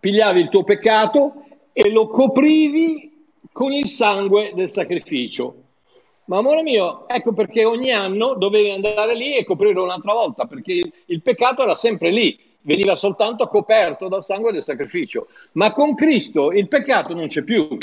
pigliavi 0.00 0.40
il 0.40 0.48
tuo 0.48 0.64
peccato 0.64 1.44
e 1.72 1.88
lo 1.88 2.08
coprivi 2.08 3.28
con 3.52 3.70
il 3.70 3.86
sangue 3.86 4.50
del 4.56 4.70
sacrificio. 4.70 5.54
Ma 6.24 6.38
amore 6.38 6.62
mio, 6.62 7.06
ecco 7.06 7.32
perché 7.32 7.64
ogni 7.64 7.92
anno 7.92 8.34
dovevi 8.34 8.72
andare 8.72 9.14
lì 9.14 9.36
e 9.36 9.44
coprirlo 9.44 9.84
un'altra 9.84 10.14
volta, 10.14 10.46
perché 10.46 10.72
il, 10.72 10.92
il 11.06 11.22
peccato 11.22 11.62
era 11.62 11.76
sempre 11.76 12.10
lì, 12.10 12.36
veniva 12.62 12.96
soltanto 12.96 13.46
coperto 13.46 14.08
dal 14.08 14.24
sangue 14.24 14.50
del 14.50 14.64
sacrificio. 14.64 15.28
Ma 15.52 15.70
con 15.70 15.94
Cristo 15.94 16.50
il 16.50 16.66
peccato 16.66 17.14
non 17.14 17.28
c'è 17.28 17.44
più, 17.44 17.78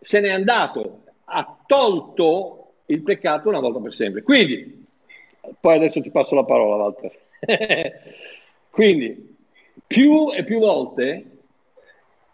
se 0.00 0.20
n'è 0.20 0.30
andato, 0.30 1.02
ha 1.24 1.58
tolto 1.66 2.72
il 2.86 3.02
peccato 3.02 3.48
una 3.48 3.60
volta 3.60 3.80
per 3.80 3.94
sempre. 3.94 4.22
Quindi, 4.22 4.86
poi 5.60 5.76
adesso 5.76 6.00
ti 6.00 6.10
passo 6.10 6.34
la 6.34 6.44
parola, 6.44 6.82
Walter. 6.82 7.18
Quindi, 8.70 9.36
più 9.86 10.32
e 10.32 10.44
più 10.44 10.58
volte 10.58 11.24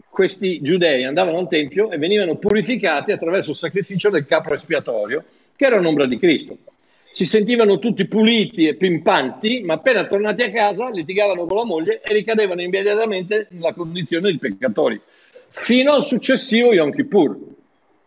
questi 0.09 0.63
giudei 0.63 1.05
andavano 1.05 1.39
al 1.39 1.49
Tempio 1.49 1.91
e 1.91 1.99
venivano 1.99 2.37
purificati 2.37 3.13
attraverso 3.13 3.51
il 3.51 3.57
sacrificio 3.57 4.09
del 4.09 4.25
capro 4.25 4.55
espiatorio, 4.55 5.25
che 5.55 5.67
era 5.67 5.79
un'ombra 5.79 6.07
di 6.07 6.17
Cristo. 6.17 6.57
Si 7.11 7.27
sentivano 7.27 7.79
tutti 7.79 8.07
puliti 8.07 8.67
e 8.67 8.77
pimpanti, 8.77 9.63
ma 9.63 9.75
appena 9.75 10.07
tornati 10.07 10.43
a 10.43 10.51
casa 10.51 10.91
litigavano 10.91 11.47
con 11.47 11.59
la 11.59 11.65
moglie 11.65 12.01
e 12.03 12.13
ricadevano 12.13 12.63
immediatamente 12.63 13.49
nella 13.51 13.73
condizione 13.73 14.31
di 14.31 14.39
peccatori, 14.39 15.01
fino 15.49 15.93
al 15.93 16.03
successivo 16.03 16.73
Yom 16.73 16.93
Kippur, 16.93 17.39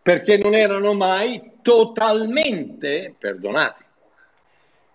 perché 0.02 0.38
non 0.38 0.54
erano 0.54 0.94
mai 0.94 1.40
totalmente 1.62 3.14
perdonati. 3.18 3.84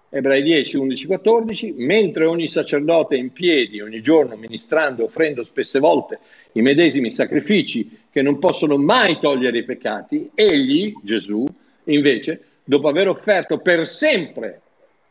Ebrei 0.09 0.43
10, 0.43 0.77
11, 0.77 1.07
14, 1.07 1.73
mentre 1.77 2.25
ogni 2.25 2.47
sacerdote 2.47 3.17
in 3.17 3.33
piedi 3.33 3.81
ogni 3.81 4.01
giorno 4.01 4.37
ministrando 4.37 5.03
offrendo 5.03 5.43
spesse 5.43 5.79
volte 5.79 6.19
i 6.53 6.61
medesimi 6.61 7.11
sacrifici 7.11 8.05
che 8.09 8.21
non 8.21 8.39
possono 8.39 8.77
mai 8.77 9.19
togliere 9.19 9.57
i 9.57 9.65
peccati, 9.65 10.31
egli, 10.33 10.93
Gesù, 11.03 11.45
invece, 11.85 12.43
dopo 12.63 12.87
aver 12.87 13.09
offerto 13.09 13.57
per 13.57 13.85
sempre 13.85 14.61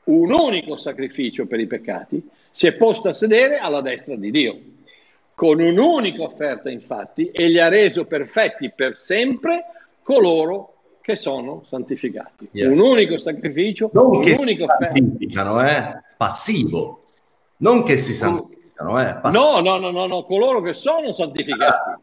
un 0.05 0.33
unico 0.33 0.77
sacrificio 0.77 1.45
per 1.47 1.61
i 1.61 1.67
peccati, 1.67 2.27
si 2.51 2.67
è 2.67 2.73
posto 2.73 3.09
a 3.09 3.15
sedere 3.15 3.57
alla 3.57 3.83
destra 3.83 4.17
di 4.17 4.31
Dio. 4.31 4.59
Con 5.35 5.61
un'unica 5.61 6.23
offerta, 6.23 6.71
infatti, 6.71 7.31
egli 7.33 7.59
ha 7.59 7.69
reso 7.69 8.07
perfetti 8.07 8.71
per 8.75 8.97
sempre 8.97 9.65
coloro 10.05 10.75
che 11.01 11.17
sono 11.17 11.65
santificati. 11.67 12.49
Yes. 12.53 12.79
Un 12.79 12.85
unico 12.85 13.19
sacrificio, 13.19 13.91
non 13.93 14.17
un 14.17 14.35
unico 14.39 14.67
santificano, 14.79 15.69
eh? 15.69 16.01
passivo, 16.17 17.01
non 17.59 17.83
che 17.83 17.99
si 17.99 18.15
santificano, 18.15 19.01
eh? 19.01 19.19
no, 19.33 19.59
no, 19.61 19.79
no, 19.79 19.91
no, 19.91 20.07
no, 20.07 20.25
coloro 20.25 20.61
che 20.61 20.73
sono 20.75 21.13
santificati. 21.13 22.03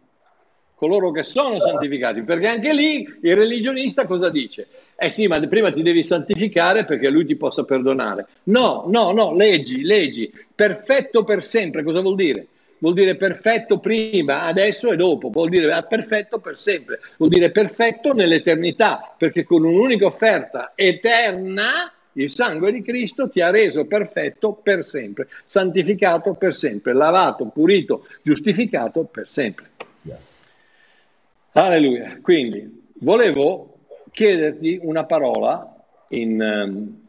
Coloro 0.76 1.12
che 1.12 1.24
sono 1.24 1.60
santificati, 1.60 2.24
perché 2.24 2.48
anche 2.48 2.74
lì 2.74 3.08
il 3.22 3.36
religionista 3.36 4.08
cosa 4.08 4.32
dice? 4.32 4.68
Eh 4.96 5.12
sì, 5.12 5.28
ma 5.28 5.40
prima 5.48 5.72
ti 5.72 5.84
devi 5.84 6.02
santificare 6.02 6.86
perché 6.86 7.10
lui 7.10 7.24
ti 7.24 7.36
possa 7.36 7.64
perdonare. 7.64 8.26
No, 8.46 8.86
no, 8.88 9.12
no, 9.12 9.36
leggi, 9.36 9.84
leggi, 9.84 10.34
perfetto 10.56 11.24
per 11.24 11.44
sempre, 11.44 11.84
cosa 11.84 12.02
vuol 12.02 12.16
dire? 12.16 12.48
Vuol 12.82 12.94
dire 12.96 13.16
perfetto 13.16 13.80
prima, 13.80 14.44
adesso 14.44 14.92
e 14.92 14.96
dopo, 14.96 15.30
vuol 15.30 15.50
dire 15.50 15.86
perfetto 15.88 16.40
per 16.40 16.58
sempre, 16.58 17.00
vuol 17.18 17.30
dire 17.30 17.52
perfetto 17.52 18.14
nell'eternità, 18.14 19.14
perché 19.18 19.44
con 19.44 19.64
un'unica 19.64 20.08
offerta 20.08 20.74
eterna 20.76 21.92
il 22.14 22.30
sangue 22.30 22.72
di 22.72 22.82
Cristo 22.82 23.30
ti 23.30 23.40
ha 23.40 23.52
reso 23.52 23.86
perfetto 23.86 24.54
per 24.54 24.84
sempre, 24.84 25.28
santificato 25.46 26.34
per 26.34 26.56
sempre, 26.56 26.94
lavato, 26.94 27.46
pulito, 27.46 28.08
giustificato 28.24 29.04
per 29.04 29.28
sempre. 29.28 29.70
Yes. 30.02 30.44
Alleluia. 31.52 32.18
Quindi 32.22 32.90
volevo 32.96 33.78
chiederti 34.12 34.80
una 34.82 35.06
parola 35.06 35.74
in, 36.10 36.42
um, 36.42 37.00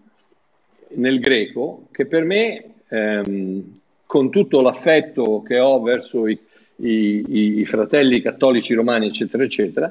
nel 1.01 1.19
greco 1.19 1.89
che 1.91 2.07
per 2.07 2.25
me 2.25 2.65
um, 2.89 3.81
con 4.13 4.29
tutto 4.29 4.61
l'affetto 4.61 5.41
che 5.41 5.59
ho 5.59 5.81
verso 5.81 6.29
i, 6.29 6.39
i, 6.77 7.61
i 7.61 7.65
fratelli 7.65 8.21
cattolici 8.21 8.75
romani, 8.75 9.07
eccetera, 9.07 9.43
eccetera, 9.43 9.91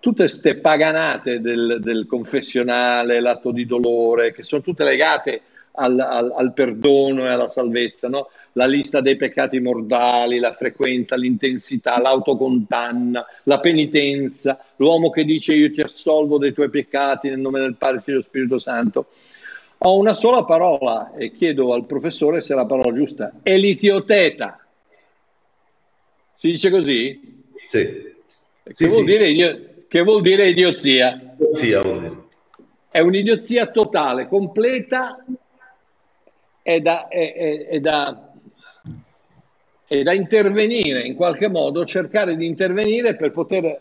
tutte 0.00 0.24
queste 0.24 0.56
paganate 0.56 1.40
del, 1.40 1.78
del, 1.80 2.04
confessionale, 2.08 3.20
l'atto 3.20 3.52
di 3.52 3.66
dolore, 3.66 4.32
che 4.32 4.42
sono 4.42 4.60
tutte 4.60 4.82
legate 4.82 5.42
al, 5.74 6.00
al, 6.00 6.34
al 6.36 6.52
perdono 6.52 7.26
e 7.26 7.28
alla 7.28 7.48
salvezza, 7.48 8.08
no? 8.08 8.30
la 8.54 8.66
lista 8.66 9.00
dei 9.00 9.14
peccati 9.14 9.60
mortali, 9.60 10.40
la 10.40 10.52
frequenza, 10.52 11.14
l'intensità, 11.14 12.00
l'autocondanna, 12.00 13.24
la 13.44 13.60
penitenza, 13.60 14.58
l'uomo 14.78 15.10
che 15.10 15.22
dice 15.22 15.54
io 15.54 15.70
ti 15.70 15.80
assolvo 15.80 16.38
dei 16.38 16.52
tuoi 16.52 16.70
peccati 16.70 17.28
nel 17.28 17.38
nome 17.38 17.60
del 17.60 17.76
Padre, 17.76 18.00
Figlio 18.00 18.18
e 18.18 18.22
Spirito 18.22 18.58
Santo. 18.58 19.06
Ho 19.82 19.96
una 19.96 20.12
sola 20.12 20.44
parola 20.44 21.14
e 21.16 21.32
chiedo 21.32 21.72
al 21.72 21.86
professore 21.86 22.42
se 22.42 22.52
è 22.52 22.56
la 22.56 22.66
parola 22.66 22.92
giusta. 22.92 23.32
Elitioteta. 23.42 24.62
Si 26.34 26.50
dice 26.50 26.70
così? 26.70 27.44
Sì. 27.66 27.78
Che, 28.62 28.74
sì, 28.74 28.86
vuol, 28.88 28.98
sì. 28.98 29.04
Dire, 29.04 29.84
che 29.88 30.02
vuol 30.02 30.20
dire 30.20 30.50
idiozia? 30.50 31.18
Idiozia 31.32 31.80
È 32.90 33.00
un'idiozia 33.00 33.68
totale, 33.68 34.28
completa 34.28 35.24
e 36.60 36.80
da, 36.80 37.08
è, 37.08 37.32
è, 37.32 37.66
è, 37.68 37.80
da, 37.80 38.32
è 39.86 40.02
da 40.02 40.12
intervenire 40.12 41.06
in 41.06 41.14
qualche 41.14 41.48
modo, 41.48 41.86
cercare 41.86 42.36
di 42.36 42.44
intervenire 42.44 43.16
per 43.16 43.32
poter 43.32 43.78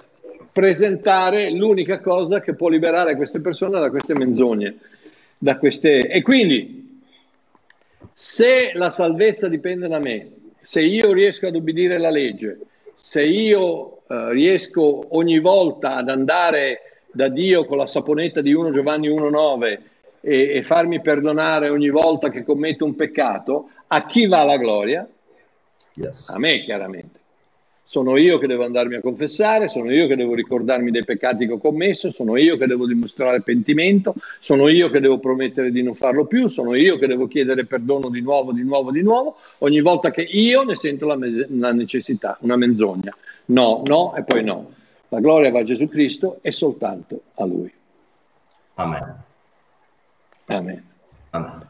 presentare 0.53 1.51
l'unica 1.51 1.99
cosa 1.99 2.39
che 2.39 2.55
può 2.55 2.69
liberare 2.69 3.17
queste 3.17 3.41
persone 3.41 3.81
da 3.81 3.89
queste 3.89 4.13
menzogne 4.13 4.77
da 5.39 5.57
queste... 5.57 6.07
E 6.07 6.21
quindi, 6.21 7.01
se 8.13 8.71
la 8.73 8.89
salvezza 8.89 9.47
dipende 9.47 9.87
da 9.87 9.97
me, 9.97 10.31
se 10.61 10.81
io 10.81 11.13
riesco 11.13 11.47
ad 11.47 11.55
obbedire 11.55 11.97
la 11.97 12.09
legge, 12.09 12.59
se 12.95 13.23
io 13.23 14.01
eh, 14.07 14.31
riesco 14.31 15.15
ogni 15.15 15.39
volta 15.39 15.95
ad 15.95 16.09
andare 16.09 16.81
da 17.11 17.29
Dio 17.29 17.65
con 17.65 17.77
la 17.77 17.87
saponetta 17.87 18.41
di 18.41 18.53
1 18.53 18.71
Giovanni 18.71 19.09
1,9 19.09 19.79
e, 20.21 20.57
e 20.57 20.63
farmi 20.63 21.01
perdonare 21.01 21.69
ogni 21.69 21.89
volta 21.89 22.29
che 22.29 22.43
commetto 22.43 22.83
un 22.83 22.95
peccato, 22.95 23.69
a 23.87 24.05
chi 24.05 24.27
va 24.27 24.43
la 24.43 24.57
gloria? 24.57 25.07
Yes. 25.93 26.29
A 26.29 26.37
me 26.37 26.61
chiaramente. 26.63 27.18
Sono 27.89 28.17
io 28.17 28.37
che 28.37 28.45
devo 28.45 28.65
andarmi 28.65 28.93
a 28.93 29.01
confessare, 29.01 29.67
sono 29.67 29.91
io 29.91 30.05
che 30.05 30.15
devo 30.15 30.35
ricordarmi 30.35 30.91
dei 30.91 31.03
peccati 31.03 31.47
che 31.47 31.53
ho 31.53 31.57
commesso, 31.57 32.11
sono 32.11 32.37
io 32.37 32.55
che 32.55 32.67
devo 32.67 32.85
dimostrare 32.85 33.41
pentimento, 33.41 34.13
sono 34.39 34.67
io 34.67 34.91
che 34.91 34.99
devo 34.99 35.17
promettere 35.17 35.71
di 35.71 35.81
non 35.81 35.95
farlo 35.95 36.25
più, 36.25 36.49
sono 36.49 36.75
io 36.75 36.99
che 36.99 37.07
devo 37.07 37.27
chiedere 37.27 37.65
perdono 37.65 38.09
di 38.09 38.21
nuovo, 38.21 38.51
di 38.51 38.61
nuovo, 38.61 38.91
di 38.91 39.01
nuovo, 39.01 39.37
ogni 39.59 39.81
volta 39.81 40.11
che 40.11 40.21
io 40.21 40.61
ne 40.61 40.75
sento 40.75 41.07
la, 41.07 41.15
me- 41.15 41.47
la 41.49 41.71
necessità, 41.71 42.37
una 42.41 42.57
menzogna. 42.57 43.11
No, 43.45 43.81
no 43.83 44.13
e 44.15 44.21
poi 44.21 44.43
no. 44.43 44.71
La 45.07 45.19
gloria 45.19 45.49
va 45.49 45.61
a 45.61 45.63
Gesù 45.63 45.89
Cristo 45.89 46.37
e 46.43 46.51
soltanto 46.51 47.21
a 47.33 47.45
Lui. 47.45 47.73
Amen. 48.75 49.15
Amen. 50.45 50.83
Amen. 51.31 51.68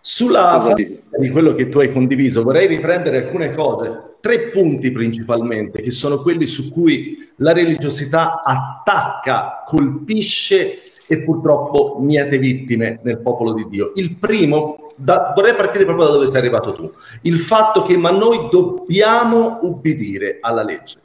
Sulla 0.00 0.74
di 0.76 1.30
quello 1.30 1.54
che 1.54 1.68
tu 1.68 1.78
hai 1.78 1.92
condiviso, 1.92 2.42
vorrei 2.42 2.66
riprendere 2.66 3.24
alcune 3.24 3.54
cose 3.54 4.12
tre 4.24 4.48
punti 4.48 4.90
principalmente, 4.90 5.82
che 5.82 5.90
sono 5.90 6.22
quelli 6.22 6.46
su 6.46 6.72
cui 6.72 7.30
la 7.36 7.52
religiosità 7.52 8.40
attacca, 8.42 9.64
colpisce 9.66 10.78
e 11.06 11.18
purtroppo 11.18 11.98
miete 12.00 12.38
vittime 12.38 13.00
nel 13.02 13.18
popolo 13.18 13.52
di 13.52 13.66
Dio. 13.68 13.92
Il 13.96 14.16
primo, 14.16 14.92
da, 14.96 15.34
vorrei 15.36 15.54
partire 15.54 15.84
proprio 15.84 16.06
da 16.06 16.12
dove 16.12 16.26
sei 16.26 16.40
arrivato 16.40 16.72
tu, 16.72 16.90
il 17.20 17.38
fatto 17.38 17.82
che 17.82 17.98
ma 17.98 18.12
noi 18.12 18.48
dobbiamo 18.50 19.58
ubbidire 19.60 20.38
alla 20.40 20.62
legge. 20.62 20.98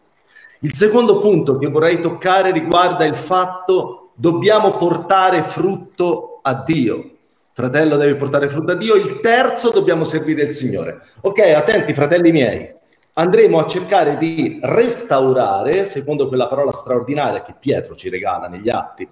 Il 0.62 0.74
secondo 0.74 1.20
punto 1.20 1.58
che 1.58 1.68
vorrei 1.68 2.00
toccare 2.00 2.54
riguarda 2.54 3.04
il 3.04 3.16
fatto 3.16 4.12
dobbiamo 4.14 4.78
portare 4.78 5.44
frutto 5.44 6.40
a 6.42 6.54
Dio. 6.66 7.18
Fratello 7.60 7.98
deve 7.98 8.16
portare 8.16 8.48
frutto 8.48 8.72
a 8.72 8.76
Dio. 8.76 8.96
Il 8.96 9.20
terzo 9.20 9.70
dobbiamo 9.70 10.06
servire 10.06 10.44
il 10.44 10.52
Signore. 10.52 11.02
Ok, 11.24 11.40
attenti 11.40 11.94
fratelli 11.94 12.32
miei 12.32 12.74
andremo 13.12 13.60
a 13.60 13.68
cercare 13.68 14.16
di 14.16 14.62
restaurare, 14.62 15.84
secondo 15.84 16.30
quella 16.30 16.48
parola 16.48 16.72
straordinaria 16.72 17.42
che 17.42 17.54
Pietro 17.60 17.98
ci 17.98 18.08
regala 18.08 18.48
negli 18.48 18.70
atti, 18.70 19.06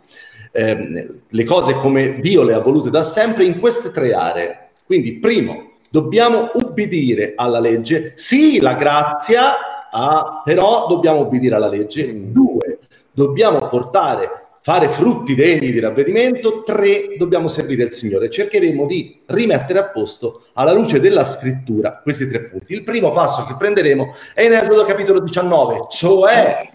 ehm, 0.53 1.19
le 1.27 1.43
cose 1.43 1.73
come 1.73 2.21
Dio 2.21 2.43
le 2.43 2.53
ha 2.53 2.59
volute 2.59 2.89
da 2.89 3.03
sempre 3.03 3.43
in 3.43 3.59
queste 3.59 3.91
tre 3.91 4.13
aree. 4.13 4.69
Quindi, 4.85 5.19
primo, 5.19 5.71
dobbiamo 5.89 6.51
ubbidire 6.53 7.33
alla 7.35 7.59
legge. 7.59 8.13
Sì, 8.15 8.61
la 8.61 8.75
grazia, 8.75 9.89
ah, 9.91 10.41
però 10.45 10.87
dobbiamo 10.87 11.19
ubbidire 11.19 11.55
alla 11.55 11.67
legge. 11.67 12.09
Due, 12.31 12.79
dobbiamo 13.11 13.67
portare 13.67 14.46
fare 14.67 14.89
frutti 14.89 15.33
degni 15.33 15.71
di 15.71 15.79
ravvedimento. 15.79 16.61
Tre, 16.63 17.15
dobbiamo 17.17 17.47
servire 17.47 17.83
il 17.85 17.93
Signore. 17.93 18.29
Cercheremo 18.29 18.85
di 18.85 19.21
rimettere 19.27 19.79
a 19.79 19.85
posto 19.85 20.47
alla 20.51 20.73
luce 20.73 20.99
della 20.99 21.23
scrittura 21.23 22.01
questi 22.03 22.27
tre 22.27 22.41
punti. 22.41 22.73
Il 22.73 22.83
primo 22.83 23.13
passo 23.13 23.45
che 23.45 23.55
prenderemo 23.57 24.13
è 24.33 24.41
in 24.41 24.51
Esodo 24.51 24.83
capitolo 24.83 25.21
19, 25.21 25.85
cioè 25.89 26.69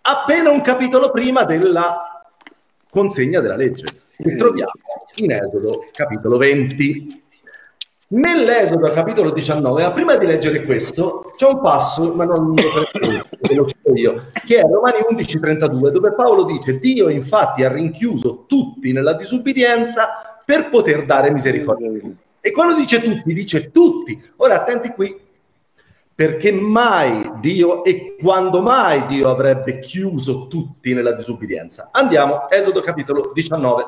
appena 0.00 0.50
un 0.50 0.60
capitolo 0.60 1.12
prima 1.12 1.44
della 1.44 2.24
consegna 2.90 3.38
della 3.38 3.54
legge. 3.54 3.86
Che 4.16 4.34
troviamo 4.34 4.72
in 5.14 5.30
Esodo 5.30 5.86
capitolo 5.92 6.36
20. 6.36 7.19
Nell'Esodo 8.12 8.90
capitolo 8.90 9.30
19, 9.30 9.88
prima 9.92 10.16
di 10.16 10.26
leggere 10.26 10.64
questo, 10.64 11.30
c'è 11.36 11.46
un 11.46 11.60
passo, 11.60 12.12
ma 12.12 12.24
non 12.24 12.56
lo, 12.56 13.54
lo 13.54 13.66
cito 13.66 13.94
io, 13.94 14.30
che 14.44 14.58
è 14.58 14.62
Romani 14.62 14.98
11:32, 15.08 15.90
dove 15.90 16.12
Paolo 16.14 16.42
dice: 16.42 16.80
Dio 16.80 17.08
infatti 17.08 17.62
ha 17.62 17.70
rinchiuso 17.70 18.46
tutti 18.48 18.90
nella 18.92 19.12
disubbidienza 19.12 20.40
per 20.44 20.70
poter 20.70 21.06
dare 21.06 21.30
misericordia. 21.30 21.88
E 22.40 22.50
quando 22.50 22.74
dice 22.74 23.00
tutti, 23.00 23.32
dice 23.32 23.70
tutti. 23.70 24.20
Ora 24.38 24.56
attenti 24.56 24.88
qui, 24.88 25.16
perché 26.12 26.50
mai 26.50 27.30
Dio 27.38 27.84
e 27.84 28.16
quando 28.20 28.60
mai 28.60 29.06
Dio 29.06 29.30
avrebbe 29.30 29.78
chiuso 29.78 30.48
tutti 30.48 30.94
nella 30.94 31.12
disubbidienza? 31.12 31.90
Andiamo, 31.92 32.50
Esodo 32.50 32.80
capitolo 32.80 33.30
19. 33.32 33.86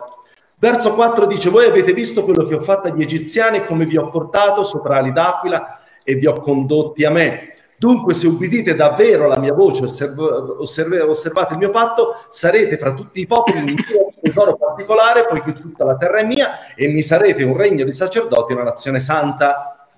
Verso 0.63 0.95
4 0.95 1.27
dice, 1.27 1.51
voi 1.51 1.67
avete 1.67 1.93
visto 1.93 2.23
quello 2.23 2.47
che 2.47 2.55
ho 2.55 2.61
fatto 2.61 2.87
agli 2.87 3.03
egiziani, 3.03 3.65
come 3.65 3.85
vi 3.85 3.97
ho 3.97 4.11
portato 4.11 4.63
sopra 4.63 4.99
ali 4.99 5.11
d'aquila 5.11 5.81
e 6.05 6.15
vi 6.15 6.27
ho 6.27 6.35
condotti 6.35 7.05
a 7.05 7.11
me. 7.11 7.55
Dunque, 7.77 8.15
se 8.15 8.29
ubbidite 8.29 8.77
davvero 8.77 9.27
la 9.27 9.41
mia 9.41 9.55
voce, 9.55 9.83
osserv- 9.83 10.61
osserv- 10.61 11.09
osservate 11.09 11.55
il 11.55 11.59
mio 11.59 11.71
patto, 11.71 12.15
sarete 12.29 12.79
fra 12.79 12.95
tutti 12.95 13.19
i 13.19 13.27
popoli 13.27 13.59
un 13.59 13.75
tesoro 14.21 14.55
particolare, 14.55 15.27
poiché 15.27 15.53
tutta 15.53 15.85
la 15.85 15.97
terra 15.97 16.19
è 16.19 16.25
mia, 16.25 16.73
e 16.77 16.87
mi 16.87 17.03
sarete 17.03 17.43
un 17.43 17.57
regno 17.57 17.85
di 17.85 17.93
sacerdoti 17.93 18.53
una 18.53 18.63
nazione 18.63 19.01
santa. 19.01 19.89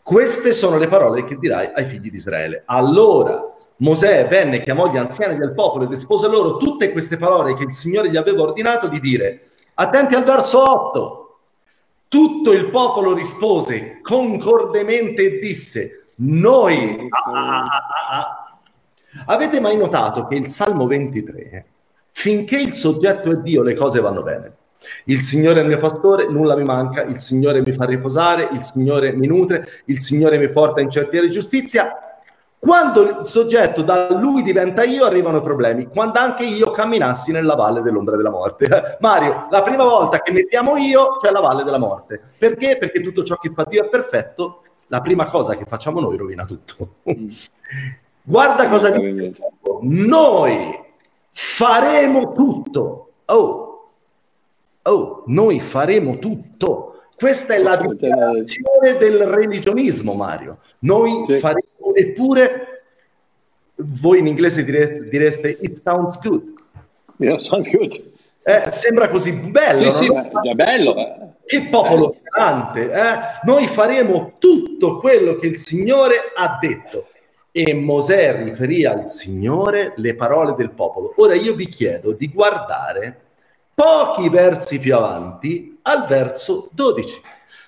Queste 0.00 0.52
sono 0.52 0.78
le 0.78 0.88
parole 0.88 1.22
che 1.24 1.36
dirai 1.36 1.70
ai 1.74 1.84
figli 1.84 2.08
di 2.08 2.16
Israele. 2.16 2.62
Allora 2.64 3.46
Mosè 3.76 4.26
venne, 4.26 4.60
chiamò 4.60 4.90
gli 4.90 4.96
anziani 4.96 5.36
del 5.36 5.52
popolo 5.52 5.84
ed 5.84 5.92
espose 5.92 6.28
loro 6.28 6.56
tutte 6.56 6.92
queste 6.92 7.18
parole 7.18 7.52
che 7.52 7.64
il 7.64 7.74
Signore 7.74 8.08
gli 8.08 8.16
aveva 8.16 8.40
ordinato 8.40 8.88
di 8.88 8.98
dire 8.98 9.48
Attenti 9.74 10.14
al 10.14 10.24
verso 10.24 10.70
8. 10.70 11.38
Tutto 12.08 12.52
il 12.52 12.68
popolo 12.70 13.14
rispose 13.14 14.00
concordemente 14.02 15.22
e 15.24 15.38
disse, 15.38 16.04
noi... 16.16 17.08
Ah, 17.10 17.62
ah, 17.62 17.64
ah, 18.10 18.42
Avete 19.26 19.60
mai 19.60 19.76
notato 19.76 20.26
che 20.26 20.36
il 20.36 20.48
Salmo 20.48 20.86
23, 20.86 21.66
finché 22.12 22.56
il 22.56 22.72
soggetto 22.72 23.30
è 23.30 23.36
Dio, 23.36 23.62
le 23.62 23.74
cose 23.74 24.00
vanno 24.00 24.22
bene? 24.22 24.56
Il 25.04 25.22
Signore 25.22 25.60
è 25.60 25.62
il 25.62 25.68
mio 25.68 25.78
pastore, 25.78 26.28
nulla 26.28 26.56
mi 26.56 26.64
manca, 26.64 27.02
il 27.02 27.20
Signore 27.20 27.60
mi 27.60 27.72
fa 27.72 27.84
riposare, 27.84 28.48
il 28.52 28.64
Signore 28.64 29.12
mi 29.12 29.26
nutre, 29.26 29.82
il 29.86 30.00
Signore 30.00 30.38
mi 30.38 30.48
porta 30.48 30.80
in 30.80 30.90
certiere 30.90 31.28
giustizia, 31.28 32.11
quando 32.64 33.02
il 33.02 33.20
soggetto 33.26 33.82
da 33.82 34.08
lui 34.12 34.44
diventa 34.44 34.84
io, 34.84 35.04
arrivano 35.04 35.38
i 35.38 35.42
problemi. 35.42 35.88
Quando 35.88 36.20
anche 36.20 36.44
io 36.44 36.70
camminassi 36.70 37.32
nella 37.32 37.56
valle 37.56 37.82
dell'ombra 37.82 38.14
della 38.14 38.30
morte. 38.30 38.98
Mario, 39.00 39.48
la 39.50 39.62
prima 39.62 39.82
volta 39.82 40.22
che 40.22 40.30
mettiamo 40.30 40.76
io, 40.76 41.16
c'è 41.16 41.32
la 41.32 41.40
valle 41.40 41.64
della 41.64 41.78
morte. 41.78 42.22
Perché? 42.38 42.78
Perché 42.78 43.00
tutto 43.00 43.24
ciò 43.24 43.34
che 43.34 43.50
fa 43.50 43.64
Dio 43.68 43.82
è 43.84 43.88
perfetto, 43.88 44.62
la 44.86 45.00
prima 45.00 45.26
cosa 45.26 45.56
che 45.56 45.64
facciamo 45.64 45.98
noi 45.98 46.16
rovina 46.16 46.44
tutto. 46.44 46.98
Guarda 48.22 48.68
cosa 48.68 48.90
dice. 48.90 49.34
Noi 49.80 50.84
faremo 51.32 52.32
tutto. 52.32 53.10
Oh, 53.24 53.90
oh, 54.82 55.22
noi 55.26 55.58
faremo 55.58 56.20
tutto. 56.20 56.92
Questa 57.16 57.54
è 57.54 57.58
la 57.58 57.76
dichiarazione 57.76 58.96
del 58.98 59.26
religionismo, 59.26 60.14
Mario. 60.14 60.58
Noi 60.80 61.24
faremo, 61.38 61.66
eppure 61.94 62.84
voi 63.76 64.18
in 64.18 64.26
inglese 64.26 64.64
direste, 64.64 65.08
direste 65.08 65.58
it 65.60 65.76
sounds 65.76 66.18
good. 66.20 66.42
Yeah, 67.16 67.38
sounds 67.38 67.68
good. 67.70 68.10
Eh, 68.44 68.72
sembra 68.72 69.08
così 69.08 69.32
bello. 69.32 69.94
Sì, 69.94 70.06
no? 70.06 70.28
sì, 70.42 70.48
è 70.50 70.54
bello. 70.54 70.96
Eh. 70.96 71.16
Che 71.46 71.68
popolo 71.68 72.16
grande. 72.22 72.92
Eh? 72.92 73.18
Noi 73.44 73.66
faremo 73.66 74.34
tutto 74.38 74.98
quello 74.98 75.36
che 75.36 75.46
il 75.46 75.56
Signore 75.56 76.32
ha 76.34 76.58
detto. 76.60 77.08
E 77.52 77.74
Mosè 77.74 78.42
riferì 78.42 78.84
al 78.84 79.08
Signore 79.08 79.92
le 79.96 80.14
parole 80.14 80.54
del 80.56 80.70
popolo. 80.70 81.12
Ora 81.16 81.34
io 81.34 81.54
vi 81.54 81.68
chiedo 81.68 82.12
di 82.12 82.28
guardare 82.28 83.20
pochi 83.74 84.28
versi 84.28 84.78
più 84.78 84.96
avanti 84.96 85.78
al 85.82 86.06
verso 86.06 86.68
12, 86.72 87.20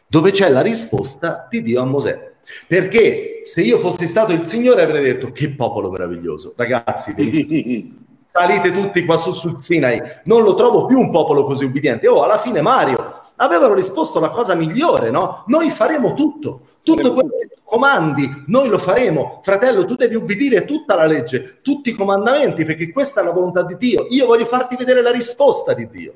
dove 0.06 0.30
c'è 0.30 0.48
la 0.48 0.62
risposta 0.62 1.46
di 1.50 1.62
Dio 1.62 1.82
a 1.82 1.84
Mosè. 1.84 2.32
Perché 2.66 3.42
se 3.44 3.62
io 3.62 3.78
fossi 3.78 4.06
stato 4.06 4.32
il 4.32 4.44
Signore 4.44 4.82
avrei 4.82 5.04
detto 5.04 5.32
che 5.32 5.50
popolo 5.50 5.90
meraviglioso. 5.90 6.54
Ragazzi, 6.56 7.14
salite 8.18 8.72
tutti 8.72 9.04
qua 9.04 9.16
su 9.16 9.32
sul 9.32 9.60
Sinai. 9.60 10.00
Non 10.24 10.42
lo 10.42 10.54
trovo 10.54 10.86
più 10.86 10.98
un 10.98 11.10
popolo 11.10 11.44
così 11.44 11.64
ubbidiente. 11.64 12.08
Oh, 12.08 12.22
alla 12.22 12.38
fine 12.38 12.60
Mario 12.60 13.22
avevano 13.36 13.74
risposto 13.74 14.20
la 14.20 14.30
cosa 14.30 14.54
migliore, 14.54 15.10
no? 15.10 15.44
Noi 15.46 15.70
faremo 15.70 16.14
tutto. 16.14 16.60
Tutto 16.82 17.14
quello 17.14 17.30
che 17.30 17.54
tu 17.54 17.60
comandi, 17.64 18.44
noi 18.46 18.68
lo 18.68 18.78
faremo. 18.78 19.40
Fratello, 19.42 19.84
tu 19.84 19.94
devi 19.94 20.14
ubbidire 20.14 20.64
tutta 20.64 20.94
la 20.94 21.06
legge, 21.06 21.60
tutti 21.62 21.90
i 21.90 21.94
comandamenti, 21.94 22.64
perché 22.64 22.92
questa 22.92 23.22
è 23.22 23.24
la 23.24 23.32
volontà 23.32 23.62
di 23.62 23.76
Dio. 23.76 24.06
Io 24.10 24.26
voglio 24.26 24.44
farti 24.44 24.76
vedere 24.76 25.00
la 25.00 25.10
risposta 25.10 25.72
di 25.72 25.88
Dio. 25.88 26.14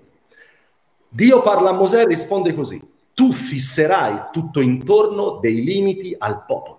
Dio 1.09 1.41
parla 1.41 1.71
a 1.71 1.73
Mosè 1.73 2.03
e 2.03 2.07
risponde 2.07 2.55
così. 2.55 2.81
Tu 3.19 3.33
fisserai 3.33 4.29
tutto 4.31 4.61
intorno 4.61 5.39
dei 5.41 5.65
limiti 5.65 6.15
al 6.17 6.45
popolo. 6.45 6.79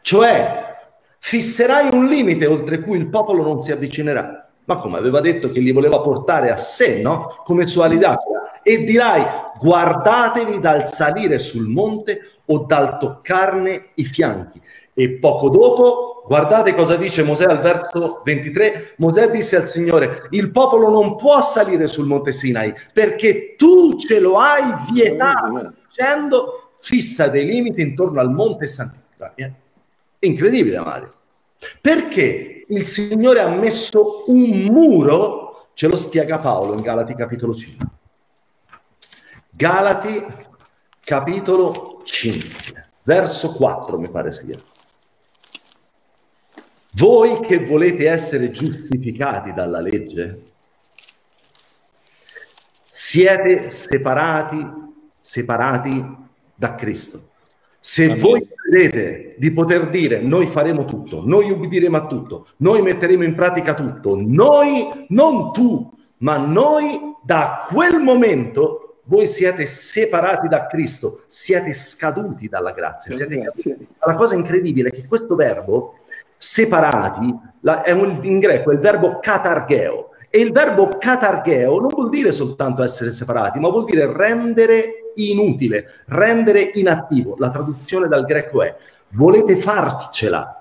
Cioè, 0.00 0.76
fisserai 1.18 1.90
un 1.92 2.06
limite 2.06 2.46
oltre 2.46 2.80
cui 2.80 2.96
il 2.96 3.10
popolo 3.10 3.42
non 3.42 3.60
si 3.60 3.70
avvicinerà. 3.70 4.48
Ma 4.64 4.78
come 4.78 4.96
aveva 4.96 5.20
detto 5.20 5.50
che 5.50 5.60
li 5.60 5.70
voleva 5.70 6.00
portare 6.00 6.50
a 6.50 6.56
sé, 6.56 7.02
no? 7.02 7.42
Come 7.44 7.66
sua 7.66 7.88
lidacra. 7.88 8.62
E 8.62 8.84
dirai, 8.84 9.22
guardatevi 9.58 10.60
dal 10.60 10.88
salire 10.88 11.38
sul 11.38 11.66
monte 11.66 12.38
o 12.46 12.60
dal 12.60 12.96
toccarne 12.96 13.88
i 13.96 14.04
fianchi. 14.04 14.58
E 14.94 15.10
poco 15.18 15.50
dopo, 15.50 16.17
guardate 16.28 16.74
cosa 16.74 16.96
dice 16.96 17.22
Mosè 17.24 17.44
al 17.44 17.60
verso 17.60 18.20
23. 18.22 18.94
Mosè 18.98 19.30
disse 19.30 19.56
al 19.56 19.66
Signore, 19.66 20.28
il 20.30 20.50
popolo 20.50 20.90
non 20.90 21.16
può 21.16 21.40
salire 21.40 21.86
sul 21.86 22.06
monte 22.06 22.32
Sinai 22.32 22.72
perché 22.92 23.56
tu 23.56 23.96
ce 23.98 24.20
lo 24.20 24.38
hai 24.38 24.62
vietato, 24.92 25.72
dicendo 25.88 26.72
fissa 26.78 27.28
dei 27.28 27.46
limiti 27.46 27.80
intorno 27.80 28.20
al 28.20 28.30
monte 28.30 28.66
santità. 28.66 29.34
Incredibile, 30.20 30.78
Mario. 30.78 31.14
Perché 31.80 32.66
il 32.68 32.86
Signore 32.86 33.40
ha 33.40 33.48
messo 33.48 34.24
un 34.26 34.66
muro, 34.70 35.70
ce 35.74 35.88
lo 35.88 35.96
spiega 35.96 36.38
Paolo 36.38 36.74
in 36.74 36.80
Galati 36.80 37.14
capitolo 37.14 37.54
5. 37.54 37.86
Galati 39.50 40.24
capitolo 41.00 42.02
5, 42.04 42.90
verso 43.02 43.52
4 43.54 43.98
mi 43.98 44.08
pare 44.08 44.30
sia. 44.30 44.67
Voi 46.98 47.38
che 47.40 47.64
volete 47.64 48.08
essere 48.08 48.50
giustificati 48.50 49.52
dalla 49.52 49.80
legge, 49.80 50.42
siete 52.88 53.70
separati, 53.70 54.66
separati 55.20 56.16
da 56.56 56.74
Cristo. 56.74 57.28
Se 57.78 58.16
voi 58.16 58.44
credete 58.52 59.36
di 59.38 59.52
poter 59.52 59.88
dire 59.88 60.20
noi 60.20 60.46
faremo 60.46 60.84
tutto, 60.84 61.22
noi 61.24 61.48
ubbidiremo 61.50 61.96
a 61.96 62.06
tutto, 62.08 62.48
noi 62.56 62.82
metteremo 62.82 63.22
in 63.22 63.36
pratica 63.36 63.74
tutto, 63.74 64.16
noi, 64.20 65.06
non 65.10 65.52
tu, 65.52 65.96
ma 66.18 66.36
noi 66.36 67.14
da 67.22 67.64
quel 67.68 68.00
momento 68.00 68.88
voi 69.04 69.26
siete 69.26 69.66
separati 69.66 70.48
da 70.48 70.66
Cristo, 70.66 71.22
siete 71.28 71.72
scaduti 71.72 72.48
dalla 72.48 72.72
grazia. 72.72 73.14
Siete 73.14 73.52
La 74.04 74.14
cosa 74.14 74.34
incredibile 74.34 74.88
è 74.88 74.92
che 74.92 75.06
questo 75.06 75.34
verbo, 75.34 75.97
separati, 76.38 77.36
la, 77.60 77.82
un, 77.88 78.20
in 78.22 78.38
greco 78.38 78.70
è 78.70 78.74
il 78.74 78.80
verbo 78.80 79.18
katargeo. 79.18 80.10
E 80.30 80.40
il 80.40 80.52
verbo 80.52 80.88
katargeo 80.98 81.80
non 81.80 81.88
vuol 81.88 82.10
dire 82.10 82.32
soltanto 82.32 82.82
essere 82.82 83.12
separati, 83.12 83.58
ma 83.58 83.70
vuol 83.70 83.84
dire 83.86 84.12
rendere 84.14 85.12
inutile, 85.14 85.86
rendere 86.06 86.70
inattivo. 86.74 87.34
La 87.38 87.50
traduzione 87.50 88.08
dal 88.08 88.24
greco 88.24 88.62
è 88.62 88.74
volete 89.10 89.56
farcela 89.56 90.60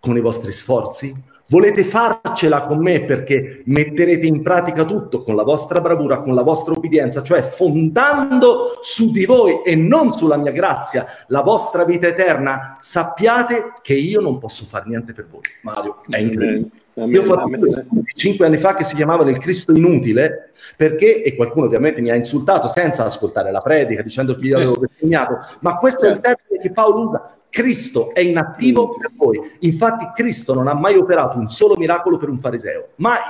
con 0.00 0.16
i 0.16 0.20
vostri 0.20 0.50
sforzi? 0.50 1.14
Volete 1.52 1.84
farcela 1.84 2.62
con 2.62 2.78
me 2.78 3.02
perché 3.02 3.60
metterete 3.66 4.26
in 4.26 4.40
pratica 4.40 4.86
tutto 4.86 5.22
con 5.22 5.36
la 5.36 5.42
vostra 5.42 5.82
bravura, 5.82 6.22
con 6.22 6.34
la 6.34 6.40
vostra 6.40 6.72
obbedienza, 6.72 7.22
cioè 7.22 7.42
fondando 7.42 8.78
su 8.80 9.12
di 9.12 9.26
voi 9.26 9.60
e 9.62 9.76
non 9.76 10.14
sulla 10.14 10.38
mia 10.38 10.50
grazia 10.50 11.04
la 11.26 11.42
vostra 11.42 11.84
vita 11.84 12.06
eterna, 12.06 12.78
sappiate 12.80 13.74
che 13.82 13.92
io 13.92 14.22
non 14.22 14.38
posso 14.38 14.64
fare 14.64 14.84
niente 14.86 15.12
per 15.12 15.26
voi. 15.30 15.42
Mario, 15.60 16.00
è 16.08 16.16
incredibile. 16.16 16.70
Amen, 16.94 17.10
Io 17.10 17.20
ho 17.20 17.24
fatto 17.24 17.42
amen. 17.42 17.60
cinque 18.14 18.46
anni 18.46 18.56
fa 18.56 18.74
che 18.74 18.84
si 18.84 18.94
chiamava 18.94 19.28
Il 19.28 19.38
Cristo 19.38 19.72
inutile, 19.72 20.52
perché, 20.74 21.22
e 21.22 21.36
qualcuno 21.36 21.66
ovviamente 21.66 22.00
mi 22.00 22.08
ha 22.08 22.14
insultato 22.14 22.66
senza 22.68 23.04
ascoltare 23.04 23.50
la 23.50 23.60
predica, 23.60 24.00
dicendo 24.00 24.36
che 24.36 24.46
io 24.46 24.56
avevo 24.56 24.72
bestemmiato, 24.72 25.38
ma 25.60 25.76
questo 25.76 26.06
è 26.06 26.10
il 26.10 26.20
termine 26.20 26.62
che 26.62 26.72
Paolo 26.72 27.08
usa. 27.08 27.36
Cristo 27.52 28.14
è 28.14 28.20
inattivo 28.20 28.86
mm. 28.86 28.98
per 28.98 29.10
voi. 29.14 29.52
Infatti 29.58 30.10
Cristo 30.14 30.54
non 30.54 30.68
ha 30.68 30.72
mai 30.72 30.96
operato 30.96 31.36
un 31.36 31.50
solo 31.50 31.76
miracolo 31.76 32.16
per 32.16 32.30
un 32.30 32.38
fariseo, 32.38 32.88
mai. 32.96 33.20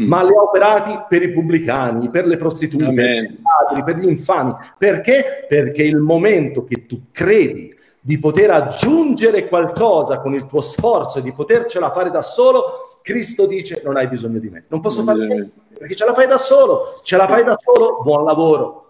Mm. 0.00 0.08
Ma 0.08 0.22
li 0.22 0.34
ha 0.34 0.40
operati 0.40 1.04
per 1.06 1.22
i 1.22 1.32
pubblicani, 1.32 2.08
per 2.08 2.26
le 2.26 2.38
prostitute, 2.38 2.84
Amen. 2.84 2.96
per 2.96 3.24
i 3.24 3.42
padri, 3.42 3.84
per 3.84 3.96
gli 3.96 4.08
infami. 4.08 4.54
Perché? 4.78 5.44
Perché 5.46 5.82
il 5.82 5.98
momento 5.98 6.64
che 6.64 6.86
tu 6.86 7.08
credi 7.12 7.76
di 8.00 8.18
poter 8.18 8.52
aggiungere 8.52 9.46
qualcosa 9.48 10.20
con 10.20 10.32
il 10.34 10.46
tuo 10.46 10.62
sforzo 10.62 11.18
e 11.18 11.22
di 11.22 11.32
potercela 11.34 11.92
fare 11.92 12.08
da 12.08 12.22
solo, 12.22 13.00
Cristo 13.02 13.46
dice 13.46 13.82
non 13.84 13.98
hai 13.98 14.08
bisogno 14.08 14.38
di 14.38 14.48
me, 14.48 14.64
non 14.68 14.80
posso 14.80 15.02
fare 15.02 15.26
niente, 15.26 15.52
perché 15.76 15.94
ce 15.94 16.06
la 16.06 16.14
fai 16.14 16.26
da 16.26 16.38
solo, 16.38 17.00
ce 17.02 17.18
la 17.18 17.26
fai 17.26 17.44
da 17.44 17.58
solo, 17.62 18.00
buon 18.02 18.24
lavoro. 18.24 18.81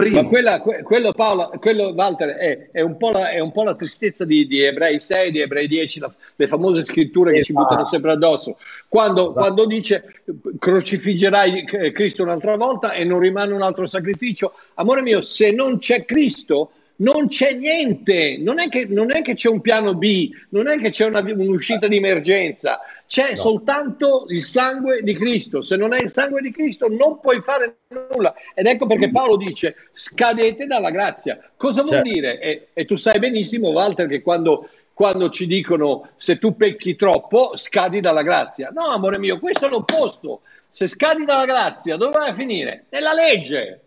Primo. 0.00 0.22
Ma 0.22 0.28
quella, 0.28 0.60
quello, 0.60 1.12
Paolo, 1.12 1.50
quello 1.58 1.92
Walter, 1.94 2.30
è, 2.30 2.70
è, 2.72 2.80
un 2.80 2.96
la, 2.98 3.30
è, 3.30 3.38
un 3.38 3.52
po 3.52 3.62
la, 3.62 3.74
tristezza 3.74 4.24
di, 4.24 4.46
di, 4.46 4.62
Ebrei 4.62 4.98
6, 4.98 5.30
di 5.30 5.40
Ebrei 5.40 5.68
10, 5.68 6.00
la, 6.00 6.12
le 6.36 6.46
famose 6.46 6.84
scritture 6.84 7.32
che 7.32 7.38
esatto. 7.38 7.58
ci 7.58 7.64
buttano 7.64 7.84
sempre 7.84 8.12
addosso. 8.12 8.56
Quando, 8.88 9.30
esatto. 9.30 9.40
quando 9.40 9.66
dice 9.66 10.22
crocifiggerai 10.58 11.64
Cristo 11.92 12.22
un'altra 12.22 12.56
volta 12.56 12.92
e 12.92 13.04
non 13.04 13.20
rimane 13.20 13.52
un 13.52 13.62
altro 13.62 13.86
sacrificio, 13.86 14.54
amore 14.74 15.02
mio, 15.02 15.20
se 15.20 15.52
non 15.52 15.78
c'è 15.78 16.04
Cristo, 16.04 16.72
non 17.00 17.28
c'è 17.28 17.52
niente, 17.52 18.36
non 18.38 18.60
è 18.60 18.68
che, 18.68 18.86
non 18.86 19.14
è 19.14 19.22
che 19.22 19.34
c'è 19.34 19.48
un 19.48 19.60
piano 19.60 19.94
B, 19.94 20.30
non 20.50 20.68
è 20.68 20.78
che 20.78 20.90
c'è 20.90 21.06
una, 21.06 21.20
un'uscita 21.20 21.86
di 21.86 21.96
emergenza, 21.96 22.80
c'è 23.06 23.30
no. 23.30 23.36
soltanto 23.36 24.26
il 24.28 24.42
sangue 24.42 25.02
di 25.02 25.14
Cristo. 25.14 25.62
Se 25.62 25.76
non 25.76 25.94
è 25.94 26.00
il 26.00 26.10
sangue 26.10 26.40
di 26.40 26.50
Cristo 26.50 26.88
non 26.88 27.20
puoi 27.20 27.40
fare 27.40 27.78
nulla. 27.88 28.34
Ed 28.54 28.66
ecco 28.66 28.86
perché 28.86 29.10
Paolo 29.10 29.36
dice 29.36 29.76
scadete 29.92 30.66
dalla 30.66 30.90
grazia. 30.90 31.38
Cosa 31.56 31.82
vuol 31.82 31.96
certo. 31.96 32.10
dire? 32.10 32.40
E, 32.40 32.68
e, 32.72 32.84
tu 32.84 32.96
sai 32.96 33.18
benissimo, 33.18 33.70
Walter, 33.70 34.06
che 34.06 34.20
quando, 34.20 34.68
quando 34.92 35.28
ci 35.30 35.46
dicono 35.46 36.10
se 36.16 36.38
tu 36.38 36.54
pecchi 36.54 36.96
troppo 36.96 37.56
scadi 37.56 38.00
dalla 38.00 38.22
grazia. 38.22 38.70
No, 38.72 38.88
amore 38.88 39.18
mio, 39.18 39.38
questo 39.38 39.66
è 39.66 39.68
l'opposto. 39.70 40.42
Se 40.68 40.86
scadi 40.86 41.24
dalla 41.24 41.46
grazia, 41.46 41.96
dove 41.96 42.12
vai 42.12 42.28
a 42.30 42.34
finire? 42.34 42.84
Nella 42.90 43.12
legge. 43.12 43.80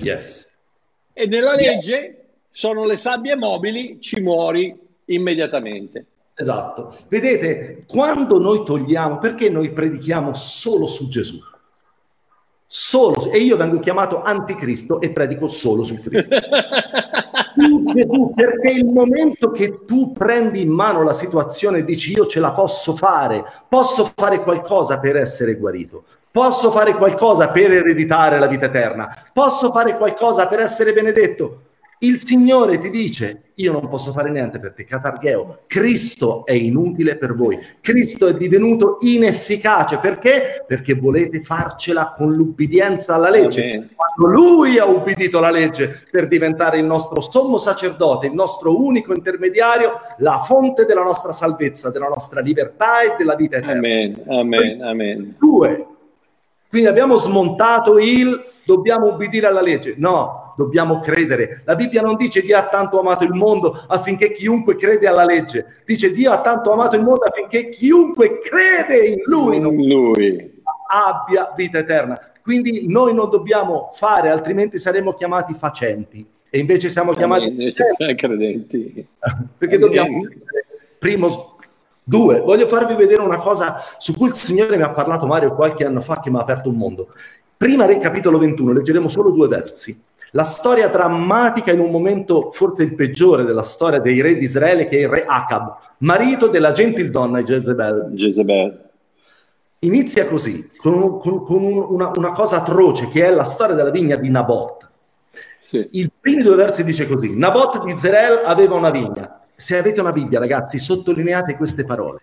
Yes 0.00 0.51
e 1.12 1.26
nella 1.26 1.54
legge 1.54 2.24
sono 2.50 2.84
le 2.84 2.96
sabbie 2.96 3.36
mobili, 3.36 3.98
ci 4.00 4.20
muori 4.20 4.76
immediatamente. 5.06 6.06
Esatto. 6.34 6.94
Vedete, 7.08 7.84
quando 7.86 8.38
noi 8.38 8.64
togliamo, 8.64 9.18
perché 9.18 9.48
noi 9.48 9.70
predichiamo 9.70 10.34
solo 10.34 10.86
su 10.86 11.08
Gesù? 11.08 11.38
Solo, 12.66 13.30
e 13.30 13.38
io 13.38 13.58
vengo 13.58 13.78
chiamato 13.78 14.22
anticristo 14.22 15.00
e 15.00 15.10
predico 15.10 15.48
solo 15.48 15.84
su 15.84 16.00
Cristo. 16.00 16.36
perché 18.34 18.70
il 18.70 18.86
momento 18.86 19.50
che 19.50 19.84
tu 19.84 20.12
prendi 20.12 20.62
in 20.62 20.70
mano 20.70 21.02
la 21.02 21.12
situazione 21.12 21.78
e 21.78 21.84
dici 21.84 22.12
io 22.12 22.26
ce 22.26 22.40
la 22.40 22.50
posso 22.52 22.96
fare, 22.96 23.44
posso 23.68 24.10
fare 24.14 24.38
qualcosa 24.38 24.98
per 24.98 25.16
essere 25.16 25.56
guarito, 25.56 26.04
Posso 26.32 26.70
fare 26.70 26.94
qualcosa 26.94 27.50
per 27.50 27.70
ereditare 27.70 28.38
la 28.38 28.46
vita 28.46 28.66
eterna? 28.66 29.14
Posso 29.32 29.70
fare 29.70 29.96
qualcosa 29.96 30.46
per 30.48 30.60
essere 30.60 30.92
benedetto? 30.92 31.64
il 32.02 32.18
Signore 32.24 32.78
ti 32.78 32.90
dice, 32.90 33.52
io 33.54 33.72
non 33.72 33.88
posso 33.88 34.10
fare 34.10 34.28
niente 34.28 34.58
per 34.58 34.72
te, 34.72 34.84
Catargheo, 34.84 35.60
Cristo 35.66 36.44
è 36.44 36.52
inutile 36.52 37.16
per 37.16 37.34
voi, 37.34 37.56
Cristo 37.80 38.26
è 38.26 38.34
divenuto 38.34 38.98
inefficace, 39.02 39.98
perché? 39.98 40.64
Perché 40.66 40.94
volete 40.94 41.42
farcela 41.42 42.12
con 42.16 42.32
l'ubbidienza 42.32 43.14
alla 43.14 43.30
legge. 43.30 43.62
Amen. 43.62 43.90
Quando 43.94 44.34
Lui 44.34 44.78
ha 44.78 44.84
ubbidito 44.84 45.38
la 45.38 45.50
legge 45.50 46.04
per 46.10 46.26
diventare 46.26 46.78
il 46.78 46.84
nostro 46.84 47.20
sommo 47.20 47.58
sacerdote, 47.58 48.26
il 48.26 48.34
nostro 48.34 48.84
unico 48.84 49.14
intermediario, 49.14 49.92
la 50.18 50.42
fonte 50.44 50.84
della 50.84 51.04
nostra 51.04 51.32
salvezza, 51.32 51.92
della 51.92 52.08
nostra 52.08 52.40
libertà 52.40 53.02
e 53.02 53.14
della 53.16 53.36
vita 53.36 53.58
eterna. 53.58 53.78
Amen, 53.78 54.22
amen, 54.26 54.82
amen. 54.82 55.34
Due. 55.38 55.86
Quindi 56.72 56.88
abbiamo 56.88 57.18
smontato 57.18 57.98
il 57.98 58.46
dobbiamo 58.64 59.08
ubbidire 59.08 59.46
alla 59.46 59.60
legge. 59.60 59.92
No, 59.98 60.54
dobbiamo 60.56 61.00
credere. 61.00 61.60
La 61.66 61.74
Bibbia 61.74 62.00
non 62.00 62.16
dice 62.16 62.40
Dio 62.40 62.56
ha 62.56 62.66
tanto 62.66 62.98
amato 62.98 63.24
il 63.24 63.34
mondo 63.34 63.78
affinché 63.88 64.32
chiunque 64.32 64.76
crede 64.76 65.06
alla 65.06 65.26
legge. 65.26 65.82
Dice 65.84 66.10
Dio 66.12 66.32
ha 66.32 66.40
tanto 66.40 66.72
amato 66.72 66.96
il 66.96 67.02
mondo 67.02 67.24
affinché 67.24 67.68
chiunque 67.68 68.38
crede 68.38 69.06
in 69.06 69.20
Lui, 69.26 69.56
in 69.56 69.64
lui. 69.64 70.62
abbia 70.88 71.52
vita 71.54 71.76
eterna. 71.76 72.18
Quindi 72.42 72.86
noi 72.88 73.12
non 73.12 73.28
dobbiamo 73.28 73.90
fare, 73.92 74.30
altrimenti 74.30 74.78
saremo 74.78 75.12
chiamati 75.12 75.52
facenti. 75.52 76.26
E 76.48 76.58
invece 76.58 76.88
siamo 76.88 77.12
chiamati 77.12 77.48
invece 77.48 77.84
credenti. 78.16 79.06
Perché 79.58 79.76
dobbiamo... 79.76 80.26
Primo, 80.98 81.51
Due, 82.04 82.40
voglio 82.40 82.66
farvi 82.66 82.94
vedere 82.94 83.22
una 83.22 83.38
cosa 83.38 83.76
su 83.98 84.12
cui 84.14 84.28
il 84.28 84.34
Signore 84.34 84.76
mi 84.76 84.82
ha 84.82 84.90
parlato 84.90 85.26
Mario 85.26 85.54
qualche 85.54 85.84
anno 85.84 86.00
fa 86.00 86.18
che 86.18 86.30
mi 86.30 86.38
ha 86.38 86.40
aperto 86.40 86.68
un 86.68 86.76
mondo. 86.76 87.08
Prima 87.56 87.86
del 87.86 87.98
capitolo 87.98 88.38
21 88.38 88.72
leggeremo 88.72 89.08
solo 89.08 89.30
due 89.30 89.46
versi. 89.46 90.02
La 90.32 90.42
storia 90.42 90.88
drammatica 90.88 91.70
in 91.70 91.78
un 91.78 91.90
momento 91.90 92.50
forse 92.52 92.82
il 92.82 92.94
peggiore 92.94 93.44
della 93.44 93.62
storia 93.62 94.00
dei 94.00 94.20
re 94.20 94.36
di 94.36 94.44
Israele 94.44 94.86
che 94.86 94.96
è 94.96 95.00
il 95.02 95.08
re 95.08 95.24
Acab, 95.26 95.76
marito 95.98 96.48
della 96.48 96.72
gentildonna 96.72 97.42
Jezebel. 97.42 98.10
Jezebel. 98.14 98.90
Inizia 99.80 100.26
così, 100.26 100.68
con, 100.78 101.20
con, 101.20 101.44
con 101.44 101.62
una, 101.62 102.10
una, 102.16 102.32
cosa 102.32 102.56
atroce 102.62 103.08
che 103.08 103.26
è 103.26 103.30
la 103.30 103.44
storia 103.44 103.74
della 103.74 103.90
vigna 103.90 104.16
di 104.16 104.30
Nabot. 104.30 104.88
Sì. 105.60 105.86
I 105.92 106.10
primi 106.18 106.42
due 106.42 106.56
versi 106.56 106.82
dice 106.82 107.06
così, 107.06 107.36
Nabot 107.36 107.84
di 107.84 107.96
Zerel 107.96 108.42
aveva 108.44 108.74
una 108.74 108.90
vigna. 108.90 109.41
Se 109.62 109.78
avete 109.78 110.00
una 110.00 110.10
Bibbia 110.10 110.40
ragazzi, 110.40 110.80
sottolineate 110.80 111.56
queste 111.56 111.84
parole 111.84 112.18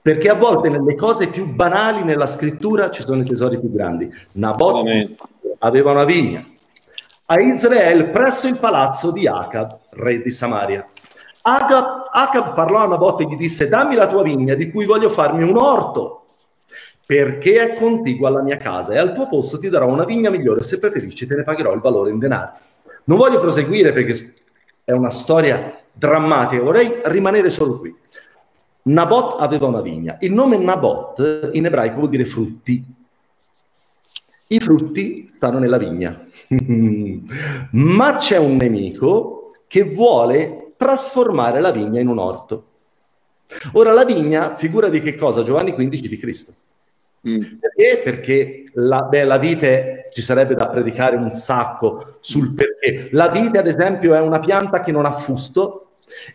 perché 0.00 0.28
a 0.28 0.34
volte 0.34 0.68
nelle 0.68 0.94
cose 0.94 1.26
più 1.26 1.46
banali 1.46 2.04
nella 2.04 2.28
scrittura 2.28 2.92
ci 2.92 3.02
sono 3.02 3.22
i 3.22 3.24
tesori 3.24 3.58
più 3.58 3.72
grandi. 3.72 4.08
Nabot 4.34 4.86
aveva 5.58 5.90
una 5.90 6.04
vigna. 6.04 6.46
A 7.24 7.40
Israele 7.40 8.04
presso 8.04 8.46
il 8.46 8.56
palazzo 8.56 9.10
di 9.10 9.26
Acab, 9.26 9.78
re 9.90 10.22
di 10.22 10.30
Samaria. 10.30 10.86
Acab, 11.42 12.04
Acab 12.12 12.54
parlò 12.54 12.84
a 12.84 12.86
Nabot 12.86 13.20
e 13.22 13.24
gli 13.24 13.36
disse 13.36 13.68
dammi 13.68 13.96
la 13.96 14.06
tua 14.06 14.22
vigna 14.22 14.54
di 14.54 14.70
cui 14.70 14.84
voglio 14.84 15.08
farmi 15.08 15.42
un 15.42 15.56
orto 15.56 16.26
perché 17.04 17.72
è 17.72 17.74
contigua 17.74 18.28
alla 18.28 18.42
mia 18.42 18.58
casa 18.58 18.92
e 18.92 18.98
al 18.98 19.12
tuo 19.12 19.26
posto 19.26 19.58
ti 19.58 19.68
darò 19.68 19.88
una 19.88 20.04
vigna 20.04 20.30
migliore 20.30 20.62
se 20.62 20.78
preferisci 20.78 21.26
te 21.26 21.34
ne 21.34 21.42
pagherò 21.42 21.72
il 21.72 21.80
valore 21.80 22.10
in 22.10 22.20
denaro. 22.20 22.52
Non 23.06 23.18
voglio 23.18 23.40
proseguire 23.40 23.90
perché 23.90 24.44
è 24.86 24.92
una 24.92 25.10
storia 25.10 25.76
drammatica, 25.92 26.62
vorrei 26.62 27.00
rimanere 27.06 27.50
solo 27.50 27.80
qui. 27.80 27.92
Nabot 28.82 29.40
aveva 29.40 29.66
una 29.66 29.80
vigna. 29.80 30.16
Il 30.20 30.32
nome 30.32 30.56
Nabot 30.58 31.50
in 31.54 31.66
ebraico 31.66 31.96
vuol 31.96 32.08
dire 32.08 32.24
frutti. 32.24 32.84
I 34.46 34.60
frutti 34.60 35.28
stanno 35.32 35.58
nella 35.58 35.76
vigna. 35.76 36.24
Ma 37.72 38.14
c'è 38.14 38.36
un 38.36 38.54
nemico 38.54 39.56
che 39.66 39.82
vuole 39.82 40.74
trasformare 40.76 41.60
la 41.60 41.72
vigna 41.72 41.98
in 41.98 42.06
un 42.06 42.18
orto. 42.18 42.64
Ora 43.72 43.92
la 43.92 44.04
vigna 44.04 44.54
figura 44.54 44.88
di 44.88 45.00
che 45.00 45.16
cosa? 45.16 45.42
Giovanni 45.42 45.72
15 45.72 46.08
di 46.08 46.16
Cristo. 46.16 46.54
Mm. 47.28 47.42
Perché? 47.58 48.00
Perché 48.04 48.64
la, 48.74 49.02
beh, 49.02 49.24
la 49.24 49.38
vite 49.38 50.06
ci 50.12 50.22
sarebbe 50.22 50.54
da 50.54 50.68
predicare 50.68 51.16
un 51.16 51.34
sacco 51.34 52.18
sul 52.20 52.54
perché. 52.54 53.08
La 53.12 53.28
vite, 53.28 53.58
ad 53.58 53.66
esempio, 53.66 54.14
è 54.14 54.20
una 54.20 54.38
pianta 54.38 54.80
che 54.80 54.92
non 54.92 55.04
ha 55.06 55.12
fusto, 55.12 55.86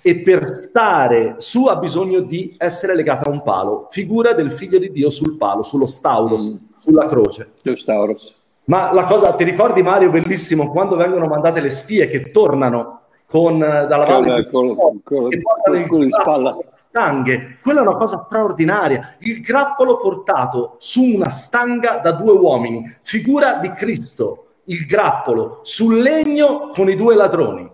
e 0.02 0.20
per 0.20 0.48
stare 0.48 1.36
su 1.38 1.66
ha 1.68 1.76
bisogno 1.78 2.20
di 2.20 2.54
essere 2.58 2.96
legata 2.96 3.30
a 3.30 3.32
un 3.32 3.42
palo, 3.42 3.88
figura 3.90 4.34
del 4.34 4.52
figlio 4.52 4.78
di 4.78 4.92
Dio 4.92 5.10
sul 5.10 5.38
palo, 5.38 5.64
sullo 5.64 5.86
staulos, 5.86 6.54
mm. 6.54 6.58
sulla 6.78 7.06
croce. 7.06 7.52
Lo 7.62 7.76
stauros. 7.76 8.36
Ma 8.66 8.94
la 8.94 9.06
cosa, 9.06 9.34
ti 9.34 9.44
ricordi 9.44 9.82
Mario, 9.82 10.12
bellissimo, 10.12 10.72
quando 10.72 10.96
vengono 10.96 11.28
mandate 11.28 11.62
le 11.62 11.70
spie 11.70 12.08
che 12.08 12.32
tornano 12.32 13.02
con, 13.28 13.58
dalla 13.60 14.06
valle 14.06 14.50
con, 14.50 14.76
con, 14.76 15.02
con, 15.04 15.30
con, 15.30 15.88
con 15.88 16.04
il 16.04 16.18
spalla 16.20 16.58
stanghe. 16.92 17.58
Quella 17.64 17.80
è 17.80 17.84
una 17.84 17.96
cosa 17.96 18.22
straordinaria. 18.24 19.16
Il 19.20 19.42
grappolo 19.42 19.98
portato 19.98 20.76
su 20.80 21.02
una 21.02 21.30
stanga 21.30 21.98
da 21.98 22.12
due 22.12 22.34
uomini, 22.34 22.98
figura 23.02 23.56
di 23.56 23.72
Cristo, 23.72 24.48
il 24.66 24.86
grappolo 24.86 25.62
sul 25.64 26.00
legno 26.00 26.70
con 26.74 26.90
i 26.90 26.96
due 26.96 27.16
ladroni 27.16 27.70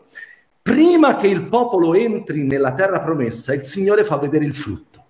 prima 0.67 1.15
che 1.15 1.27
il 1.27 1.43
popolo 1.43 1.93
entri 1.93 2.43
nella 2.43 2.73
terra 2.73 2.99
promessa, 2.99 3.53
il 3.53 3.63
Signore 3.63 4.03
fa 4.03 4.17
vedere 4.17 4.43
il 4.43 4.53
frutto. 4.53 5.01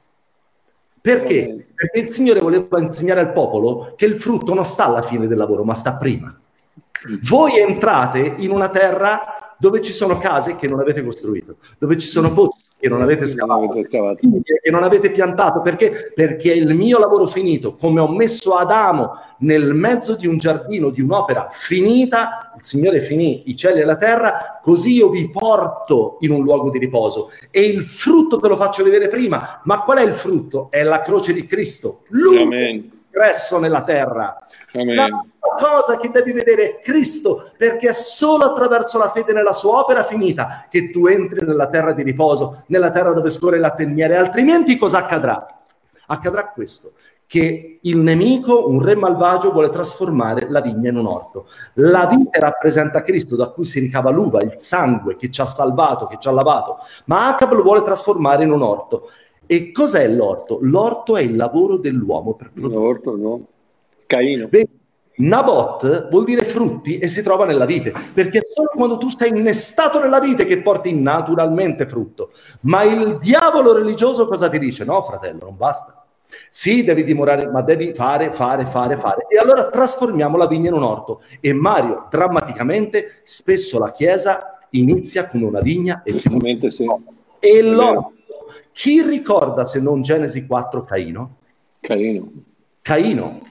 Perché? 1.02 1.70
Perché 1.74 2.00
il 2.00 2.10
Signore 2.10 2.42
voleva 2.42 2.80
insegnare 2.80 3.22
al 3.22 3.34
popolo 3.34 3.96
che 3.96 4.06
il 4.06 4.18
frutto 4.18 4.54
non 4.54 4.66
sta 4.66 4.86
alla 4.86 5.02
fine 5.02 5.26
del 5.26 5.36
lavoro, 5.36 5.64
ma 5.64 5.74
sta 5.74 5.98
prima. 5.98 6.40
Voi 7.28 7.58
entrate 7.58 8.36
in 8.38 8.52
una 8.52 8.70
terra 8.70 9.56
dove 9.58 9.82
ci 9.82 9.92
sono 9.94 10.20
case 10.20 10.58
che 10.58 10.68
non 10.68 10.80
avete 10.80 11.04
costruito, 11.04 11.58
dove 11.80 11.98
ci 11.98 12.08
sono 12.08 12.32
pozzi 12.32 12.67
che 12.88 12.94
non 12.94 13.02
avete 13.02 13.26
scavato, 13.26 13.68
che 13.68 14.72
non 14.72 14.84
avete 14.84 15.12
piantato, 15.12 15.62
perché? 15.62 16.12
Perché 16.16 16.52
è 16.52 16.56
il 16.56 16.74
mio 16.74 16.98
lavoro 17.00 17.28
finito, 17.28 17.76
come 17.76 18.00
ho 18.00 18.08
messo 18.08 18.56
Adamo 18.56 19.12
nel 19.40 19.74
mezzo 19.74 20.16
di 20.16 20.26
un 20.26 20.38
giardino, 20.38 20.90
di 20.90 21.02
un'opera 21.02 21.50
finita, 21.52 22.54
il 22.56 22.66
Signore 22.66 23.02
finì 23.02 23.44
i 23.50 23.56
cieli 23.56 23.82
e 23.82 23.86
la 23.86 23.98
terra, 23.98 24.60
così 24.64 24.94
io 24.94 25.10
vi 25.10 25.30
porto 25.30 26.18
in 26.22 26.32
un 26.32 26.44
luogo 26.44 26.70
di 26.70 26.80
riposo 26.80 27.30
e 27.52 27.62
il 27.62 27.84
frutto 27.84 28.40
te 28.40 28.48
lo 28.48 28.56
faccio 28.56 28.84
vedere 28.84 29.08
prima, 29.08 29.62
ma 29.66 29.82
qual 29.82 30.00
è 30.00 30.04
il 30.04 30.14
frutto? 30.14 30.70
È 30.72 30.84
la 30.84 31.02
croce 31.02 31.34
di 31.34 31.46
Cristo, 31.46 32.04
lui 32.10 32.42
Amen. 32.42 32.97
Ingresso 33.18 33.60
nella 33.60 33.82
terra. 33.82 34.38
Amen. 34.74 34.96
La 34.96 35.26
cosa 35.58 35.98
che 35.98 36.12
devi 36.12 36.32
vedere 36.32 36.70
è 36.70 36.80
Cristo, 36.80 37.52
perché 37.58 37.90
è 37.90 37.94
solo 37.94 38.46
attraverso 38.46 39.00
la 39.00 39.10
fede 39.10 39.34
nella 39.34 39.54
sua 39.54 39.80
opera 39.80 40.04
finita 40.04 40.68
che 40.70 40.92
tu 40.92 41.08
entri 41.08 41.46
nella 41.46 41.68
terra 41.68 41.94
di 41.94 42.04
riposo, 42.04 42.64
nella 42.68 42.92
terra 42.92 43.14
dove 43.14 43.30
scorre 43.30 43.58
il 43.58 43.88
miele, 43.88 44.16
altrimenti 44.16 44.78
cosa 44.78 45.00
accadrà? 45.00 45.46
Accadrà 46.10 46.52
questo, 46.52 46.94
che 47.26 47.80
il 47.82 47.98
nemico, 47.98 48.70
un 48.70 48.82
re 48.82 48.96
malvagio, 48.96 49.52
vuole 49.52 49.70
trasformare 49.70 50.50
la 50.50 50.62
vigna 50.62 50.90
in 50.90 50.98
un 50.98 51.08
orto. 51.08 51.48
La 51.74 52.06
vite 52.06 52.40
rappresenta 52.40 53.02
Cristo, 53.02 53.36
da 53.36 53.48
cui 53.48 53.66
si 53.66 53.80
ricava 53.80 54.10
l'uva, 54.12 54.42
il 54.42 54.54
sangue 54.58 55.18
che 55.18 55.30
ci 55.30 55.42
ha 55.42 55.46
salvato, 55.46 56.06
che 56.06 56.18
ci 56.20 56.28
ha 56.28 56.32
lavato, 56.32 56.78
ma 57.06 57.28
Acab 57.28 57.54
lo 57.54 57.64
vuole 57.64 57.82
trasformare 57.82 58.44
in 58.44 58.52
un 58.52 58.62
orto. 58.62 59.10
E 59.48 59.72
cos'è 59.72 60.08
l'orto? 60.08 60.60
L'orto 60.62 61.18
è 61.18 61.22
il 61.22 61.36
lavoro 61.36 61.78
dell'uomo 61.78 62.34
per 62.34 62.52
produrre. 62.52 62.76
L'orto 62.76 63.16
no. 63.16 63.48
Caino. 64.06 64.48
Vedi, 64.50 64.70
Nabot 65.18 66.10
vuol 66.10 66.26
dire 66.26 66.44
frutti 66.44 67.00
e 67.00 67.08
si 67.08 67.24
trova 67.24 67.46
nella 67.46 67.66
vite, 67.66 67.92
perché 68.14 68.40
è 68.40 68.44
solo 68.54 68.70
quando 68.76 68.98
tu 68.98 69.10
sei 69.10 69.30
innestato 69.30 70.00
nella 70.00 70.20
vite 70.20 70.46
che 70.46 70.62
porti 70.62 70.94
naturalmente 70.94 71.88
frutto. 71.88 72.32
Ma 72.62 72.84
il 72.84 73.18
diavolo 73.18 73.74
religioso 73.74 74.28
cosa 74.28 74.50
ti 74.50 74.60
dice? 74.60 74.86
No, 74.86 75.02
fratello, 75.02 75.46
non 75.46 75.58
basta. 75.58 76.06
Sì, 76.50 76.84
devi 76.84 77.04
dimorare, 77.04 77.50
ma 77.50 77.62
devi 77.62 77.94
fare, 77.94 78.32
fare, 78.32 78.66
fare, 78.66 78.98
fare. 78.98 79.26
E 79.30 79.38
allora 79.38 79.70
trasformiamo 79.70 80.38
la 80.38 80.46
vigna 80.48 80.70
in 80.70 80.76
un 80.76 80.84
orto. 80.84 81.22
E 81.40 81.54
Mario, 81.54 82.08
drammaticamente, 82.10 83.22
spesso 83.24 83.80
la 83.80 83.92
Chiesa 83.92 84.60
inizia 84.72 85.28
come 85.30 85.46
una 85.46 85.62
vigna 85.62 86.02
e 86.04 86.20
finisce 86.20 86.70
sì. 86.70 86.86
E 87.40 87.62
l'orto. 87.62 88.17
Chi 88.78 89.02
ricorda 89.02 89.66
se 89.66 89.82
non 89.82 90.04
Genesi 90.04 90.46
4 90.46 90.82
Caino? 90.82 91.38
Caino. 91.80 92.32
Caino 92.84 93.42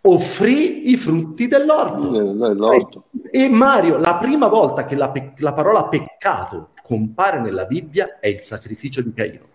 offrì 0.00 0.90
i 0.90 0.96
frutti 0.96 1.46
dell'orto. 1.46 2.10
dell'orto. 2.10 3.04
E 3.30 3.48
Mario, 3.48 3.98
la 3.98 4.16
prima 4.16 4.48
volta 4.48 4.84
che 4.84 4.96
la, 4.96 5.10
pe- 5.10 5.34
la, 5.36 5.52
parola 5.52 5.84
peccato 5.84 6.70
compare 6.82 7.38
nella 7.38 7.66
Bibbia 7.66 8.18
è 8.18 8.26
il 8.26 8.42
sacrificio 8.42 9.00
di 9.00 9.12
Caino. 9.12 9.50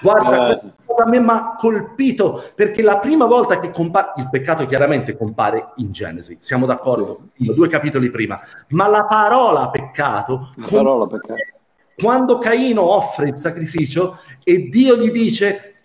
Guarda, 0.00 0.60
eh. 0.60 0.60
cosa 0.84 1.02
a 1.02 1.08
me 1.08 1.18
mi 1.18 1.30
ha 1.30 1.56
colpito, 1.58 2.40
perché 2.54 2.82
la 2.82 2.98
prima 2.98 3.26
volta 3.26 3.58
che 3.58 3.72
compare, 3.72 4.12
il 4.18 4.28
peccato 4.30 4.64
chiaramente 4.66 5.16
compare 5.16 5.72
in 5.78 5.90
Genesi, 5.90 6.36
siamo 6.38 6.66
d'accordo, 6.66 7.30
due 7.34 7.66
capitoli 7.66 8.10
prima, 8.10 8.38
ma 8.68 8.86
la 8.86 9.06
parola 9.06 9.70
peccato, 9.70 10.52
la 10.54 10.68
parola 10.70 11.08
peccato. 11.08 11.53
Quando 11.96 12.38
Caino 12.38 12.82
offre 12.82 13.28
il 13.28 13.36
sacrificio 13.36 14.18
e 14.42 14.68
Dio 14.68 14.96
gli 14.96 15.10
dice 15.10 15.76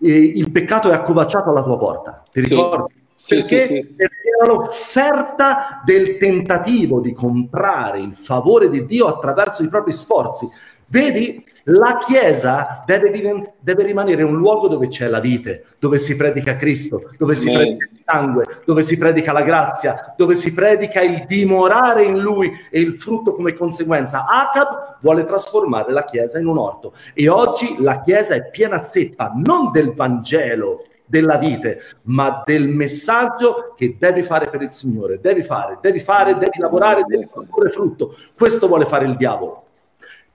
eh, 0.00 0.12
il 0.12 0.50
peccato 0.50 0.90
è 0.90 0.94
accovacciato 0.94 1.50
alla 1.50 1.62
tua 1.62 1.78
porta, 1.78 2.22
ti 2.30 2.40
ricordi? 2.40 3.00
Sì, 3.14 3.36
perché? 3.36 3.66
Sì, 3.66 3.74
sì. 3.74 3.94
perché 3.94 4.18
era 4.42 4.52
l'offerta 4.52 5.82
del 5.84 6.18
tentativo 6.18 7.00
di 7.00 7.12
comprare 7.12 8.00
il 8.00 8.16
favore 8.16 8.68
di 8.68 8.84
Dio 8.84 9.06
attraverso 9.06 9.62
i 9.62 9.68
propri 9.68 9.92
sforzi. 9.92 10.48
Vedi, 10.88 11.44
la 11.64 11.98
Chiesa 11.98 12.82
deve, 12.86 13.10
divent- 13.10 13.52
deve, 13.60 13.84
rimanere 13.84 14.22
un 14.22 14.36
luogo 14.36 14.68
dove 14.68 14.88
c'è 14.88 15.06
la 15.06 15.20
vite, 15.20 15.64
dove 15.78 15.98
si 15.98 16.16
predica 16.16 16.56
Cristo, 16.56 17.10
dove 17.18 17.36
si 17.36 17.50
predica 17.50 17.86
il 17.90 18.00
sangue, 18.04 18.44
dove 18.64 18.82
si 18.82 18.98
predica 18.98 19.32
la 19.32 19.42
grazia, 19.42 20.14
dove 20.16 20.34
si 20.34 20.52
predica 20.52 21.00
il 21.02 21.24
dimorare 21.26 22.02
in 22.02 22.18
Lui 22.18 22.50
e 22.70 22.80
il 22.80 22.98
frutto 22.98 23.34
come 23.34 23.54
conseguenza. 23.54 24.24
Acab 24.26 24.98
vuole 25.00 25.24
trasformare 25.24 25.92
la 25.92 26.04
Chiesa 26.04 26.38
in 26.38 26.46
un 26.46 26.58
orto 26.58 26.94
e 27.14 27.28
oggi 27.28 27.76
la 27.78 28.00
Chiesa 28.00 28.34
è 28.34 28.50
piena 28.50 28.84
zeppa 28.84 29.32
non 29.34 29.70
del 29.70 29.92
Vangelo, 29.92 30.84
della 31.04 31.36
vite, 31.36 31.82
ma 32.04 32.42
del 32.44 32.68
messaggio 32.68 33.74
che 33.76 33.96
devi 33.98 34.22
fare 34.22 34.48
per 34.48 34.62
il 34.62 34.70
Signore. 34.70 35.18
Devi 35.18 35.42
fare, 35.42 35.78
devi 35.82 36.00
fare, 36.00 36.38
devi 36.38 36.58
lavorare, 36.58 37.04
devi 37.06 37.28
produrre 37.30 37.68
frutto. 37.68 38.16
Questo 38.34 38.66
vuole 38.66 38.86
fare 38.86 39.04
il 39.04 39.16
diavolo 39.16 39.61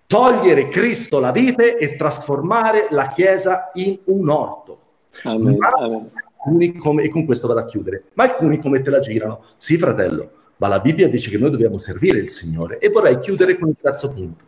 togliere 0.07 0.69
Cristo 0.69 1.19
la 1.19 1.31
vite 1.31 1.77
e 1.77 1.97
trasformare 1.97 2.87
la 2.89 3.09
Chiesa 3.09 3.71
in 3.75 3.99
un 4.05 4.29
orto. 4.29 4.79
Amen, 5.23 5.57
amen. 5.59 6.11
Come, 6.79 7.03
e 7.03 7.09
con 7.09 7.25
questo 7.25 7.47
vado 7.47 7.59
a 7.59 7.65
chiudere. 7.65 8.05
Ma 8.13 8.23
alcuni 8.23 8.59
come 8.59 8.81
te 8.81 8.89
la 8.89 8.99
girano? 8.99 9.43
Sì, 9.57 9.77
fratello, 9.77 10.31
ma 10.57 10.69
la 10.69 10.79
Bibbia 10.79 11.09
dice 11.09 11.29
che 11.29 11.37
noi 11.37 11.51
dobbiamo 11.51 11.77
servire 11.77 12.19
il 12.19 12.29
Signore. 12.29 12.77
E 12.77 12.89
vorrei 12.89 13.19
chiudere 13.19 13.57
con 13.57 13.67
il 13.67 13.75
terzo 13.79 14.11
punto. 14.11 14.45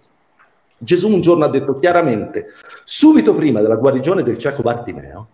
Gesù 0.77 1.11
un 1.11 1.19
giorno 1.19 1.43
ha 1.43 1.49
detto 1.49 1.73
chiaramente, 1.73 2.53
subito 2.85 3.35
prima 3.35 3.59
della 3.59 3.75
guarigione 3.75 4.23
del 4.23 4.37
cieco 4.37 4.61
Bartimeo, 4.61 5.27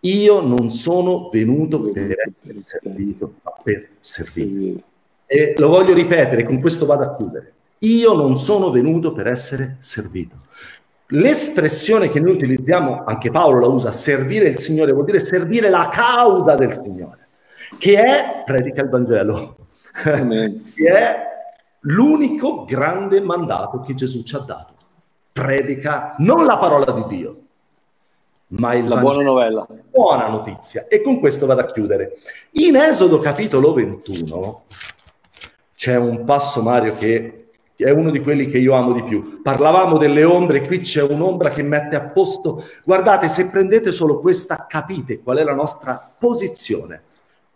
io 0.00 0.40
non 0.40 0.72
sono 0.72 1.28
venuto 1.32 1.80
per 1.80 2.16
essere 2.28 2.58
servito, 2.62 3.34
ma 3.42 3.52
per 3.62 3.90
servire. 4.00 4.82
E 5.26 5.54
lo 5.56 5.68
voglio 5.68 5.94
ripetere, 5.94 6.44
con 6.44 6.60
questo 6.60 6.86
vado 6.86 7.04
a 7.04 7.14
chiudere. 7.14 7.53
Io 7.84 8.14
non 8.14 8.38
sono 8.38 8.70
venuto 8.70 9.12
per 9.12 9.26
essere 9.26 9.76
servito. 9.80 10.36
L'espressione 11.08 12.08
che 12.08 12.18
noi 12.18 12.32
utilizziamo, 12.32 13.04
anche 13.04 13.30
Paolo 13.30 13.60
la 13.60 13.66
usa, 13.66 13.92
servire 13.92 14.48
il 14.48 14.58
Signore, 14.58 14.92
vuol 14.92 15.04
dire 15.04 15.18
servire 15.18 15.68
la 15.68 15.88
causa 15.90 16.54
del 16.54 16.72
Signore, 16.72 17.28
che 17.78 18.02
è, 18.02 18.42
predica 18.44 18.82
il 18.82 18.88
Vangelo, 18.88 19.56
che 20.02 20.86
è 20.86 21.16
l'unico 21.80 22.64
grande 22.64 23.20
mandato 23.20 23.80
che 23.80 23.94
Gesù 23.94 24.22
ci 24.22 24.34
ha 24.34 24.40
dato. 24.40 24.72
Predica 25.30 26.14
non 26.18 26.46
la 26.46 26.56
parola 26.56 26.90
di 26.90 27.16
Dio, 27.16 27.36
ma 28.48 28.74
il 28.74 28.88
la 28.88 28.94
Vangelo, 28.96 29.14
buona 29.14 29.30
novella. 29.30 29.66
Buona 29.90 30.28
notizia. 30.28 30.86
E 30.88 31.02
con 31.02 31.20
questo 31.20 31.44
vado 31.44 31.60
a 31.60 31.66
chiudere. 31.66 32.14
In 32.52 32.76
Esodo 32.76 33.18
capitolo 33.18 33.74
21 33.74 34.62
c'è 35.74 35.96
un 35.96 36.24
passo, 36.24 36.62
Mario, 36.62 36.94
che 36.94 37.43
è 37.76 37.90
uno 37.90 38.10
di 38.10 38.20
quelli 38.20 38.46
che 38.46 38.58
io 38.58 38.74
amo 38.74 38.92
di 38.92 39.02
più. 39.02 39.42
Parlavamo 39.42 39.98
delle 39.98 40.22
ombre, 40.22 40.60
qui 40.62 40.80
c'è 40.80 41.02
un'ombra 41.02 41.50
che 41.50 41.62
mette 41.62 41.96
a 41.96 42.02
posto. 42.02 42.64
Guardate, 42.84 43.28
se 43.28 43.50
prendete 43.50 43.90
solo 43.90 44.20
questa, 44.20 44.66
capite 44.68 45.20
qual 45.20 45.38
è 45.38 45.44
la 45.44 45.54
nostra 45.54 46.12
posizione 46.18 47.02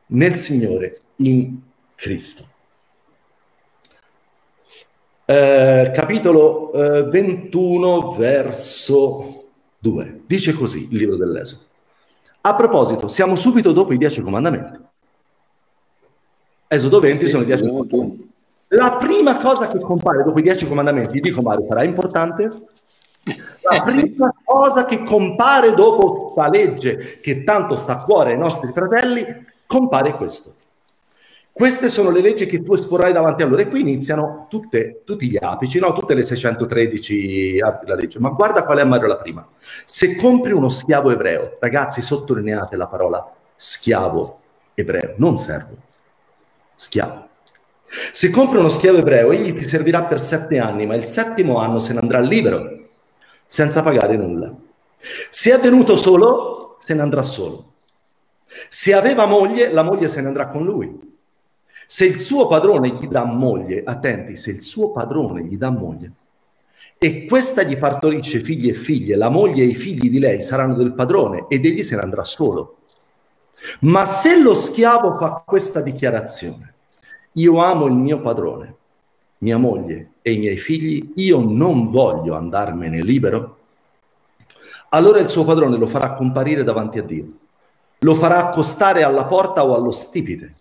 nel 0.07 0.37
Signore, 0.37 1.01
in 1.17 1.61
Cristo. 1.95 2.47
Eh, 5.25 5.91
capitolo 5.95 6.73
eh, 6.73 7.03
21, 7.03 8.13
verso 8.13 9.45
2. 9.79 10.23
Dice 10.27 10.55
così 10.55 10.89
il 10.91 10.97
libro 10.97 11.17
dell'Esodo. 11.17 11.63
A 12.41 12.55
proposito, 12.55 13.09
siamo 13.09 13.37
subito 13.37 13.73
dopo 13.73 13.93
i 13.93 13.99
dieci 13.99 14.23
comandamenti. 14.23 14.79
Esodo 16.67 16.99
20 16.99 17.29
sono 17.29 17.43
i 17.43 17.47
dieci 17.47 17.63
comandamenti. 17.63 18.28
La 18.69 18.97
prima 18.97 19.39
cosa 19.39 19.69
che 19.69 19.79
compare 19.79 20.23
dopo 20.23 20.39
i 20.39 20.43
dieci 20.43 20.67
comandamenti, 20.67 21.21
dico 21.21 21.41
Mario, 21.41 21.65
sarà 21.65 21.85
importante? 21.85 22.51
La 23.63 23.77
eh, 23.77 23.83
prima 23.83 24.35
cosa 24.45 24.85
che 24.85 25.05
compare 25.05 25.75
dopo 25.75 26.33
questa 26.33 26.51
legge 26.51 27.19
che 27.21 27.45
tanto 27.45 27.77
sta 27.77 27.95
a 27.95 28.03
cuore 28.03 28.33
ai 28.33 28.39
nostri 28.39 28.71
fratelli, 28.73 29.25
compare 29.67 30.13
questo. 30.15 30.55
Queste 31.51 31.89
sono 31.89 32.11
le 32.11 32.21
leggi 32.21 32.47
che 32.47 32.63
tu 32.63 32.75
esporrai 32.75 33.13
davanti 33.13 33.43
a 33.43 33.47
loro 33.47 33.61
e 33.61 33.69
qui 33.69 33.81
iniziano 33.81 34.47
tutte, 34.49 35.03
tutti 35.05 35.29
gli 35.29 35.39
apici, 35.41 35.81
no? 35.81 35.93
tutte 35.93 36.15
le 36.15 36.23
613 36.23 37.59
la 37.59 37.95
legge. 37.97 38.21
Ma 38.21 38.29
guarda 38.29 38.63
qual 38.63 38.79
è 38.79 38.85
Mario 38.85 39.09
la 39.09 39.17
prima. 39.17 39.47
Se 39.85 40.15
compri 40.17 40.53
uno 40.53 40.69
schiavo 40.69 41.11
ebreo, 41.11 41.57
ragazzi 41.59 42.01
sottolineate 42.01 42.77
la 42.77 42.87
parola 42.87 43.29
schiavo 43.57 44.39
ebreo, 44.75 45.15
non 45.17 45.37
servo, 45.37 45.75
schiavo. 46.77 47.27
Se 48.13 48.31
compri 48.31 48.59
uno 48.59 48.69
schiavo 48.69 48.99
ebreo, 48.99 49.33
egli 49.33 49.55
ti 49.55 49.63
servirà 49.63 50.05
per 50.05 50.21
sette 50.21 50.59
anni, 50.59 50.87
ma 50.87 50.95
il 50.95 51.07
settimo 51.07 51.59
anno 51.59 51.79
se 51.79 51.93
ne 51.93 52.01
andrà 52.01 52.21
libero, 52.21 52.89
senza 53.47 53.83
pagare 53.83 54.17
nulla. 54.17 54.55
Se 55.31 55.55
è 55.55 55.59
venuto 55.59 55.97
solo, 55.97 56.77
se 56.79 56.95
ne 56.95 57.01
andrà 57.01 57.23
solo. 57.23 57.73
Se 58.69 58.93
aveva 58.93 59.27
moglie, 59.27 59.71
la 59.71 59.83
moglie 59.83 60.09
se 60.09 60.21
ne 60.21 60.29
andrà 60.29 60.49
con 60.49 60.65
lui. 60.65 61.07
Se 61.87 62.05
il 62.05 62.19
suo 62.19 62.47
padrone 62.47 62.97
gli 63.01 63.07
dà 63.09 63.25
moglie, 63.25 63.83
attenti, 63.85 64.37
se 64.37 64.51
il 64.51 64.61
suo 64.61 64.93
padrone 64.93 65.43
gli 65.45 65.57
dà 65.57 65.71
moglie, 65.71 66.13
e 66.99 67.27
questa 67.27 67.63
gli 67.63 67.79
partorisce 67.79 68.43
figli 68.43 68.69
e 68.69 68.75
figlie, 68.75 69.17
la 69.17 69.29
moglie 69.29 69.63
e 69.63 69.69
i 69.69 69.75
figli 69.75 70.11
di 70.11 70.19
lei 70.19 70.41
saranno 70.41 70.75
del 70.75 70.93
padrone 70.93 71.47
ed 71.49 71.65
egli 71.65 71.83
se 71.83 71.95
ne 71.95 72.03
andrà 72.03 72.25
solo. 72.25 72.79
Ma 73.81 74.05
se 74.05 74.41
lo 74.41 74.53
schiavo 74.53 75.15
fa 75.15 75.43
questa 75.47 75.81
dichiarazione, 75.81 76.75
io 77.33 77.59
amo 77.63 77.87
il 77.87 77.95
mio 77.95 78.21
padrone, 78.21 78.75
mia 79.39 79.57
moglie 79.57 80.13
e 80.23 80.33
i 80.33 80.39
miei 80.39 80.57
figli, 80.57 81.13
io 81.17 81.41
non 81.41 81.91
voglio 81.91 82.35
andarmene 82.35 83.03
libero, 83.03 83.57
allora 84.91 85.19
il 85.21 85.29
suo 85.29 85.45
padrone 85.45 85.77
lo 85.77 85.87
farà 85.87 86.15
comparire 86.15 86.65
davanti 86.65 86.99
a 86.99 87.03
Dio, 87.03 87.27
lo 87.99 88.15
farà 88.15 88.49
accostare 88.49 89.03
alla 89.03 89.25
porta 89.25 89.65
o 89.65 89.75
allo 89.75 89.91
stipite, 89.91 90.53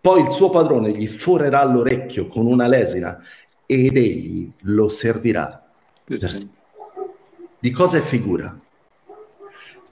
poi 0.00 0.20
il 0.20 0.30
suo 0.30 0.50
padrone 0.50 0.92
gli 0.92 1.08
forerà 1.08 1.64
l'orecchio 1.64 2.28
con 2.28 2.46
una 2.46 2.68
lesina 2.68 3.20
ed 3.66 3.96
egli 3.96 4.48
lo 4.60 4.88
servirà. 4.88 5.64
Di 7.58 7.70
cosa 7.72 7.98
è 7.98 8.00
figura? 8.00 8.56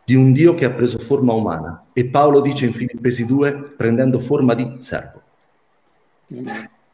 Di 0.04 0.14
un 0.14 0.32
Dio 0.32 0.54
che 0.54 0.66
ha 0.66 0.70
preso 0.70 0.98
forma 1.00 1.32
umana. 1.32 1.86
E 1.92 2.04
Paolo 2.04 2.40
dice 2.40 2.66
in 2.66 2.72
Filippesi 2.72 3.26
2, 3.26 3.74
prendendo 3.76 4.20
forma 4.20 4.54
di 4.54 4.76
servo. 4.78 5.13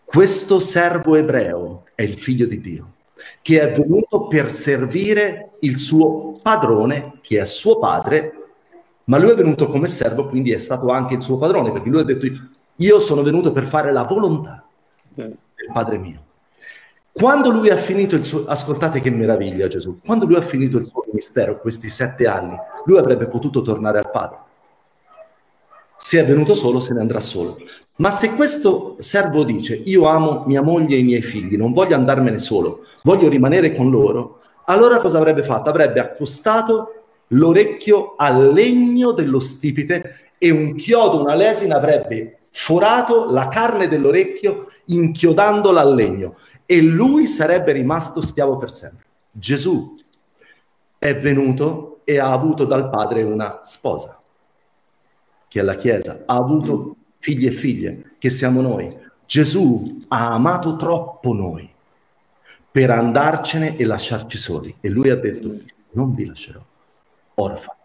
Questo 0.04 0.58
servo 0.58 1.14
ebreo 1.14 1.84
è 1.94 2.02
il 2.02 2.18
figlio 2.18 2.46
di 2.46 2.60
Dio, 2.60 2.92
che 3.42 3.60
è 3.60 3.72
venuto 3.72 4.26
per 4.26 4.50
servire 4.50 5.52
il 5.60 5.76
suo 5.76 6.38
padrone, 6.42 7.18
che 7.20 7.40
è 7.40 7.44
suo 7.44 7.78
padre, 7.78 8.32
ma 9.04 9.18
lui 9.18 9.30
è 9.30 9.34
venuto 9.34 9.68
come 9.68 9.86
servo, 9.86 10.28
quindi 10.28 10.52
è 10.52 10.58
stato 10.58 10.88
anche 10.88 11.14
il 11.14 11.22
suo 11.22 11.38
padrone, 11.38 11.70
perché 11.72 11.88
lui 11.88 12.00
ha 12.00 12.04
detto 12.04 12.26
io 12.76 12.98
sono 12.98 13.22
venuto 13.22 13.52
per 13.52 13.66
fare 13.66 13.92
la 13.92 14.04
volontà 14.04 14.66
del 15.14 15.36
padre 15.72 15.98
mio. 15.98 16.24
Quando 17.12 17.50
lui 17.50 17.70
ha 17.70 17.76
finito 17.76 18.14
il 18.14 18.24
suo, 18.24 18.46
ascoltate 18.46 19.00
che 19.00 19.10
meraviglia 19.10 19.68
Gesù, 19.68 20.00
quando 20.00 20.26
lui 20.26 20.36
ha 20.36 20.42
finito 20.42 20.78
il 20.78 20.86
suo 20.86 21.04
ministero, 21.06 21.60
questi 21.60 21.88
sette 21.88 22.26
anni, 22.26 22.56
lui 22.84 22.98
avrebbe 22.98 23.26
potuto 23.26 23.62
tornare 23.62 23.98
al 23.98 24.10
padre. 24.10 24.38
Se 26.02 26.18
è 26.18 26.24
venuto 26.24 26.54
solo, 26.54 26.80
se 26.80 26.94
ne 26.94 27.00
andrà 27.00 27.20
solo. 27.20 27.58
Ma 27.96 28.10
se 28.10 28.34
questo 28.34 28.96
servo 28.98 29.44
dice 29.44 29.74
io 29.74 30.04
amo 30.04 30.44
mia 30.46 30.62
moglie 30.62 30.96
e 30.96 31.00
i 31.00 31.04
miei 31.04 31.20
figli, 31.20 31.56
non 31.56 31.72
voglio 31.72 31.94
andarmene 31.94 32.38
solo, 32.38 32.86
voglio 33.02 33.28
rimanere 33.28 33.76
con 33.76 33.90
loro, 33.90 34.40
allora 34.64 34.98
cosa 35.00 35.18
avrebbe 35.18 35.42
fatto? 35.42 35.68
Avrebbe 35.68 36.00
accostato 36.00 37.02
l'orecchio 37.28 38.14
al 38.16 38.52
legno 38.52 39.12
dello 39.12 39.38
stipite 39.38 40.32
e 40.38 40.50
un 40.50 40.74
chiodo, 40.76 41.20
una 41.20 41.34
lesina 41.34 41.76
avrebbe 41.76 42.38
forato 42.50 43.30
la 43.30 43.48
carne 43.48 43.86
dell'orecchio 43.86 44.68
inchiodandola 44.86 45.80
al 45.82 45.94
legno 45.94 46.36
e 46.64 46.80
lui 46.80 47.26
sarebbe 47.26 47.72
rimasto 47.72 48.22
schiavo 48.22 48.56
per 48.56 48.74
sempre. 48.74 49.04
Gesù 49.30 49.94
è 50.98 51.16
venuto 51.18 52.00
e 52.04 52.18
ha 52.18 52.32
avuto 52.32 52.64
dal 52.64 52.88
padre 52.88 53.22
una 53.22 53.60
sposa, 53.62 54.18
che 55.50 55.58
è 55.58 55.62
la 55.64 55.74
Chiesa, 55.74 56.22
ha 56.26 56.36
avuto 56.36 56.94
figli 57.18 57.46
e 57.46 57.50
figlie, 57.50 58.12
che 58.18 58.30
siamo 58.30 58.60
noi. 58.60 58.96
Gesù 59.26 59.98
ha 60.06 60.32
amato 60.32 60.76
troppo 60.76 61.32
noi 61.32 61.68
per 62.70 62.90
andarcene 62.90 63.76
e 63.76 63.84
lasciarci 63.84 64.38
soli. 64.38 64.72
E 64.80 64.88
lui 64.88 65.10
ha 65.10 65.16
detto, 65.16 65.52
non 65.94 66.14
vi 66.14 66.24
lascerò, 66.24 66.64
orfani. 67.34 67.78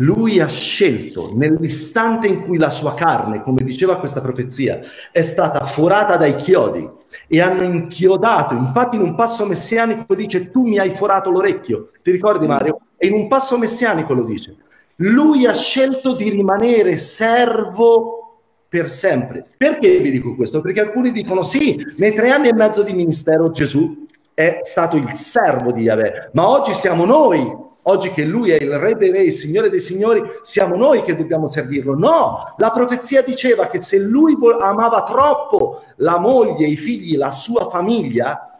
Lui 0.00 0.40
ha 0.40 0.48
scelto 0.48 1.32
nell'istante 1.32 2.26
in 2.26 2.42
cui 2.42 2.58
la 2.58 2.70
sua 2.70 2.94
carne, 2.94 3.40
come 3.40 3.62
diceva 3.62 3.98
questa 3.98 4.20
profezia, 4.20 4.80
è 5.12 5.22
stata 5.22 5.64
forata 5.64 6.16
dai 6.16 6.34
chiodi 6.34 6.90
e 7.28 7.40
hanno 7.40 7.62
inchiodato, 7.62 8.54
infatti 8.54 8.96
in 8.96 9.02
un 9.02 9.14
passo 9.14 9.46
messianico 9.46 10.16
dice 10.16 10.50
tu 10.50 10.66
mi 10.66 10.78
hai 10.78 10.90
forato 10.90 11.30
l'orecchio, 11.30 11.92
ti 12.02 12.10
ricordi 12.10 12.48
Mario? 12.48 12.80
E 12.96 13.06
in 13.06 13.14
un 13.14 13.28
passo 13.28 13.56
messianico 13.58 14.12
lo 14.12 14.24
dice. 14.24 14.56
Lui 14.96 15.46
ha 15.46 15.52
scelto 15.52 16.14
di 16.14 16.30
rimanere 16.30 16.96
servo 16.96 18.40
per 18.68 18.90
sempre. 18.90 19.44
Perché 19.56 19.98
vi 19.98 20.10
dico 20.10 20.34
questo? 20.34 20.60
Perché 20.60 20.80
alcuni 20.80 21.12
dicono 21.12 21.42
sì, 21.42 21.84
nei 21.98 22.14
tre 22.14 22.30
anni 22.30 22.48
e 22.48 22.54
mezzo 22.54 22.82
di 22.82 22.94
ministero 22.94 23.50
Gesù 23.50 24.06
è 24.32 24.60
stato 24.64 24.96
il 24.96 25.14
servo 25.14 25.72
di 25.72 25.82
Yahweh, 25.82 26.30
ma 26.32 26.48
oggi 26.48 26.72
siamo 26.72 27.04
noi 27.04 27.64
oggi 27.88 28.10
che 28.10 28.24
lui 28.24 28.50
è 28.50 28.62
il 28.62 28.78
re 28.78 28.96
dei 28.96 29.10
re, 29.10 29.22
il 29.22 29.32
signore 29.32 29.70
dei 29.70 29.80
signori, 29.80 30.22
siamo 30.42 30.76
noi 30.76 31.02
che 31.02 31.16
dobbiamo 31.16 31.48
servirlo. 31.48 31.96
No, 31.96 32.54
la 32.58 32.70
profezia 32.70 33.22
diceva 33.22 33.68
che 33.68 33.80
se 33.80 33.98
lui 33.98 34.36
amava 34.60 35.04
troppo 35.04 35.82
la 35.96 36.18
moglie, 36.18 36.66
i 36.66 36.76
figli, 36.76 37.16
la 37.16 37.30
sua 37.30 37.68
famiglia, 37.68 38.55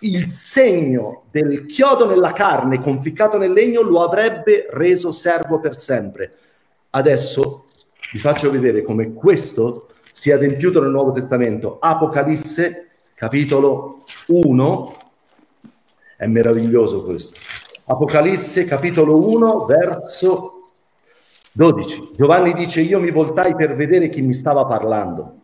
il 0.00 0.30
segno 0.30 1.24
del 1.30 1.66
chiodo 1.66 2.06
nella 2.06 2.32
carne 2.32 2.80
conficcato 2.80 3.36
nel 3.36 3.52
legno 3.52 3.82
lo 3.82 4.02
avrebbe 4.02 4.66
reso 4.70 5.12
servo 5.12 5.60
per 5.60 5.78
sempre. 5.78 6.32
Adesso 6.90 7.64
vi 8.12 8.18
faccio 8.18 8.50
vedere 8.50 8.82
come 8.82 9.12
questo 9.12 9.88
sia 10.10 10.36
adempiuto 10.36 10.80
nel 10.80 10.90
Nuovo 10.90 11.12
Testamento. 11.12 11.78
Apocalisse, 11.80 12.86
capitolo 13.14 14.04
1. 14.26 14.94
È 16.16 16.26
meraviglioso 16.26 17.04
questo. 17.04 17.38
Apocalisse, 17.84 18.64
capitolo 18.64 19.28
1, 19.28 19.64
verso 19.66 20.70
12. 21.52 22.12
Giovanni 22.16 22.54
dice, 22.54 22.80
io 22.80 23.00
mi 23.00 23.10
voltai 23.10 23.54
per 23.54 23.76
vedere 23.76 24.08
chi 24.08 24.22
mi 24.22 24.34
stava 24.34 24.64
parlando. 24.64 25.39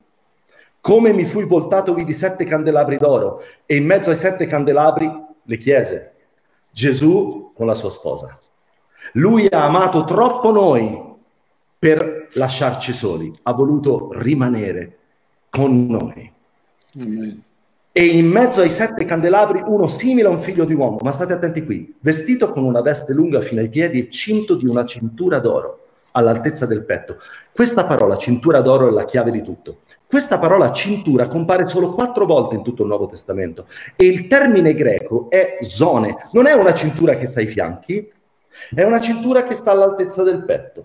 Come 0.86 1.12
mi 1.12 1.24
fui 1.24 1.42
voltato 1.42 1.94
vidi 1.94 2.12
sette 2.12 2.44
candelabri 2.44 2.96
d'oro 2.96 3.42
e 3.66 3.74
in 3.74 3.84
mezzo 3.84 4.10
ai 4.10 4.14
sette 4.14 4.46
candelabri 4.46 5.10
le 5.42 5.56
chiese 5.58 6.12
Gesù 6.70 7.50
con 7.56 7.66
la 7.66 7.74
sua 7.74 7.90
sposa. 7.90 8.38
Lui 9.14 9.48
ha 9.50 9.64
amato 9.64 10.04
troppo 10.04 10.52
noi 10.52 11.02
per 11.76 12.28
lasciarci 12.34 12.92
soli, 12.92 13.36
ha 13.42 13.52
voluto 13.52 14.10
rimanere 14.12 14.98
con 15.50 15.86
noi. 15.86 16.32
Amen. 16.94 17.42
E 17.90 18.06
in 18.06 18.28
mezzo 18.28 18.60
ai 18.60 18.70
sette 18.70 19.04
candelabri 19.04 19.64
uno 19.66 19.88
simile 19.88 20.28
a 20.28 20.30
un 20.30 20.40
figlio 20.40 20.64
di 20.64 20.74
uomo, 20.74 20.98
ma 21.02 21.10
state 21.10 21.32
attenti 21.32 21.64
qui, 21.64 21.96
vestito 21.98 22.52
con 22.52 22.62
una 22.62 22.80
veste 22.80 23.12
lunga 23.12 23.40
fino 23.40 23.60
ai 23.60 23.70
piedi 23.70 23.98
e 23.98 24.08
cinto 24.08 24.54
di 24.54 24.68
una 24.68 24.84
cintura 24.84 25.40
d'oro 25.40 25.80
all'altezza 26.12 26.64
del 26.64 26.84
petto. 26.84 27.18
Questa 27.52 27.84
parola 27.86 28.16
cintura 28.16 28.60
d'oro 28.60 28.86
è 28.86 28.92
la 28.92 29.04
chiave 29.04 29.32
di 29.32 29.42
tutto. 29.42 29.78
Questa 30.08 30.38
parola 30.38 30.70
cintura 30.70 31.26
compare 31.26 31.66
solo 31.66 31.92
quattro 31.92 32.26
volte 32.26 32.54
in 32.54 32.62
tutto 32.62 32.82
il 32.82 32.88
Nuovo 32.88 33.06
Testamento 33.06 33.66
e 33.96 34.06
il 34.06 34.28
termine 34.28 34.72
greco 34.72 35.26
è 35.28 35.58
zone, 35.62 36.28
non 36.30 36.46
è 36.46 36.52
una 36.52 36.72
cintura 36.72 37.16
che 37.16 37.26
sta 37.26 37.40
ai 37.40 37.48
fianchi, 37.48 38.08
è 38.72 38.84
una 38.84 39.00
cintura 39.00 39.42
che 39.42 39.54
sta 39.54 39.72
all'altezza 39.72 40.22
del 40.22 40.44
petto. 40.44 40.84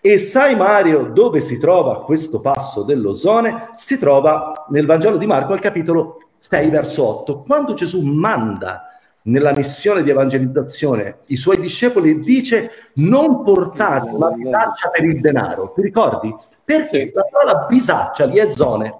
E 0.00 0.16
sai 0.18 0.54
Mario 0.54 1.04
dove 1.04 1.40
si 1.40 1.58
trova 1.58 2.04
questo 2.04 2.40
passo 2.40 2.82
dell'ozone? 2.82 3.70
Si 3.72 3.98
trova 3.98 4.66
nel 4.68 4.86
Vangelo 4.86 5.16
di 5.16 5.26
Marco 5.26 5.54
al 5.54 5.60
capitolo 5.60 6.28
6 6.38 6.70
verso 6.70 7.04
8, 7.04 7.42
quando 7.42 7.74
Gesù 7.74 8.00
manda 8.02 8.91
nella 9.24 9.52
missione 9.54 10.02
di 10.02 10.10
evangelizzazione 10.10 11.18
i 11.26 11.36
suoi 11.36 11.60
discepoli 11.60 12.18
dice 12.18 12.70
non 12.94 13.42
portate 13.44 14.10
una 14.10 14.30
bisaccia 14.30 14.88
per 14.88 15.04
il 15.04 15.20
denaro, 15.20 15.72
ti 15.74 15.82
ricordi? 15.82 16.34
Perché 16.64 17.12
la 17.14 17.26
parola 17.30 17.66
bisaccia, 17.66 18.24
liezone, 18.24 18.94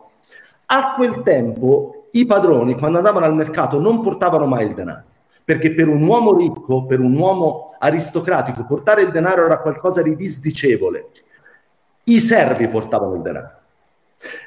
a 0.66 0.94
quel 0.94 1.22
tempo 1.22 2.08
i 2.12 2.24
padroni 2.26 2.78
quando 2.78 2.98
andavano 2.98 3.26
al 3.26 3.34
mercato 3.34 3.80
non 3.80 4.02
portavano 4.02 4.46
mai 4.46 4.66
il 4.66 4.74
denaro 4.74 5.04
perché 5.44 5.74
per 5.74 5.88
un 5.88 6.06
uomo 6.06 6.36
ricco, 6.36 6.86
per 6.86 7.00
un 7.00 7.16
uomo 7.16 7.74
aristocratico, 7.78 8.64
portare 8.64 9.02
il 9.02 9.10
denaro 9.10 9.44
era 9.44 9.58
qualcosa 9.58 10.00
di 10.02 10.14
disdicevole. 10.14 11.06
I 12.04 12.20
servi 12.20 12.68
portavano 12.68 13.16
il 13.16 13.22
denaro. 13.22 13.61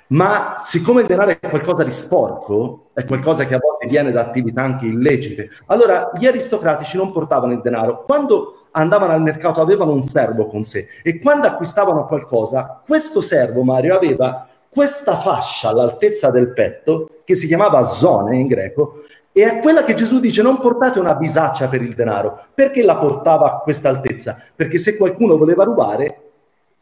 Ma 0.08 0.58
siccome 0.60 1.02
il 1.02 1.08
denaro 1.08 1.32
è 1.32 1.40
qualcosa 1.40 1.84
di 1.84 1.92
sporco, 1.92 2.90
è 2.94 3.04
qualcosa 3.06 3.46
che 3.46 3.56
a 3.56 3.60
volte 3.60 3.88
viene 3.88 4.12
da 4.12 4.22
attività 4.22 4.62
anche 4.62 4.86
illecite, 4.86 5.50
allora 5.68 6.12
gli 6.16 6.28
aristocratici 6.28 6.98
non 6.98 7.12
portavano 7.12 7.54
il 7.54 7.62
denaro. 7.62 8.04
Quando 8.04 8.68
andavano 8.72 9.14
al 9.14 9.22
mercato 9.22 9.62
avevano 9.62 9.94
un 9.94 10.04
servo 10.04 10.48
con 10.48 10.64
sé 10.64 10.88
e 11.02 11.20
quando 11.20 11.48
acquistavano 11.48 12.06
qualcosa, 12.06 12.82
questo 12.86 13.22
servo, 13.22 13.64
Mario, 13.64 13.96
aveva 13.96 14.48
questa 14.70 15.18
fascia 15.18 15.70
all'altezza 15.70 16.30
del 16.30 16.52
petto, 16.52 17.22
che 17.24 17.36
si 17.36 17.48
chiamava 17.48 17.84
zone 17.84 18.38
in 18.38 18.46
greco, 18.46 19.04
e 19.32 19.44
è 19.44 19.60
quella 19.60 19.84
che 19.84 19.96
Gesù 19.96 20.20
dice 20.20 20.42
non 20.42 20.60
portate 20.60 21.00
una 21.00 21.16
bisaccia 21.16 21.68
per 21.68 21.82
il 21.82 21.94
denaro. 21.94 22.46
Perché 22.54 22.84
la 22.84 22.98
portava 22.98 23.52
a 23.52 23.60
questa 23.60 23.90
altezza? 23.90 24.38
Perché 24.56 24.78
se 24.78 24.96
qualcuno 24.96 25.38
voleva 25.38 25.64
rubare, 25.64 26.25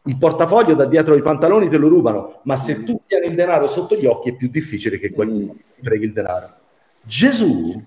il 0.06 0.18
portafoglio 0.18 0.74
da 0.74 0.84
dietro 0.84 1.14
ai 1.14 1.22
pantaloni 1.22 1.68
te 1.68 1.78
lo 1.78 1.88
rubano, 1.88 2.40
ma 2.42 2.56
se 2.56 2.84
tu 2.84 3.00
tieni 3.06 3.26
il 3.26 3.34
denaro 3.34 3.66
sotto 3.66 3.96
gli 3.96 4.06
occhi 4.06 4.30
è 4.30 4.34
più 4.34 4.48
difficile 4.48 4.98
che 4.98 5.10
qualcuno 5.10 5.54
ti 5.74 5.80
preghi 5.82 6.04
il 6.04 6.12
denaro. 6.12 6.48
Gesù 7.02 7.82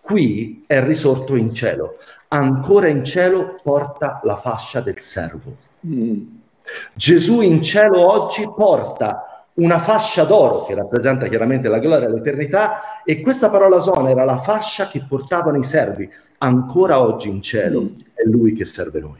qui 0.00 0.64
è 0.66 0.82
risorto 0.84 1.34
in 1.34 1.54
cielo, 1.54 1.98
ancora 2.28 2.88
in 2.88 3.04
cielo 3.04 3.54
porta 3.62 4.20
la 4.24 4.36
fascia 4.36 4.80
del 4.80 5.00
servo. 5.00 5.52
Gesù 6.94 7.40
in 7.40 7.62
cielo 7.62 8.10
oggi 8.10 8.46
porta 8.54 9.46
una 9.54 9.78
fascia 9.78 10.24
d'oro 10.24 10.64
che 10.64 10.74
rappresenta 10.74 11.28
chiaramente 11.28 11.68
la 11.68 11.78
gloria 11.78 12.08
e 12.08 12.10
l'eternità 12.10 13.02
e 13.04 13.20
questa 13.20 13.50
parola 13.50 13.78
zona 13.78 14.10
era 14.10 14.24
la 14.24 14.38
fascia 14.38 14.88
che 14.88 15.04
portavano 15.06 15.58
i 15.58 15.64
servi. 15.64 16.08
Ancora 16.38 17.00
oggi 17.00 17.28
in 17.28 17.42
cielo 17.42 17.82
mm. 17.82 17.86
è 18.14 18.22
lui 18.24 18.52
che 18.52 18.64
serve 18.64 19.00
noi. 19.00 19.18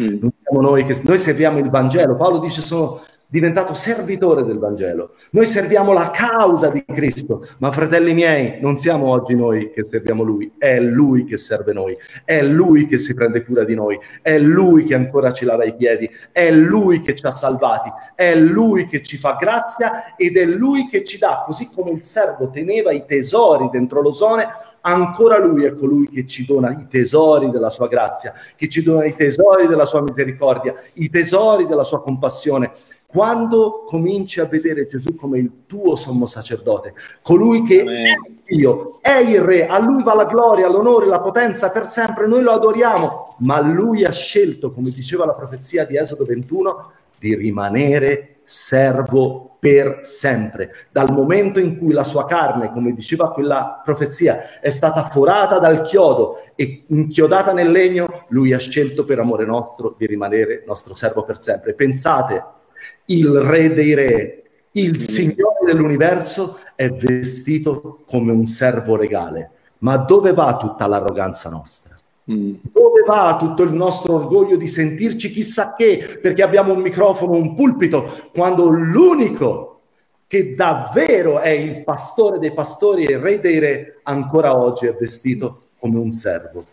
Mm. 0.00 0.28
Noi 0.50 0.84
che 0.84 1.00
noi 1.04 1.18
serviamo 1.18 1.58
il 1.58 1.68
Vangelo. 1.70 2.16
Paolo 2.16 2.38
dice 2.38 2.60
sono 2.60 3.00
diventato 3.34 3.74
servitore 3.74 4.44
del 4.44 4.60
Vangelo. 4.60 5.14
Noi 5.30 5.44
serviamo 5.46 5.92
la 5.92 6.10
causa 6.10 6.68
di 6.68 6.84
Cristo, 6.86 7.44
ma 7.58 7.72
fratelli 7.72 8.14
miei, 8.14 8.60
non 8.60 8.76
siamo 8.76 9.08
oggi 9.08 9.34
noi 9.34 9.72
che 9.72 9.84
serviamo 9.84 10.22
Lui, 10.22 10.52
è 10.56 10.78
Lui 10.78 11.24
che 11.24 11.36
serve 11.36 11.72
noi, 11.72 11.96
è 12.24 12.40
Lui 12.44 12.86
che 12.86 12.96
si 12.96 13.12
prende 13.12 13.44
cura 13.44 13.64
di 13.64 13.74
noi, 13.74 13.98
è 14.22 14.38
Lui 14.38 14.84
che 14.84 14.94
ancora 14.94 15.32
ci 15.32 15.44
lava 15.44 15.64
i 15.64 15.74
piedi, 15.74 16.08
è 16.30 16.48
Lui 16.52 17.00
che 17.00 17.16
ci 17.16 17.26
ha 17.26 17.32
salvati, 17.32 17.90
è 18.14 18.36
Lui 18.36 18.86
che 18.86 19.02
ci 19.02 19.16
fa 19.16 19.36
grazia 19.36 20.14
ed 20.14 20.36
è 20.36 20.44
Lui 20.44 20.86
che 20.88 21.02
ci 21.02 21.18
dà, 21.18 21.42
così 21.44 21.68
come 21.74 21.90
il 21.90 22.04
servo 22.04 22.50
teneva 22.50 22.92
i 22.92 23.04
tesori 23.04 23.68
dentro 23.72 24.00
l'ozone, 24.00 24.46
ancora 24.82 25.38
Lui 25.38 25.64
è 25.64 25.74
colui 25.74 26.08
che 26.08 26.24
ci 26.24 26.44
dona 26.44 26.70
i 26.70 26.86
tesori 26.86 27.50
della 27.50 27.70
sua 27.70 27.88
grazia, 27.88 28.32
che 28.54 28.68
ci 28.68 28.80
dona 28.84 29.06
i 29.06 29.16
tesori 29.16 29.66
della 29.66 29.86
sua 29.86 30.02
misericordia, 30.02 30.72
i 30.94 31.10
tesori 31.10 31.66
della 31.66 31.82
sua 31.82 32.00
compassione 32.00 32.70
quando 33.14 33.84
cominci 33.86 34.40
a 34.40 34.46
vedere 34.46 34.88
Gesù 34.88 35.14
come 35.14 35.38
il 35.38 35.50
tuo 35.66 35.94
sommo 35.94 36.26
sacerdote, 36.26 36.94
colui 37.22 37.62
che 37.62 37.82
Amen. 37.82 38.06
è 38.06 38.14
Dio, 38.44 38.98
è 39.00 39.18
il 39.18 39.40
Re, 39.40 39.68
a 39.68 39.78
lui 39.78 40.02
va 40.02 40.16
la 40.16 40.24
gloria, 40.24 40.68
l'onore, 40.68 41.06
la 41.06 41.20
potenza 41.20 41.70
per 41.70 41.88
sempre, 41.88 42.26
noi 42.26 42.42
lo 42.42 42.50
adoriamo, 42.50 43.36
ma 43.38 43.60
lui 43.60 44.04
ha 44.04 44.10
scelto, 44.10 44.72
come 44.72 44.90
diceva 44.90 45.24
la 45.26 45.32
profezia 45.32 45.84
di 45.84 45.96
Esodo 45.96 46.24
21, 46.24 46.90
di 47.16 47.36
rimanere 47.36 48.38
servo 48.42 49.58
per 49.60 50.00
sempre. 50.02 50.70
Dal 50.90 51.12
momento 51.12 51.60
in 51.60 51.78
cui 51.78 51.92
la 51.92 52.02
sua 52.02 52.26
carne, 52.26 52.72
come 52.72 52.94
diceva 52.94 53.30
quella 53.30 53.80
profezia, 53.84 54.58
è 54.58 54.70
stata 54.70 55.08
forata 55.08 55.60
dal 55.60 55.82
chiodo 55.82 56.38
e 56.56 56.82
inchiodata 56.88 57.52
nel 57.52 57.70
legno, 57.70 58.24
lui 58.30 58.52
ha 58.52 58.58
scelto 58.58 59.04
per 59.04 59.20
amore 59.20 59.44
nostro 59.44 59.94
di 59.96 60.04
rimanere 60.04 60.64
nostro 60.66 60.94
servo 60.94 61.22
per 61.22 61.40
sempre. 61.40 61.74
Pensate 61.74 62.62
il 63.06 63.28
re 63.40 63.72
dei 63.72 63.94
re, 63.94 64.42
il 64.72 65.00
signore 65.00 65.66
dell'universo 65.66 66.58
è 66.74 66.90
vestito 66.90 68.00
come 68.06 68.32
un 68.32 68.46
servo 68.46 68.96
regale. 68.96 69.50
Ma 69.78 69.96
dove 69.98 70.32
va 70.32 70.56
tutta 70.56 70.86
l'arroganza 70.86 71.50
nostra? 71.50 71.94
Mm. 72.30 72.54
Dove 72.72 73.02
va 73.06 73.36
tutto 73.38 73.62
il 73.62 73.72
nostro 73.72 74.14
orgoglio 74.14 74.56
di 74.56 74.66
sentirci 74.66 75.30
chissà 75.30 75.74
che, 75.74 76.18
perché 76.20 76.42
abbiamo 76.42 76.72
un 76.72 76.80
microfono, 76.80 77.32
un 77.32 77.54
pulpito, 77.54 78.30
quando 78.32 78.68
l'unico 78.68 79.80
che 80.26 80.54
davvero 80.54 81.38
è 81.38 81.50
il 81.50 81.84
pastore 81.84 82.38
dei 82.38 82.52
pastori 82.52 83.04
e 83.04 83.12
il 83.12 83.18
re 83.18 83.40
dei 83.40 83.58
re, 83.58 84.00
ancora 84.04 84.56
oggi 84.56 84.86
è 84.86 84.96
vestito 84.98 85.58
come 85.78 85.98
un 85.98 86.10
servo 86.12 86.64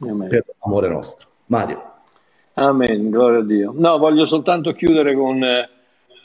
Amen. 0.00 0.28
per 0.28 0.44
amore 0.60 0.88
nostro. 0.88 1.28
Mario. 1.46 1.92
Amen, 2.56 3.10
gloria 3.10 3.40
a 3.40 3.44
Dio. 3.44 3.72
No, 3.74 3.98
voglio 3.98 4.26
soltanto 4.26 4.72
chiudere 4.74 5.12
con, 5.16 5.42
eh, 5.42 5.68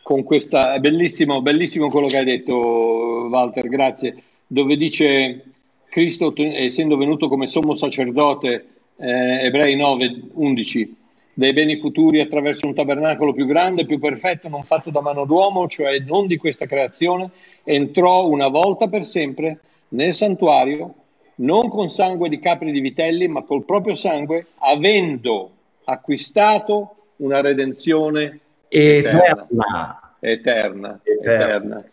con 0.04 0.22
questa, 0.22 0.76
è 0.76 0.80
bellissimo, 0.80 1.42
bellissimo 1.42 1.90
quello 1.90 2.06
che 2.06 2.20
hai 2.20 2.26
detto 2.26 2.54
Walter, 2.54 3.68
grazie, 3.68 4.16
dove 4.46 4.78
dice 4.78 5.44
Cristo 5.90 6.32
essendo 6.36 6.98
venuto 6.98 7.28
come 7.28 7.48
sommo 7.48 7.74
sacerdote, 7.74 8.68
eh, 8.98 9.46
Ebrei 9.46 9.76
9, 9.76 10.22
11, 10.34 10.96
dei 11.34 11.52
beni 11.52 11.78
futuri 11.78 12.20
attraverso 12.20 12.68
un 12.68 12.76
tabernacolo 12.76 13.34
più 13.34 13.48
grande, 13.48 13.88
più 13.88 13.98
perfetto, 13.98 14.50
non 14.50 14.62
fatto 14.62 14.92
da 14.92 15.02
mano 15.02 15.26
d'uomo, 15.26 15.68
cioè 15.68 15.98
non 16.02 16.28
di 16.28 16.38
questa 16.38 16.68
creazione, 16.68 17.32
entrò 17.64 18.28
una 18.28 18.50
volta 18.50 18.88
per 18.88 19.08
sempre 19.08 19.62
nel 19.90 20.14
santuario, 20.14 20.94
non 21.38 21.70
con 21.70 21.90
sangue 21.90 22.30
di 22.30 22.38
capri 22.38 22.72
di 22.72 22.82
vitelli, 22.82 23.28
ma 23.28 23.42
col 23.42 23.66
proprio 23.66 23.96
sangue, 23.96 24.46
avendo 24.60 25.54
acquistato 25.90 26.96
una 27.18 27.42
redenzione 27.42 28.40
eterna. 28.68 30.16
eterna, 30.20 31.00
eterna. 31.02 31.02
eterna 31.04 31.84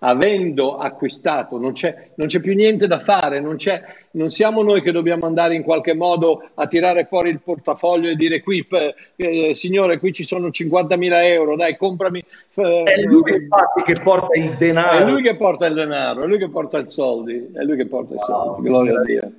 avendo 0.00 0.76
acquistato, 0.76 1.58
non 1.58 1.72
c'è, 1.72 2.10
non 2.14 2.28
c'è 2.28 2.40
più 2.40 2.54
niente 2.54 2.86
da 2.86 2.98
fare, 2.98 3.40
non, 3.40 3.56
non, 4.12 4.30
siamo 4.30 4.62
noi 4.62 4.80
che 4.80 4.92
dobbiamo 4.92 5.26
andare 5.26 5.54
in 5.54 5.62
qualche 5.62 5.94
modo 5.94 6.50
a 6.54 6.66
tirare 6.66 7.06
fuori 7.06 7.30
il 7.30 7.40
portafoglio 7.40 8.10
e 8.10 8.14
dire 8.14 8.40
qui, 8.40 8.66
eh, 9.16 9.54
signore, 9.54 9.98
qui 9.98 10.12
ci 10.12 10.24
sono 10.24 10.48
50.000 10.48 11.24
euro, 11.24 11.56
dai, 11.56 11.76
comprami. 11.76 12.22
Eh, 12.54 12.82
è 12.84 13.02
lui 13.02 13.34
infatti 13.34 13.82
che 13.84 14.00
porta 14.00 14.38
il 14.38 14.56
denaro. 14.56 14.98
È 14.98 15.10
lui 15.10 15.22
che 15.22 15.36
porta 15.36 15.66
il 15.66 15.74
denaro, 15.74 16.22
è 16.22 16.26
lui 16.26 16.38
che 16.38 16.48
porta 16.48 16.78
i 16.78 16.88
soldi, 16.88 17.50
è 17.52 17.62
lui 17.62 17.76
che 17.76 17.86
porta 17.86 18.14
i 18.14 18.18
soldi, 18.20 18.68
gloria 18.68 19.00
a 19.00 19.02
Dio. 19.02 19.32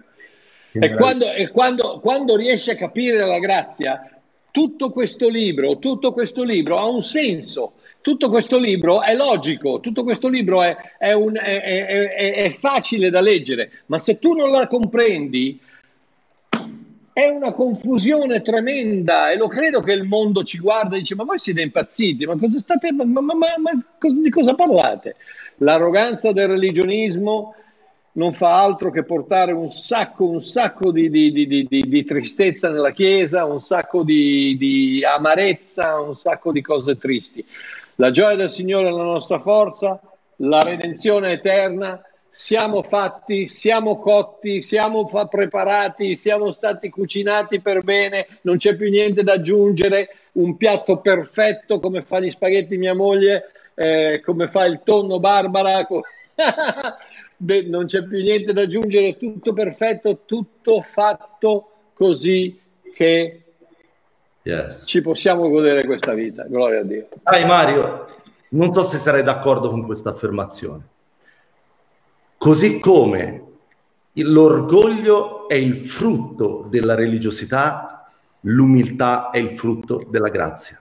E, 0.71 0.93
quando, 0.95 1.31
e 1.31 1.49
quando, 1.49 1.99
quando 1.99 2.35
riesce 2.35 2.71
a 2.71 2.75
capire 2.75 3.25
la 3.25 3.39
grazia, 3.39 4.19
tutto 4.51 4.91
questo 4.91 5.29
libro, 5.29 5.77
tutto 5.79 6.11
questo 6.11 6.43
libro 6.43 6.77
ha 6.77 6.87
un 6.87 7.03
senso, 7.03 7.73
tutto 8.01 8.29
questo 8.29 8.57
libro 8.57 9.01
è 9.01 9.15
logico, 9.15 9.79
tutto 9.79 10.03
questo 10.03 10.27
libro 10.27 10.63
è, 10.63 10.75
è, 10.97 11.11
un, 11.11 11.35
è, 11.35 12.33
è, 12.33 12.49
facile 12.49 13.09
da 13.09 13.21
leggere, 13.21 13.71
ma 13.87 13.99
se 13.99 14.19
tu 14.19 14.33
non 14.33 14.49
la 14.51 14.67
comprendi 14.67 15.59
è 17.13 17.27
una 17.27 17.51
confusione 17.51 18.41
tremenda. 18.41 19.31
E 19.31 19.37
lo 19.37 19.47
credo 19.47 19.81
che 19.81 19.91
il 19.91 20.03
mondo 20.03 20.43
ci 20.43 20.57
guarda 20.57 20.95
e 20.95 20.99
dice 20.99 21.15
ma 21.15 21.23
voi 21.23 21.37
siete 21.39 21.61
impazziti, 21.61 22.25
ma, 22.25 22.37
cosa 22.37 22.59
state, 22.59 22.91
ma, 22.91 23.03
ma, 23.03 23.21
ma, 23.21 23.35
ma 23.57 23.71
di 23.99 24.29
cosa 24.29 24.55
parlate? 24.55 25.15
L'arroganza 25.57 26.31
del 26.31 26.47
religionismo 26.47 27.55
non 28.13 28.33
fa 28.33 28.61
altro 28.61 28.89
che 28.91 29.03
portare 29.03 29.51
un 29.51 29.69
sacco, 29.69 30.25
un 30.25 30.41
sacco 30.41 30.91
di, 30.91 31.09
di, 31.09 31.31
di, 31.31 31.67
di, 31.67 32.03
tristezza 32.03 32.69
nella 32.69 32.91
Chiesa, 32.91 33.45
un 33.45 33.59
sacco 33.59 34.03
di, 34.03 35.03
amarezza, 35.05 35.99
un 35.99 36.15
sacco 36.15 36.51
di 36.51 36.61
cose 36.61 36.97
tristi. 36.97 37.45
La 37.95 38.11
gioia 38.11 38.35
del 38.35 38.51
Signore 38.51 38.87
è 38.87 38.91
la 38.91 39.03
nostra 39.03 39.39
forza, 39.39 39.99
la 40.37 40.59
redenzione 40.59 41.33
eterna, 41.33 42.01
siamo 42.31 42.81
fatti, 42.81 43.47
siamo 43.47 43.99
cotti, 43.99 44.61
siamo 44.61 45.07
fa- 45.07 45.25
preparati, 45.25 46.15
siamo 46.15 46.51
stati 46.51 46.89
cucinati 46.89 47.59
per 47.59 47.83
bene, 47.83 48.27
non 48.43 48.57
c'è 48.57 48.75
più 48.75 48.89
niente 48.89 49.23
da 49.23 49.33
aggiungere, 49.33 50.09
un 50.33 50.55
piatto 50.55 50.97
perfetto 50.97 51.79
come 51.79 52.01
fa 52.01 52.19
gli 52.19 52.29
spaghetti 52.29 52.77
mia 52.77 52.93
moglie, 52.93 53.51
eh, 53.75 54.21
come 54.23 54.47
fa 54.47 54.65
il 54.65 54.81
tonno 54.83 55.19
Barbara. 55.19 55.85
Beh, 57.41 57.61
non 57.63 57.85
c'è 57.85 58.03
più 58.03 58.21
niente 58.21 58.51
da 58.51 58.63
aggiungere, 58.63 59.15
tutto 59.15 59.53
perfetto, 59.53 60.23
tutto 60.25 60.81
fatto 60.81 61.71
così 61.93 62.59
che 62.93 63.43
yes. 64.41 64.83
ci 64.85 65.01
possiamo 65.01 65.47
godere 65.47 65.85
questa 65.85 66.13
vita. 66.13 66.43
Gloria 66.43 66.81
a 66.81 66.83
Dio. 66.83 67.07
Sai 67.13 67.45
Mario, 67.45 68.07
non 68.49 68.73
so 68.73 68.83
se 68.83 68.97
sarai 68.97 69.23
d'accordo 69.23 69.69
con 69.69 69.85
questa 69.85 70.09
affermazione. 70.09 70.83
Così 72.37 72.79
come 72.81 73.43
l'orgoglio 74.13 75.47
è 75.47 75.55
il 75.55 75.77
frutto 75.77 76.65
della 76.69 76.95
religiosità, 76.95 78.11
l'umiltà 78.41 79.29
è 79.29 79.37
il 79.37 79.57
frutto 79.57 80.05
della 80.09 80.29
grazia. 80.29 80.78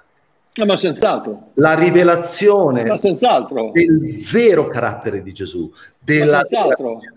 No, 0.58 0.64
ma 0.64 0.76
senz'altro. 0.76 1.50
La 1.54 1.74
rivelazione 1.74 2.82
ma 2.82 2.96
senz'altro. 2.96 3.70
del 3.72 4.20
vero 4.28 4.66
carattere 4.66 5.22
di 5.22 5.32
Gesù, 5.32 5.72
della 6.00 6.42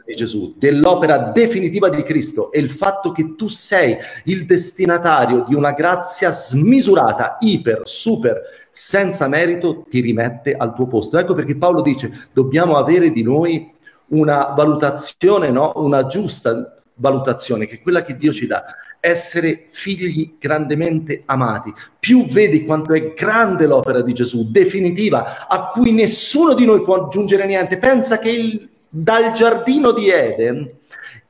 di 0.06 0.14
Gesù, 0.14 0.54
dell'opera 0.60 1.32
definitiva 1.34 1.90
di 1.90 2.04
Cristo 2.04 2.52
e 2.52 2.60
il 2.60 2.70
fatto 2.70 3.12
che 3.12 3.34
tu 3.36 3.48
sei 3.48 3.98
il 4.26 4.46
destinatario 4.46 5.44
di 5.48 5.56
una 5.56 5.72
grazia 5.72 6.30
smisurata, 6.30 7.38
iper, 7.40 7.82
super, 7.86 8.42
senza 8.70 9.28
merito, 9.28 9.86
ti 9.90 10.02
rimette 10.02 10.54
al 10.54 10.76
tuo 10.76 10.86
posto. 10.86 11.18
Ecco 11.18 11.34
perché 11.34 11.58
Paolo 11.58 11.82
dice, 11.82 12.28
dobbiamo 12.32 12.78
avere 12.78 13.10
di 13.10 13.24
noi 13.24 13.74
una 14.10 14.54
valutazione, 14.56 15.50
no? 15.50 15.72
una 15.78 16.06
giusta 16.06 16.76
valutazione, 16.94 17.66
che 17.66 17.78
è 17.78 17.82
quella 17.82 18.04
che 18.04 18.16
Dio 18.16 18.32
ci 18.32 18.46
dà 18.46 18.64
essere 19.02 19.66
figli 19.72 20.36
grandemente 20.40 21.24
amati. 21.26 21.74
Più 22.00 22.26
vedi 22.28 22.64
quanto 22.64 22.94
è 22.94 23.14
grande 23.14 23.66
l'opera 23.66 24.02
di 24.02 24.14
Gesù, 24.14 24.52
definitiva, 24.52 25.48
a 25.48 25.68
cui 25.68 25.92
nessuno 25.92 26.54
di 26.54 26.64
noi 26.64 26.82
può 26.84 27.06
aggiungere 27.06 27.46
niente. 27.46 27.78
Pensa 27.78 28.20
che 28.20 28.30
il, 28.30 28.70
dal 28.88 29.34
giardino 29.34 29.92
di 29.92 30.10
Eden 30.10 30.70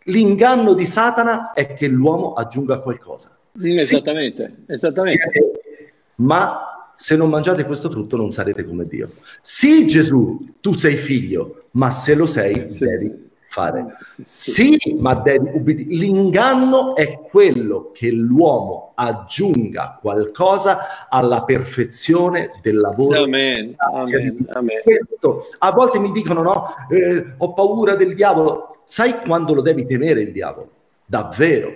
l'inganno 0.06 0.74
di 0.74 0.86
Satana 0.86 1.54
è 1.54 1.74
che 1.74 1.88
l'uomo 1.88 2.34
aggiunga 2.34 2.80
qualcosa. 2.80 3.36
Esattamente, 3.60 4.54
sì, 4.66 4.74
esattamente. 4.74 5.30
Sì, 5.32 5.40
ma 6.16 6.94
se 6.96 7.16
non 7.16 7.30
mangiate 7.30 7.66
questo 7.66 7.90
frutto 7.90 8.18
non 8.18 8.32
sarete 8.32 8.66
come 8.66 8.84
Dio. 8.86 9.12
Sì, 9.42 9.88
Gesù, 9.88 10.40
tu 10.60 10.74
sei 10.74 10.96
figlio, 10.96 11.68
ma 11.72 11.90
se 11.90 12.16
lo 12.16 12.26
sei, 12.26 12.68
sì. 12.68 12.80
devi 12.80 13.30
fare. 13.52 13.98
Sì, 14.24 14.78
ma 14.98 15.14
devi 15.16 15.50
ubbidire. 15.54 15.94
L'inganno 15.94 16.96
è 16.96 17.20
quello 17.20 17.92
che 17.94 18.10
l'uomo 18.10 18.94
aggiunga 18.96 19.98
qualcosa 20.00 21.10
alla 21.10 21.44
perfezione 21.44 22.50
del 22.62 22.78
lavoro. 22.78 23.24
Amen. 23.24 23.76
Amen. 23.78 24.48
Amen. 24.54 24.82
Questo, 24.84 25.50
a 25.58 25.72
volte 25.74 26.00
mi 26.00 26.14
dicono, 26.14 26.42
no, 26.42 26.74
eh, 26.90 27.34
ho 27.38 27.54
paura 27.54 27.96
del 27.96 28.16
diavolo. 28.16 28.78
Sai 28.86 29.20
quando 29.20 29.54
lo 29.54 29.62
devi 29.62 29.86
temere 29.86 30.22
il 30.22 30.32
diavolo? 30.32 30.70
Davvero. 31.06 31.76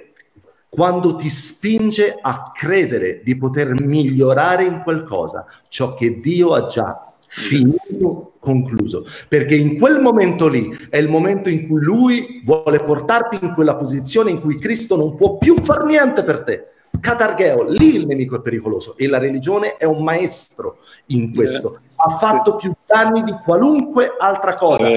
Quando 0.69 1.15
ti 1.15 1.29
spinge 1.29 2.17
a 2.19 2.51
credere 2.53 3.21
di 3.21 3.37
poter 3.37 3.81
migliorare 3.81 4.63
in 4.63 4.81
qualcosa 4.81 5.45
ciò 5.67 5.93
che 5.93 6.21
Dio 6.21 6.53
ha 6.53 6.67
già 6.67 7.13
finito, 7.35 8.33
concluso. 8.39 9.05
Perché 9.27 9.55
in 9.55 9.77
quel 9.77 9.99
momento 9.99 10.47
lì 10.47 10.69
è 10.89 10.97
il 10.97 11.09
momento 11.09 11.49
in 11.49 11.67
cui 11.67 11.83
lui 11.83 12.41
vuole 12.45 12.79
portarti 12.79 13.39
in 13.41 13.53
quella 13.53 13.75
posizione 13.75 14.31
in 14.31 14.39
cui 14.39 14.57
Cristo 14.57 14.95
non 14.95 15.15
può 15.15 15.37
più 15.37 15.57
far 15.57 15.83
niente 15.83 16.23
per 16.23 16.43
te. 16.43 16.67
Catargheo, 16.97 17.63
lì 17.67 17.95
il 17.95 18.05
nemico 18.05 18.37
è 18.37 18.41
pericoloso 18.41 18.95
e 18.97 19.07
la 19.07 19.17
religione 19.17 19.75
è 19.75 19.83
un 19.83 20.01
maestro 20.01 20.77
in 21.07 21.33
questo. 21.33 21.81
Ha 21.97 22.17
fatto 22.17 22.55
più 22.55 22.71
danni 22.85 23.23
di 23.23 23.35
qualunque 23.43 24.15
altra 24.17 24.55
cosa, 24.55 24.87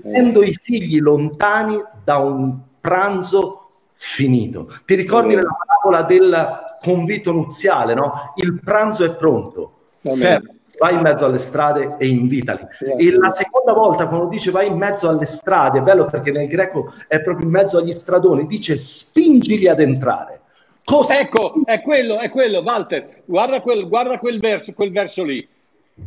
tenendo 0.00 0.42
i 0.44 0.56
figli 0.58 1.00
lontani 1.00 1.82
da 2.04 2.18
un 2.18 2.56
pranzo 2.80 3.70
finito. 3.94 4.72
Ti 4.86 4.94
ricordi 4.94 5.34
la 5.34 5.42
parabola 5.42 6.06
del 6.06 6.66
convito 6.80 7.32
nuziale, 7.32 7.94
no? 7.94 8.32
Il 8.36 8.60
pranzo 8.62 9.04
è 9.04 9.16
pronto. 9.16 9.72
Serve 10.06 10.57
vai 10.78 10.94
in 10.94 11.00
mezzo 11.00 11.24
alle 11.24 11.38
strade 11.38 11.96
e 11.98 12.06
invitali. 12.06 12.66
E 12.96 13.12
la 13.12 13.30
seconda 13.30 13.72
volta 13.72 14.08
quando 14.08 14.28
dice 14.28 14.50
vai 14.50 14.68
in 14.68 14.76
mezzo 14.76 15.08
alle 15.08 15.26
strade, 15.26 15.80
è 15.80 15.82
bello 15.82 16.06
perché 16.06 16.30
nel 16.30 16.46
greco 16.46 16.92
è 17.06 17.20
proprio 17.20 17.46
in 17.46 17.52
mezzo 17.52 17.78
agli 17.78 17.92
stradoni, 17.92 18.46
dice 18.46 18.78
spingili 18.78 19.68
ad 19.68 19.80
entrare. 19.80 20.40
Cost- 20.84 21.10
ecco, 21.10 21.54
è 21.64 21.82
quello, 21.82 22.18
è 22.18 22.30
quello, 22.30 22.60
Walter, 22.60 23.22
guarda 23.26 23.60
quel, 23.60 23.86
guarda 23.88 24.18
quel, 24.18 24.40
verso, 24.40 24.72
quel 24.72 24.90
verso 24.90 25.22
lì. 25.22 25.46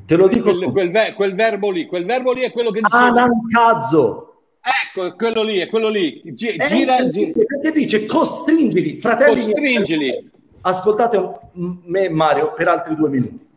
Te 0.06 0.16
lo 0.16 0.28
dico. 0.28 0.56
Quel, 0.56 0.72
quel, 0.72 0.90
ver- 0.90 1.14
quel, 1.14 1.36
verbo 1.36 1.70
lì, 1.70 1.86
quel 1.86 2.06
verbo 2.06 2.32
lì 2.32 2.42
è 2.42 2.52
quello 2.52 2.72
che 2.72 2.80
dice... 2.82 2.96
Anancazzo. 2.96 4.28
Ecco, 4.62 5.06
è 5.08 5.16
quello 5.16 5.44
lì, 5.44 5.60
è 5.60 5.68
quello 5.68 5.90
lì. 5.90 6.22
Gi- 6.24 6.56
eh, 6.56 6.66
gira, 6.68 7.10
gira. 7.10 7.32
Perché 7.46 7.72
dice 7.78 8.06
costringili, 8.06 9.00
fratelli. 9.00 9.42
Costringili. 9.42 10.30
Ascoltate 10.62 11.40
me, 11.54 12.10
Mario, 12.10 12.54
per 12.54 12.68
altri 12.68 12.96
due 12.96 13.10
minuti. 13.10 13.48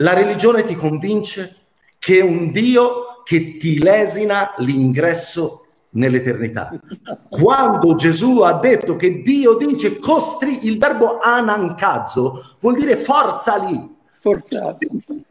La 0.00 0.12
religione 0.12 0.64
ti 0.64 0.76
convince 0.76 1.56
che 1.98 2.18
è 2.18 2.22
un 2.22 2.50
Dio 2.50 3.22
che 3.24 3.56
ti 3.56 3.82
lesina 3.82 4.54
l'ingresso 4.58 5.64
nell'eternità. 5.90 6.70
Quando 7.28 7.96
Gesù 7.96 8.40
ha 8.40 8.54
detto 8.54 8.94
che 8.94 9.22
Dio 9.22 9.56
dice 9.56 9.98
costri, 9.98 10.66
il 10.66 10.78
verbo 10.78 11.18
anancazzo 11.18 12.56
vuol 12.60 12.76
dire 12.76 12.96
forza 12.96 13.56
lì. 13.56 13.96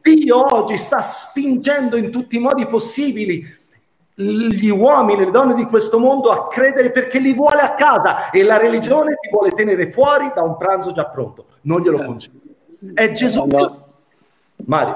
Dio 0.02 0.56
oggi 0.56 0.78
sta 0.78 1.00
spingendo 1.00 1.96
in 1.96 2.12
tutti 2.12 2.36
i 2.36 2.40
modi 2.40 2.68
possibili 2.68 3.56
gli 4.16 4.70
uomini 4.70 5.22
e 5.22 5.26
le 5.26 5.32
donne 5.32 5.54
di 5.54 5.66
questo 5.66 6.00
mondo 6.00 6.32
a 6.32 6.48
credere 6.48 6.92
perché 6.92 7.20
li 7.20 7.34
vuole 7.34 7.62
a 7.62 7.76
casa 7.76 8.32
e 8.32 8.44
la 8.44 8.58
religione 8.58 9.16
ti 9.22 9.30
vuole 9.30 9.52
tenere 9.52 9.92
fuori 9.92 10.32
da 10.36 10.42
un 10.42 10.58
pranzo 10.58 10.92
già 10.92 11.06
pronto. 11.06 11.46
Non 11.62 11.82
glielo 11.82 12.04
concede. 12.04 12.40
È 12.94 13.12
Gesù. 13.14 13.46
No, 13.46 13.60
no 13.60 13.87
Mario. 14.66 14.96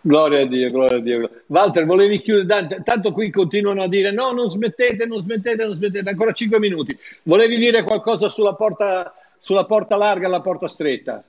Gloria 0.00 0.42
a 0.42 0.46
Dio, 0.46 0.70
gloria 0.70 0.98
a 0.98 1.00
Dio. 1.00 1.30
Walter, 1.46 1.84
volevi 1.84 2.20
chiudere? 2.20 2.80
Tanto 2.84 3.12
qui 3.12 3.30
continuano 3.30 3.82
a 3.82 3.88
dire 3.88 4.12
no, 4.12 4.30
non 4.30 4.48
smettete, 4.48 5.04
non 5.04 5.20
smettete, 5.20 5.64
non 5.64 5.74
smettete. 5.74 6.08
Ancora 6.08 6.32
cinque 6.32 6.60
minuti. 6.60 6.96
Volevi 7.24 7.56
dire 7.56 7.82
qualcosa 7.82 8.28
sulla 8.28 8.54
porta, 8.54 9.12
sulla 9.38 9.64
porta 9.64 9.96
larga 9.96 10.28
e 10.28 10.30
la 10.30 10.40
porta 10.40 10.68
stretta? 10.68 11.24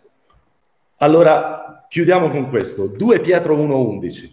Allora, 0.98 1.86
chiudiamo 1.90 2.30
con 2.30 2.50
questo. 2.50 2.86
2 2.86 3.20
Pietro 3.20 3.58
1.11. 3.58 4.32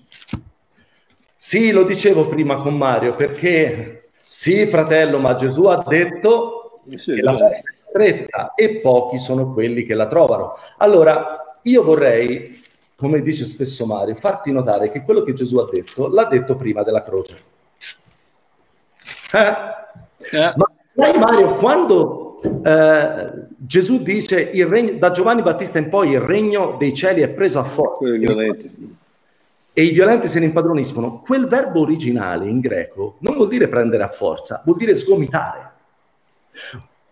Sì, 1.36 1.72
lo 1.72 1.84
dicevo 1.84 2.28
prima 2.28 2.58
con 2.58 2.76
Mario, 2.76 3.14
perché 3.14 4.10
sì, 4.22 4.66
fratello, 4.66 5.18
ma 5.18 5.36
Gesù 5.36 5.64
ha 5.66 5.82
detto 5.86 6.82
sì, 6.96 7.12
che 7.12 7.22
la 7.22 7.32
porta 7.32 7.48
è 7.48 7.62
stretta 7.88 8.54
e 8.54 8.80
pochi 8.80 9.18
sono 9.18 9.52
quelli 9.52 9.84
che 9.84 9.94
la 9.94 10.06
trovano. 10.06 10.56
Allora, 10.78 11.58
io 11.62 11.82
vorrei 11.82 12.62
come 12.96 13.22
dice 13.22 13.44
spesso 13.44 13.86
Mario, 13.86 14.14
farti 14.14 14.52
notare 14.52 14.90
che 14.90 15.02
quello 15.02 15.22
che 15.22 15.32
Gesù 15.32 15.58
ha 15.58 15.66
detto 15.70 16.08
l'ha 16.08 16.24
detto 16.24 16.56
prima 16.56 16.82
della 16.82 17.02
croce. 17.02 17.38
Eh? 19.32 20.36
Eh. 20.36 20.52
Ma 20.56 20.70
sai 20.94 21.18
Mario, 21.18 21.56
quando 21.56 22.40
eh, 22.42 23.32
Gesù 23.56 24.02
dice 24.02 24.40
il 24.40 24.66
regno, 24.66 24.92
da 24.94 25.10
Giovanni 25.10 25.42
Battista 25.42 25.78
in 25.78 25.88
poi 25.88 26.10
il 26.10 26.20
regno 26.20 26.76
dei 26.78 26.92
cieli 26.94 27.22
è 27.22 27.28
preso 27.28 27.58
a 27.58 27.64
forza 27.64 28.06
e 28.06 29.82
i 29.82 29.90
violenti 29.90 30.28
se 30.28 30.38
ne 30.38 30.44
impadroniscono, 30.46 31.20
quel 31.20 31.48
verbo 31.48 31.80
originale 31.80 32.48
in 32.48 32.60
greco 32.60 33.16
non 33.18 33.34
vuol 33.34 33.48
dire 33.48 33.66
prendere 33.66 34.04
a 34.04 34.08
forza, 34.08 34.62
vuol 34.64 34.76
dire 34.76 34.94
sgomitare. 34.94 35.72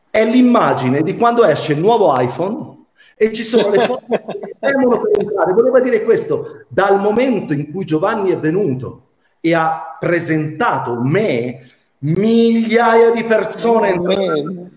È 0.09 0.25
l'immagine 0.25 1.03
di 1.03 1.17
quando 1.17 1.45
esce 1.45 1.73
il 1.73 1.81
nuovo 1.81 2.15
iPhone 2.21 2.82
e 3.23 3.32
ci 3.32 3.44
sono 3.44 3.70
le 3.70 3.86
foto 3.86 4.03
che 4.09 4.57
temono 4.59 5.01
per 5.01 5.20
entrare. 5.20 5.53
Voleva 5.53 5.78
dire 5.78 6.03
questo, 6.03 6.65
dal 6.66 6.99
momento 6.99 7.53
in 7.53 7.70
cui 7.70 7.85
Giovanni 7.85 8.32
è 8.32 8.36
venuto 8.36 9.11
e 9.39 9.55
ha 9.55 9.97
presentato 10.01 11.01
me, 11.01 11.61
migliaia 11.99 13.12
di 13.12 13.23
persone 13.23 13.90
entrano. 13.90 14.70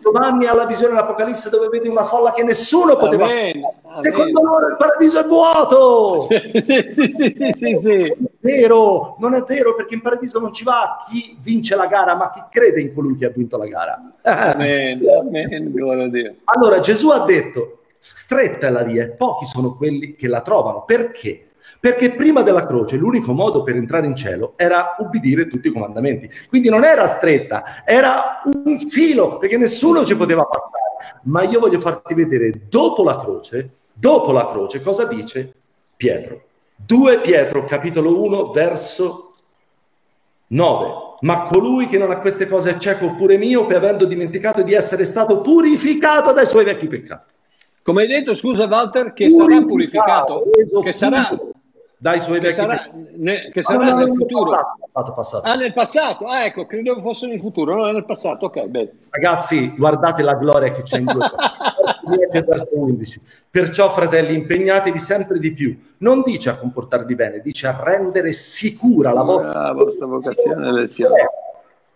Giovanni 0.00 0.46
ha 0.46 0.54
la 0.54 0.64
visione 0.64 0.94
dell'Apocalisse 0.94 1.50
dove 1.50 1.68
vede 1.68 1.88
una 1.88 2.06
folla 2.06 2.32
che 2.32 2.42
nessuno 2.42 2.96
poteva 2.96 3.26
Amen. 3.26 3.62
Secondo 3.96 4.40
loro 4.42 4.68
il 4.68 4.76
paradiso 4.76 5.18
è 5.18 5.24
vuoto! 5.24 6.28
sì, 6.62 6.86
sì, 6.90 7.10
sì, 7.10 7.32
sì, 7.34 7.52
sì, 7.52 7.78
sì. 7.80 8.14
Non 8.16 8.28
è 8.30 8.38
vero, 8.38 9.16
non 9.18 9.34
è 9.34 9.42
vero 9.42 9.74
perché 9.74 9.94
in 9.94 10.00
paradiso 10.00 10.38
non 10.38 10.52
ci 10.52 10.64
va 10.64 10.98
chi 11.08 11.36
vince 11.42 11.74
la 11.74 11.86
gara, 11.86 12.14
ma 12.14 12.30
chi 12.30 12.40
crede 12.50 12.80
in 12.80 12.94
colui 12.94 13.16
che 13.16 13.26
ha 13.26 13.32
vinto 13.34 13.58
la 13.58 13.66
gara. 13.66 14.12
Amen, 14.22 15.02
amen, 15.10 15.72
gloria 15.72 16.04
a 16.04 16.08
Dio. 16.08 16.34
Allora 16.44 16.78
Gesù 16.78 17.08
ha 17.10 17.24
detto, 17.24 17.80
stretta 17.98 18.68
è 18.68 18.70
la 18.70 18.84
via 18.84 19.04
e 19.04 19.10
pochi 19.10 19.44
sono 19.44 19.74
quelli 19.74 20.14
che 20.14 20.28
la 20.28 20.40
trovano. 20.40 20.84
Perché? 20.84 21.49
Perché 21.80 22.10
prima 22.10 22.42
della 22.42 22.66
croce 22.66 22.96
l'unico 22.96 23.32
modo 23.32 23.62
per 23.62 23.74
entrare 23.74 24.06
in 24.06 24.14
cielo 24.14 24.52
era 24.56 24.96
ubbidire 24.98 25.46
tutti 25.46 25.68
i 25.68 25.72
comandamenti. 25.72 26.30
Quindi 26.48 26.68
non 26.68 26.84
era 26.84 27.06
stretta, 27.06 27.82
era 27.86 28.42
un 28.64 28.78
filo, 28.78 29.38
perché 29.38 29.56
nessuno 29.56 30.04
ci 30.04 30.14
poteva 30.14 30.44
passare. 30.44 31.20
Ma 31.22 31.42
io 31.42 31.58
voglio 31.58 31.80
farti 31.80 32.12
vedere, 32.12 32.66
dopo 32.68 33.02
la 33.02 33.18
croce, 33.18 33.70
dopo 33.94 34.30
la 34.30 34.46
croce, 34.46 34.82
cosa 34.82 35.06
dice 35.06 35.54
Pietro? 35.96 36.42
2 36.76 37.20
Pietro, 37.20 37.64
capitolo 37.64 38.22
1, 38.22 38.50
verso 38.50 39.30
9. 40.48 41.08
Ma 41.20 41.44
colui 41.44 41.86
che 41.86 41.96
non 41.96 42.10
ha 42.10 42.20
queste 42.20 42.46
cose 42.46 42.72
è 42.72 42.78
cieco 42.78 43.06
oppure 43.06 43.38
miope, 43.38 43.74
avendo 43.74 44.04
dimenticato 44.04 44.62
di 44.62 44.74
essere 44.74 45.06
stato 45.06 45.40
purificato 45.40 46.32
dai 46.32 46.46
suoi 46.46 46.64
vecchi 46.64 46.88
peccati. 46.88 47.32
Come 47.82 48.02
hai 48.02 48.08
detto, 48.08 48.34
scusa 48.34 48.66
Walter, 48.66 49.14
che 49.14 49.28
purificato, 49.28 49.52
sarà 49.52 49.66
purificato, 49.66 50.80
che 50.82 50.92
sarà 50.92 51.28
dai 52.02 52.18
suoi 52.20 52.40
che 52.40 52.46
vecchi 52.46 52.54
sarà, 52.54 52.90
ne, 53.16 53.50
che 53.52 53.62
sarà 53.62 53.84
ah, 53.84 53.94
nel 53.94 54.14
futuro. 54.14 54.52
Passato, 54.90 55.12
passato, 55.12 55.46
Ah, 55.46 55.54
nel 55.54 55.74
passato? 55.74 56.26
Ah, 56.28 56.46
ecco, 56.46 56.64
credevo 56.64 56.98
fosse 57.02 57.26
nel 57.26 57.40
futuro, 57.40 57.74
no, 57.74 57.92
nel 57.92 58.06
passato, 58.06 58.46
ok, 58.46 58.64
bene. 58.68 58.90
Ragazzi, 59.10 59.74
guardate 59.76 60.22
la 60.22 60.34
gloria 60.34 60.72
che 60.72 60.80
c'è 60.80 60.96
in 60.96 61.04
due. 61.04 61.30
verso 62.42 62.68
11. 62.72 63.20
Perciò, 63.50 63.92
fratelli, 63.92 64.32
impegnatevi 64.32 64.98
sempre 64.98 65.38
di 65.38 65.52
più. 65.52 65.78
Non 65.98 66.22
dice 66.22 66.48
a 66.48 66.56
comportarvi 66.56 67.14
bene, 67.14 67.40
dice 67.42 67.66
a 67.66 67.78
rendere 67.78 68.32
sicura 68.32 69.12
la 69.12 69.22
vostra, 69.22 69.64
la 69.64 69.72
vostra 69.74 70.06
vocazione 70.06 70.68
e 70.68 70.72
lezione. 70.72 71.28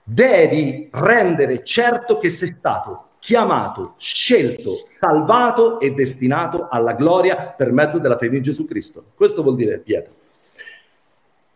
Devi 0.02 0.90
rendere 0.92 1.64
certo 1.64 2.18
che 2.18 2.28
sei 2.28 2.48
stato 2.48 3.03
chiamato, 3.24 3.94
scelto, 3.96 4.84
salvato 4.86 5.80
e 5.80 5.92
destinato 5.92 6.68
alla 6.70 6.92
gloria 6.92 7.54
per 7.56 7.72
mezzo 7.72 7.98
della 7.98 8.18
fede 8.18 8.36
in 8.36 8.42
Gesù 8.42 8.66
Cristo. 8.66 9.02
Questo 9.14 9.42
vuol 9.42 9.56
dire 9.56 9.78
Pietro. 9.78 10.12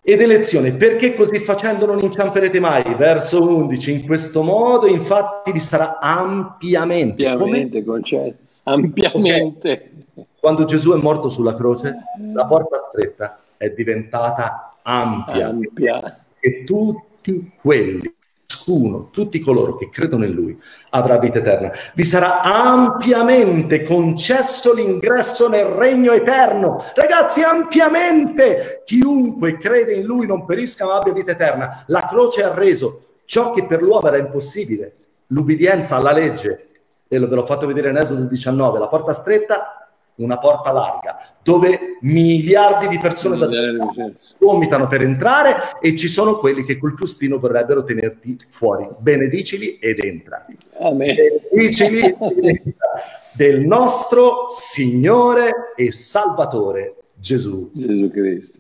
Ed 0.01 0.23
elezione, 0.23 0.73
perché 0.73 1.15
così 1.15 1.39
facendo 1.41 1.85
non 1.85 1.99
inciamperete 2.01 2.59
mai? 2.59 2.95
Verso 2.95 3.47
11, 3.47 3.93
in 3.93 4.07
questo 4.07 4.43
modo 4.43 4.87
infatti 4.87 5.53
vi 5.53 5.59
sarà 5.59 5.99
ampiamente. 5.99 7.27
Ampiamente, 7.27 7.85
concetto. 7.85 8.43
Ampiamente. 8.63 9.91
Okay. 10.15 10.27
Quando 10.41 10.65
Gesù 10.65 10.95
è 10.95 10.97
morto 10.97 11.29
sulla 11.29 11.55
croce, 11.55 11.97
la 12.33 12.47
porta 12.47 12.79
stretta 12.79 13.41
è 13.59 13.69
diventata 13.69 14.77
ampia. 14.81 15.49
Ampia. 15.49 16.25
E 16.41 16.65
tutti 16.65 17.53
quelli 17.61 18.17
ciascuno, 18.69 19.09
tutti 19.11 19.41
coloro 19.41 19.77
che 19.77 19.89
credono 19.89 20.25
in 20.27 20.33
Lui, 20.33 20.61
avrà 20.91 21.19
vita 21.19 21.39
eterna. 21.39 21.73
Vi 21.95 22.05
sarà 22.05 22.43
ampiamente 22.43 23.83
concesso 23.83 24.75
l'ingresso 24.75 25.49
nel 25.49 25.65
regno 25.65 26.13
eterno. 26.13 26.85
Ragazzi, 26.95 27.43
ampiamente! 27.43 28.83
Chiunque 28.85 29.57
crede 29.57 29.95
in 29.95 30.05
Lui 30.05 30.27
non 30.27 30.45
perisca 30.45 30.85
ma 30.85 30.97
abbia 30.97 31.13
vita 31.13 31.33
eterna. 31.33 31.85
La 31.87 32.07
croce 32.07 32.45
ha 32.45 32.55
reso 32.55 33.05
ciò 33.25 33.53
che 33.53 33.65
per 33.65 33.83
l'uomo 33.83 34.07
era 34.07 34.19
impossibile, 34.19 34.93
l'ubbidienza 35.29 35.97
alla 35.97 36.13
legge. 36.13 36.65
E 37.09 37.19
ve 37.19 37.35
l'ho 37.35 37.47
fatto 37.47 37.67
vedere 37.67 37.89
in 37.89 37.97
Esodo 37.97 38.25
19, 38.25 38.79
la 38.79 38.89
porta 38.89 39.13
stretta 39.13 39.78
una 40.19 40.39
porta 40.39 40.73
larga, 40.73 41.19
dove 41.43 41.99
miliardi 42.01 42.89
di 42.89 42.99
persone 42.99 43.37
da 43.37 43.49
vomitano 44.39 44.87
per 44.87 45.03
entrare 45.03 45.79
e 45.81 45.97
ci 45.97 46.09
sono 46.09 46.37
quelli 46.39 46.65
che 46.65 46.79
col 46.79 46.95
frustino 46.97 47.39
vorrebbero 47.39 47.85
tenerti 47.85 48.37
fuori. 48.51 48.89
Benedicili 48.99 49.79
ed 49.79 49.99
entra. 50.01 50.47
Amen. 50.81 51.15
Benedicili 51.51 52.01
ed 52.01 52.45
entra. 52.45 52.89
Del 53.33 53.61
nostro 53.61 54.49
Signore 54.51 55.73
e 55.77 55.93
Salvatore 55.93 56.95
Gesù. 57.15 57.71
Gesù 57.73 58.11
Cristo. 58.11 58.59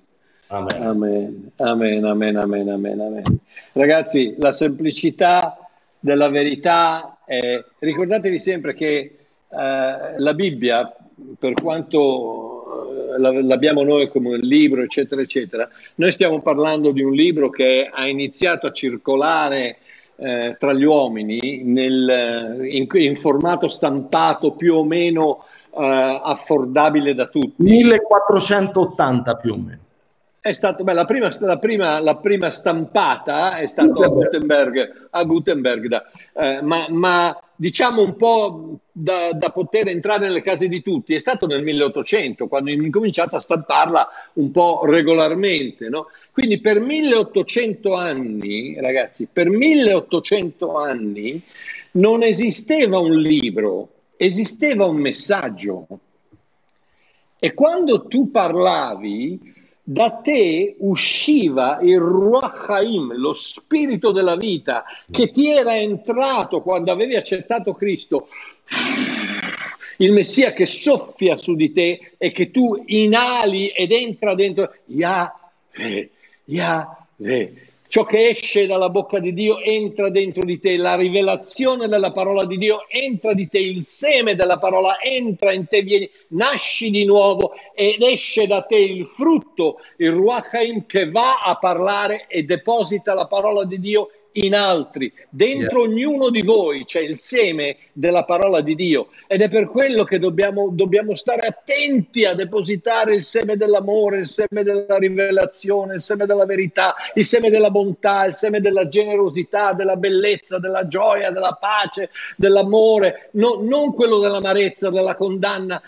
Amen. 0.48 0.82
Amen. 0.82 1.50
Amen, 1.56 2.04
amen, 2.04 2.36
amen, 2.36 2.68
amen, 2.68 3.00
amen. 3.00 3.38
Ragazzi, 3.72 4.34
la 4.38 4.52
semplicità 4.52 5.58
della 5.98 6.28
verità, 6.28 7.18
è... 7.26 7.62
ricordatevi 7.78 8.38
sempre 8.38 8.72
che 8.72 8.86
eh, 8.88 9.16
la 9.50 10.34
Bibbia 10.34 10.94
per 11.38 11.54
quanto 11.54 13.14
eh, 13.16 13.42
l'abbiamo 13.42 13.82
noi 13.82 14.08
come 14.08 14.30
un 14.30 14.40
libro, 14.40 14.82
eccetera, 14.82 15.20
eccetera, 15.20 15.68
noi 15.96 16.12
stiamo 16.12 16.40
parlando 16.40 16.90
di 16.90 17.02
un 17.02 17.12
libro 17.12 17.50
che 17.50 17.88
ha 17.92 18.06
iniziato 18.06 18.66
a 18.66 18.72
circolare 18.72 19.78
eh, 20.16 20.56
tra 20.58 20.72
gli 20.72 20.84
uomini 20.84 21.62
nel, 21.64 22.58
in, 22.68 22.86
in, 22.90 23.14
formato 23.14 23.68
stampato 23.68 24.52
più 24.52 24.74
o 24.74 24.84
meno 24.84 25.44
eh, 25.70 26.20
affordabile 26.24 27.14
da 27.14 27.26
tutti. 27.26 27.54
1480 27.62 29.36
più 29.36 29.52
o 29.52 29.56
meno. 29.56 29.80
È 30.40 30.52
stato, 30.52 30.82
beh, 30.82 30.92
la, 30.92 31.04
prima, 31.04 31.28
la, 31.40 31.58
prima, 31.58 32.00
la, 32.00 32.16
prima, 32.16 32.50
stampata 32.50 33.56
è 33.58 33.66
stata 33.66 34.04
a 34.04 34.08
Gutenberg, 34.08 35.08
a 35.10 35.22
Gutenberg 35.24 35.86
da, 35.88 36.04
eh, 36.32 36.62
ma, 36.62 36.86
ma, 36.88 37.38
diciamo 37.60 38.02
un 38.02 38.14
po' 38.14 38.78
da, 38.92 39.32
da, 39.32 39.50
poter 39.50 39.88
entrare 39.88 40.26
nelle 40.26 40.42
case 40.42 40.68
di 40.68 40.80
tutti 40.80 41.12
è 41.14 41.18
stato 41.18 41.46
nel 41.46 41.64
1800, 41.64 42.46
quando 42.46 42.70
ho 42.70 42.74
incominciato 42.74 43.34
a 43.34 43.40
stamparla 43.40 44.08
un 44.34 44.52
po' 44.52 44.82
regolarmente. 44.84 45.88
No? 45.88 46.06
Quindi 46.30 46.60
per 46.60 46.78
1800 46.78 47.94
anni, 47.94 48.80
ragazzi, 48.80 49.26
per 49.30 49.48
1800 49.48 50.76
anni 50.76 51.42
non 51.92 52.22
esisteva 52.22 53.00
un 53.00 53.16
libro, 53.16 53.88
esisteva 54.16 54.86
un 54.86 54.96
messaggio. 54.96 55.86
E 57.40 57.54
quando 57.54 58.06
tu 58.06 58.30
parlavi, 58.30 59.56
da 59.90 60.10
te 60.10 60.74
usciva 60.80 61.78
il 61.80 61.96
Ruach 61.96 62.68
Haim, 62.68 63.16
lo 63.16 63.32
spirito 63.32 64.12
della 64.12 64.36
vita 64.36 64.84
che 65.10 65.28
ti 65.28 65.50
era 65.50 65.78
entrato 65.78 66.60
quando 66.60 66.92
avevi 66.92 67.16
accettato 67.16 67.72
Cristo, 67.72 68.28
il 69.96 70.12
Messia 70.12 70.52
che 70.52 70.66
soffia 70.66 71.38
su 71.38 71.54
di 71.54 71.72
te 71.72 72.12
e 72.18 72.32
che 72.32 72.50
tu 72.50 72.82
inali 72.84 73.68
ed 73.68 73.90
entra 73.92 74.34
dentro. 74.34 74.74
Yahweh, 74.84 76.10
Yahweh. 76.44 77.67
Ciò 77.88 78.04
che 78.04 78.28
esce 78.28 78.66
dalla 78.66 78.90
bocca 78.90 79.18
di 79.18 79.32
Dio 79.32 79.60
entra 79.60 80.10
dentro 80.10 80.44
di 80.44 80.60
te, 80.60 80.76
la 80.76 80.94
rivelazione 80.94 81.88
della 81.88 82.12
parola 82.12 82.44
di 82.44 82.58
Dio 82.58 82.86
entra 82.86 83.32
di 83.32 83.48
te, 83.48 83.60
il 83.60 83.80
seme 83.80 84.34
della 84.34 84.58
parola 84.58 85.00
entra 85.00 85.54
in 85.54 85.66
te, 85.66 85.80
vieni, 85.80 86.08
nasci 86.28 86.90
di 86.90 87.06
nuovo 87.06 87.54
ed 87.74 88.02
esce 88.02 88.46
da 88.46 88.60
te 88.60 88.76
il 88.76 89.06
frutto, 89.06 89.80
il 89.96 90.10
Ruach 90.10 90.84
che 90.86 91.10
va 91.10 91.38
a 91.38 91.56
parlare 91.56 92.26
e 92.28 92.42
deposita 92.42 93.14
la 93.14 93.26
parola 93.26 93.64
di 93.64 93.80
Dio 93.80 94.10
in 94.44 94.54
altri. 94.54 95.12
Dentro 95.28 95.84
yeah. 95.84 95.90
ognuno 95.90 96.30
di 96.30 96.42
voi 96.42 96.84
c'è 96.84 97.00
il 97.00 97.16
seme 97.16 97.76
della 97.92 98.24
parola 98.24 98.60
di 98.60 98.74
Dio 98.74 99.08
ed 99.26 99.42
è 99.42 99.48
per 99.48 99.68
quello 99.68 100.04
che 100.04 100.18
dobbiamo, 100.18 100.68
dobbiamo 100.70 101.14
stare 101.14 101.46
attenti 101.46 102.24
a 102.24 102.34
depositare 102.34 103.14
il 103.14 103.22
seme 103.22 103.56
dell'amore, 103.56 104.18
il 104.18 104.28
seme 104.28 104.62
della 104.62 104.96
rivelazione, 104.98 105.94
il 105.94 106.00
seme 106.00 106.26
della 106.26 106.46
verità, 106.46 106.94
il 107.14 107.24
seme 107.24 107.50
della 107.50 107.70
bontà, 107.70 108.24
il 108.24 108.34
seme 108.34 108.60
della 108.60 108.88
generosità, 108.88 109.72
della 109.72 109.96
bellezza, 109.96 110.58
della 110.58 110.86
gioia, 110.86 111.30
della 111.30 111.56
pace, 111.58 112.10
dell'amore, 112.36 113.30
no, 113.32 113.58
non 113.60 113.94
quello 113.94 114.18
dell'amarezza, 114.18 114.90
della 114.90 115.14
condanna. 115.14 115.80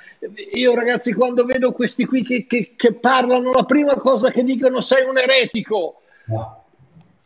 Io 0.54 0.74
ragazzi 0.74 1.12
quando 1.12 1.44
vedo 1.44 1.72
questi 1.72 2.04
qui 2.04 2.22
che, 2.22 2.46
che, 2.46 2.72
che 2.76 2.92
parlano, 2.94 3.52
la 3.52 3.64
prima 3.64 3.94
cosa 3.94 4.30
che 4.30 4.42
dicono 4.42 4.80
sei 4.80 5.06
un 5.06 5.18
eretico. 5.18 6.00
No. 6.26 6.59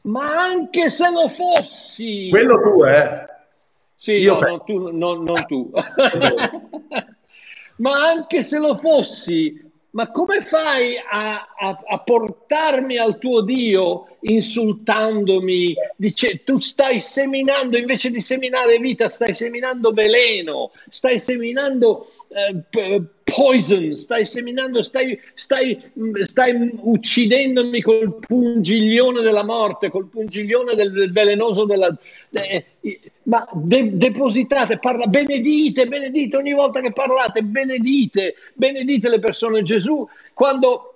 Ma 0.04 0.40
anche 0.40 0.90
se 0.90 1.10
lo 1.10 1.28
fossi... 1.28 2.28
Quello 2.30 2.60
tu, 2.60 2.84
eh? 2.84 3.26
Sì, 3.96 4.12
Io 4.12 4.38
no, 4.38 4.48
no, 4.48 4.64
tu, 4.64 4.90
no, 4.90 5.14
non 5.14 5.46
tu. 5.46 5.70
Ma 7.76 8.04
anche 8.04 8.42
se 8.42 8.58
lo 8.58 8.76
fossi, 8.76 9.60
ma 9.90 10.10
come 10.10 10.40
fai 10.40 10.96
a, 10.96 11.54
a, 11.56 11.82
a, 11.86 11.98
portarmi 12.00 12.98
al 12.98 13.18
tuo 13.18 13.42
Dio 13.42 14.16
insultandomi? 14.20 15.74
Dice, 15.96 16.44
tu 16.44 16.58
stai 16.58 17.00
seminando, 17.00 17.76
invece 17.76 18.10
di 18.10 18.20
seminare 18.20 18.78
vita, 18.78 19.08
stai 19.08 19.32
seminando 19.34 19.92
veleno, 19.92 20.72
stai 20.88 21.18
seminando 21.18 22.10
eh, 22.34 23.02
poison, 23.22 23.96
stai 23.96 24.26
seminando, 24.26 24.82
stai, 24.82 25.18
stai, 25.34 25.80
stai, 26.22 26.70
uccidendomi 26.74 27.80
col 27.80 28.18
pungiglione 28.18 29.22
della 29.22 29.44
morte, 29.44 29.88
col 29.88 30.08
pungiglione 30.08 30.74
del, 30.74 30.92
del 30.92 31.12
velenoso 31.12 31.64
della... 31.64 31.96
Eh, 32.30 32.64
ma 33.24 33.48
de, 33.52 33.96
depositate, 33.96 34.78
parla, 34.78 35.06
benedite, 35.06 35.86
benedite, 35.86 36.36
ogni 36.36 36.52
volta 36.52 36.80
che 36.80 36.92
parlate, 36.92 37.42
benedite, 37.42 38.34
benedite 38.54 39.08
le 39.08 39.20
persone. 39.20 39.62
Gesù, 39.62 40.06
quando 40.34 40.93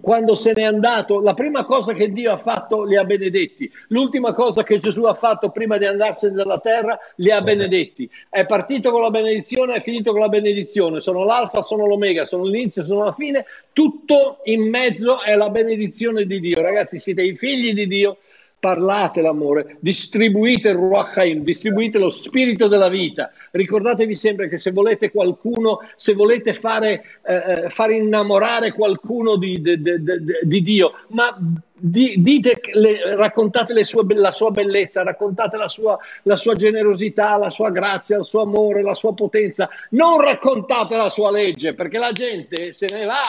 quando 0.00 0.34
se 0.34 0.52
n'è 0.54 0.62
andato, 0.62 1.20
la 1.20 1.34
prima 1.34 1.64
cosa 1.64 1.92
che 1.92 2.10
Dio 2.10 2.32
ha 2.32 2.36
fatto 2.36 2.84
li 2.84 2.96
ha 2.96 3.04
benedetti, 3.04 3.70
l'ultima 3.88 4.32
cosa 4.32 4.62
che 4.62 4.78
Gesù 4.78 5.04
ha 5.04 5.12
fatto 5.12 5.50
prima 5.50 5.76
di 5.76 5.84
andarsene 5.84 6.34
dalla 6.34 6.58
terra 6.58 6.98
li 7.16 7.30
ha 7.30 7.42
benedetti. 7.42 8.08
È 8.30 8.46
partito 8.46 8.90
con 8.90 9.02
la 9.02 9.10
benedizione, 9.10 9.74
è 9.74 9.80
finito 9.80 10.12
con 10.12 10.20
la 10.20 10.28
benedizione. 10.28 11.00
Sono 11.00 11.24
l'alfa, 11.24 11.62
sono 11.62 11.86
l'omega, 11.86 12.24
sono 12.24 12.44
l'inizio, 12.44 12.84
sono 12.84 13.04
la 13.04 13.12
fine. 13.12 13.44
Tutto 13.72 14.38
in 14.44 14.68
mezzo 14.68 15.22
è 15.22 15.34
la 15.34 15.50
benedizione 15.50 16.24
di 16.24 16.40
Dio. 16.40 16.62
Ragazzi, 16.62 16.98
siete 16.98 17.22
i 17.22 17.34
figli 17.34 17.74
di 17.74 17.86
Dio 17.86 18.16
parlate 18.62 19.20
l'amore, 19.20 19.76
distribuite 19.80 20.68
il 20.68 20.76
Ruach 20.76 21.18
Haim, 21.18 21.42
distribuite 21.42 21.98
lo 21.98 22.10
spirito 22.10 22.68
della 22.68 22.88
vita. 22.88 23.32
Ricordatevi 23.50 24.14
sempre 24.14 24.48
che 24.48 24.56
se 24.56 24.70
volete 24.70 25.10
qualcuno, 25.10 25.80
se 25.96 26.14
volete 26.14 26.54
fare, 26.54 27.02
eh, 27.26 27.34
eh 27.64 27.70
fare 27.70 27.96
innamorare 27.96 28.70
qualcuno 28.70 29.34
di, 29.34 29.60
di, 29.60 29.82
di, 29.82 29.98
di 30.44 30.62
Dio, 30.62 30.92
ma 31.08 31.36
dite, 31.74 32.60
le, 32.74 33.16
raccontate 33.16 33.82
sue, 33.82 34.04
la 34.14 34.30
sua 34.30 34.52
bellezza, 34.52 35.02
raccontate 35.02 35.56
la 35.56 35.68
sua, 35.68 35.98
la 36.22 36.36
sua, 36.36 36.54
generosità, 36.54 37.36
la 37.36 37.50
sua 37.50 37.70
grazia, 37.70 38.18
il 38.18 38.24
suo 38.24 38.42
amore, 38.42 38.82
la 38.82 38.94
sua 38.94 39.12
potenza. 39.12 39.68
Non 39.90 40.20
raccontate 40.20 40.96
la 40.96 41.10
sua 41.10 41.32
legge, 41.32 41.74
perché 41.74 41.98
la 41.98 42.12
gente 42.12 42.72
se 42.72 42.86
ne 42.92 43.06
va. 43.06 43.22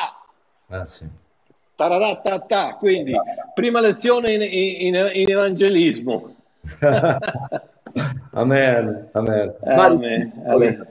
Ah, 0.68 0.85
sì 0.85 1.22
Tararatata. 1.75 2.75
Quindi, 2.77 3.13
prima 3.53 3.79
lezione 3.79 4.33
in, 4.33 4.41
in, 4.41 5.09
in 5.13 5.31
evangelismo. 5.31 6.35
amen, 8.31 9.09
amen. 9.11 9.53
amen. 9.63 10.33
amen. 10.45 10.87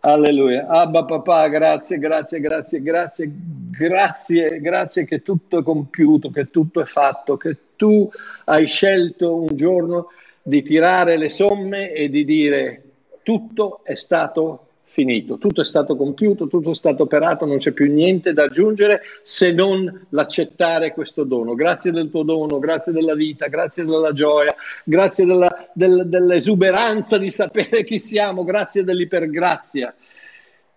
Alleluia. 0.00 0.66
Abba 0.68 1.04
papà, 1.04 1.48
grazie, 1.48 1.98
grazie, 1.98 2.38
grazie, 2.38 2.80
grazie, 2.80 3.32
grazie, 3.70 4.60
grazie 4.60 5.04
che 5.04 5.22
tutto 5.22 5.58
è 5.58 5.62
compiuto, 5.62 6.30
che 6.30 6.50
tutto 6.50 6.80
è 6.80 6.84
fatto, 6.84 7.36
che 7.36 7.56
tu 7.74 8.08
hai 8.44 8.66
scelto 8.68 9.34
un 9.34 9.56
giorno 9.56 10.10
di 10.42 10.62
tirare 10.62 11.16
le 11.16 11.28
somme 11.28 11.90
e 11.90 12.08
di 12.08 12.24
dire 12.24 12.82
tutto 13.24 13.80
è 13.82 13.96
stato 13.96 14.65
finito, 14.96 15.36
tutto 15.36 15.60
è 15.60 15.64
stato 15.64 15.94
compiuto, 15.94 16.46
tutto 16.46 16.70
è 16.70 16.74
stato 16.74 17.02
operato, 17.02 17.44
non 17.44 17.58
c'è 17.58 17.72
più 17.72 17.92
niente 17.92 18.32
da 18.32 18.44
aggiungere 18.44 19.02
se 19.22 19.52
non 19.52 20.06
l'accettare 20.08 20.94
questo 20.94 21.24
dono. 21.24 21.54
Grazie 21.54 21.90
del 21.90 22.08
tuo 22.08 22.22
dono, 22.22 22.58
grazie 22.58 22.92
della 22.92 23.14
vita, 23.14 23.48
grazie 23.48 23.84
della 23.84 24.12
gioia, 24.12 24.54
grazie 24.84 25.26
della, 25.26 25.68
del, 25.74 26.04
dell'esuberanza 26.06 27.18
di 27.18 27.30
sapere 27.30 27.84
chi 27.84 27.98
siamo, 27.98 28.42
grazie 28.42 28.84
dell'ipergrazia. 28.84 29.94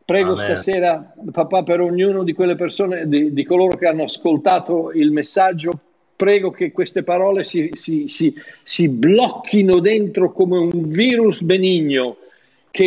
Prego 0.04 0.34
Amen. 0.34 0.44
stasera, 0.44 1.14
papà, 1.32 1.64
per 1.64 1.80
ognuno 1.80 2.24
di 2.24 2.34
quelle 2.34 2.56
persone, 2.56 3.08
di, 3.08 3.32
di, 3.32 3.46
coloro 3.46 3.78
che 3.78 3.88
hanno 3.88 4.04
ascoltato 4.04 4.92
il 4.92 5.14
messaggio, 5.14 5.72
prego 6.14 6.52
che 6.52 6.74
queste 6.74 7.04
parole 7.04 7.46
si, 7.46 7.70
si, 7.72 8.10
si, 8.10 8.36
si 8.64 8.90
blocchino 8.90 9.80
dentro 9.80 10.34
come 10.34 10.58
un 10.58 10.90
virus 10.90 11.42
benigno 11.42 12.18
che 12.70 12.84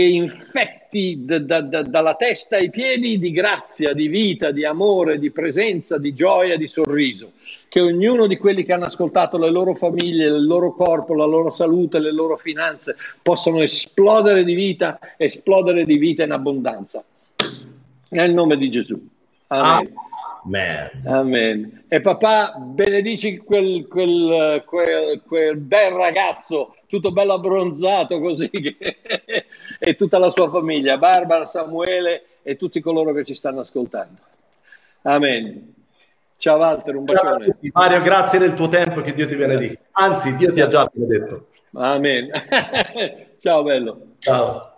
infetti 0.93 1.25
da, 1.25 1.39
da, 1.41 1.61
da, 1.63 1.83
dalla 1.83 2.15
testa 2.15 2.57
ai 2.57 2.71
piedi 2.71 3.19
di 3.19 3.31
grazia, 3.31 3.95
di 3.95 4.09
vita, 4.09 4.51
di 4.51 4.65
amore, 4.65 5.19
di 5.19 5.31
presenza, 5.31 5.99
di 5.99 6.13
gioia, 6.13 6.57
di 6.57 6.69
sorriso. 6.69 7.33
Che 7.69 7.81
ognuno 7.81 8.27
di 8.27 8.37
quelli 8.37 8.65
che 8.65 8.75
hanno 8.75 8.85
ascoltato 8.85 9.39
le 9.39 9.51
loro 9.51 9.75
famiglie, 9.75 10.27
il 10.27 10.45
loro 10.45 10.75
corpo, 10.75 11.15
la 11.15 11.25
loro 11.25 11.49
salute, 11.49 11.99
le 11.99 12.13
loro 12.13 12.37
finanze 12.37 12.97
possano 13.23 13.63
esplodere 13.63 14.45
di 14.45 14.55
vita, 14.55 14.99
esplodere 15.17 15.87
di 15.87 15.97
vita 15.97 16.23
in 16.23 16.33
abbondanza. 16.33 17.03
Nel 18.11 18.35
nome 18.35 18.59
di 18.59 18.71
Gesù. 18.71 19.01
Amen. 19.47 19.95
Amen. 20.45 20.91
Amen. 21.07 21.85
E 21.89 22.01
papà, 22.01 22.55
benedici 22.59 23.39
quel, 23.39 23.87
quel, 23.87 24.63
quel, 24.67 25.23
quel 25.25 25.57
bel 25.57 25.93
ragazzo 25.93 26.75
tutto 26.93 27.11
bello 27.11 27.33
abbronzato 27.33 28.21
così, 28.21 28.51
e 28.53 29.97
tutta 29.97 30.19
la 30.19 30.29
sua 30.29 30.51
famiglia, 30.51 30.99
Barbara, 30.99 31.47
Samuele 31.47 32.25
e 32.43 32.59
tutti 32.59 32.83
coloro 32.83 33.15
che 33.15 33.25
ci 33.25 33.35
stanno 33.35 33.61
ascoltando. 33.61 34.21
Amen. 35.03 35.73
Ciao 36.37 36.59
Walter, 36.59 36.95
un 36.95 37.05
bacione. 37.05 37.57
Mario, 37.73 38.03
grazie 38.03 38.39
del 38.39 38.53
tuo 38.53 38.69
tempo, 38.69 39.01
che 39.01 39.15
Dio 39.15 39.27
ti 39.27 39.37
benedica. 39.37 39.81
Anzi, 39.93 40.37
Dio 40.37 40.53
ti 40.53 40.61
ha 40.61 40.67
già 40.67 40.87
benedetto. 40.93 41.47
Amen. 41.77 42.29
Ciao 43.41 43.63
bello. 43.63 43.99
Ciao. 44.19 44.72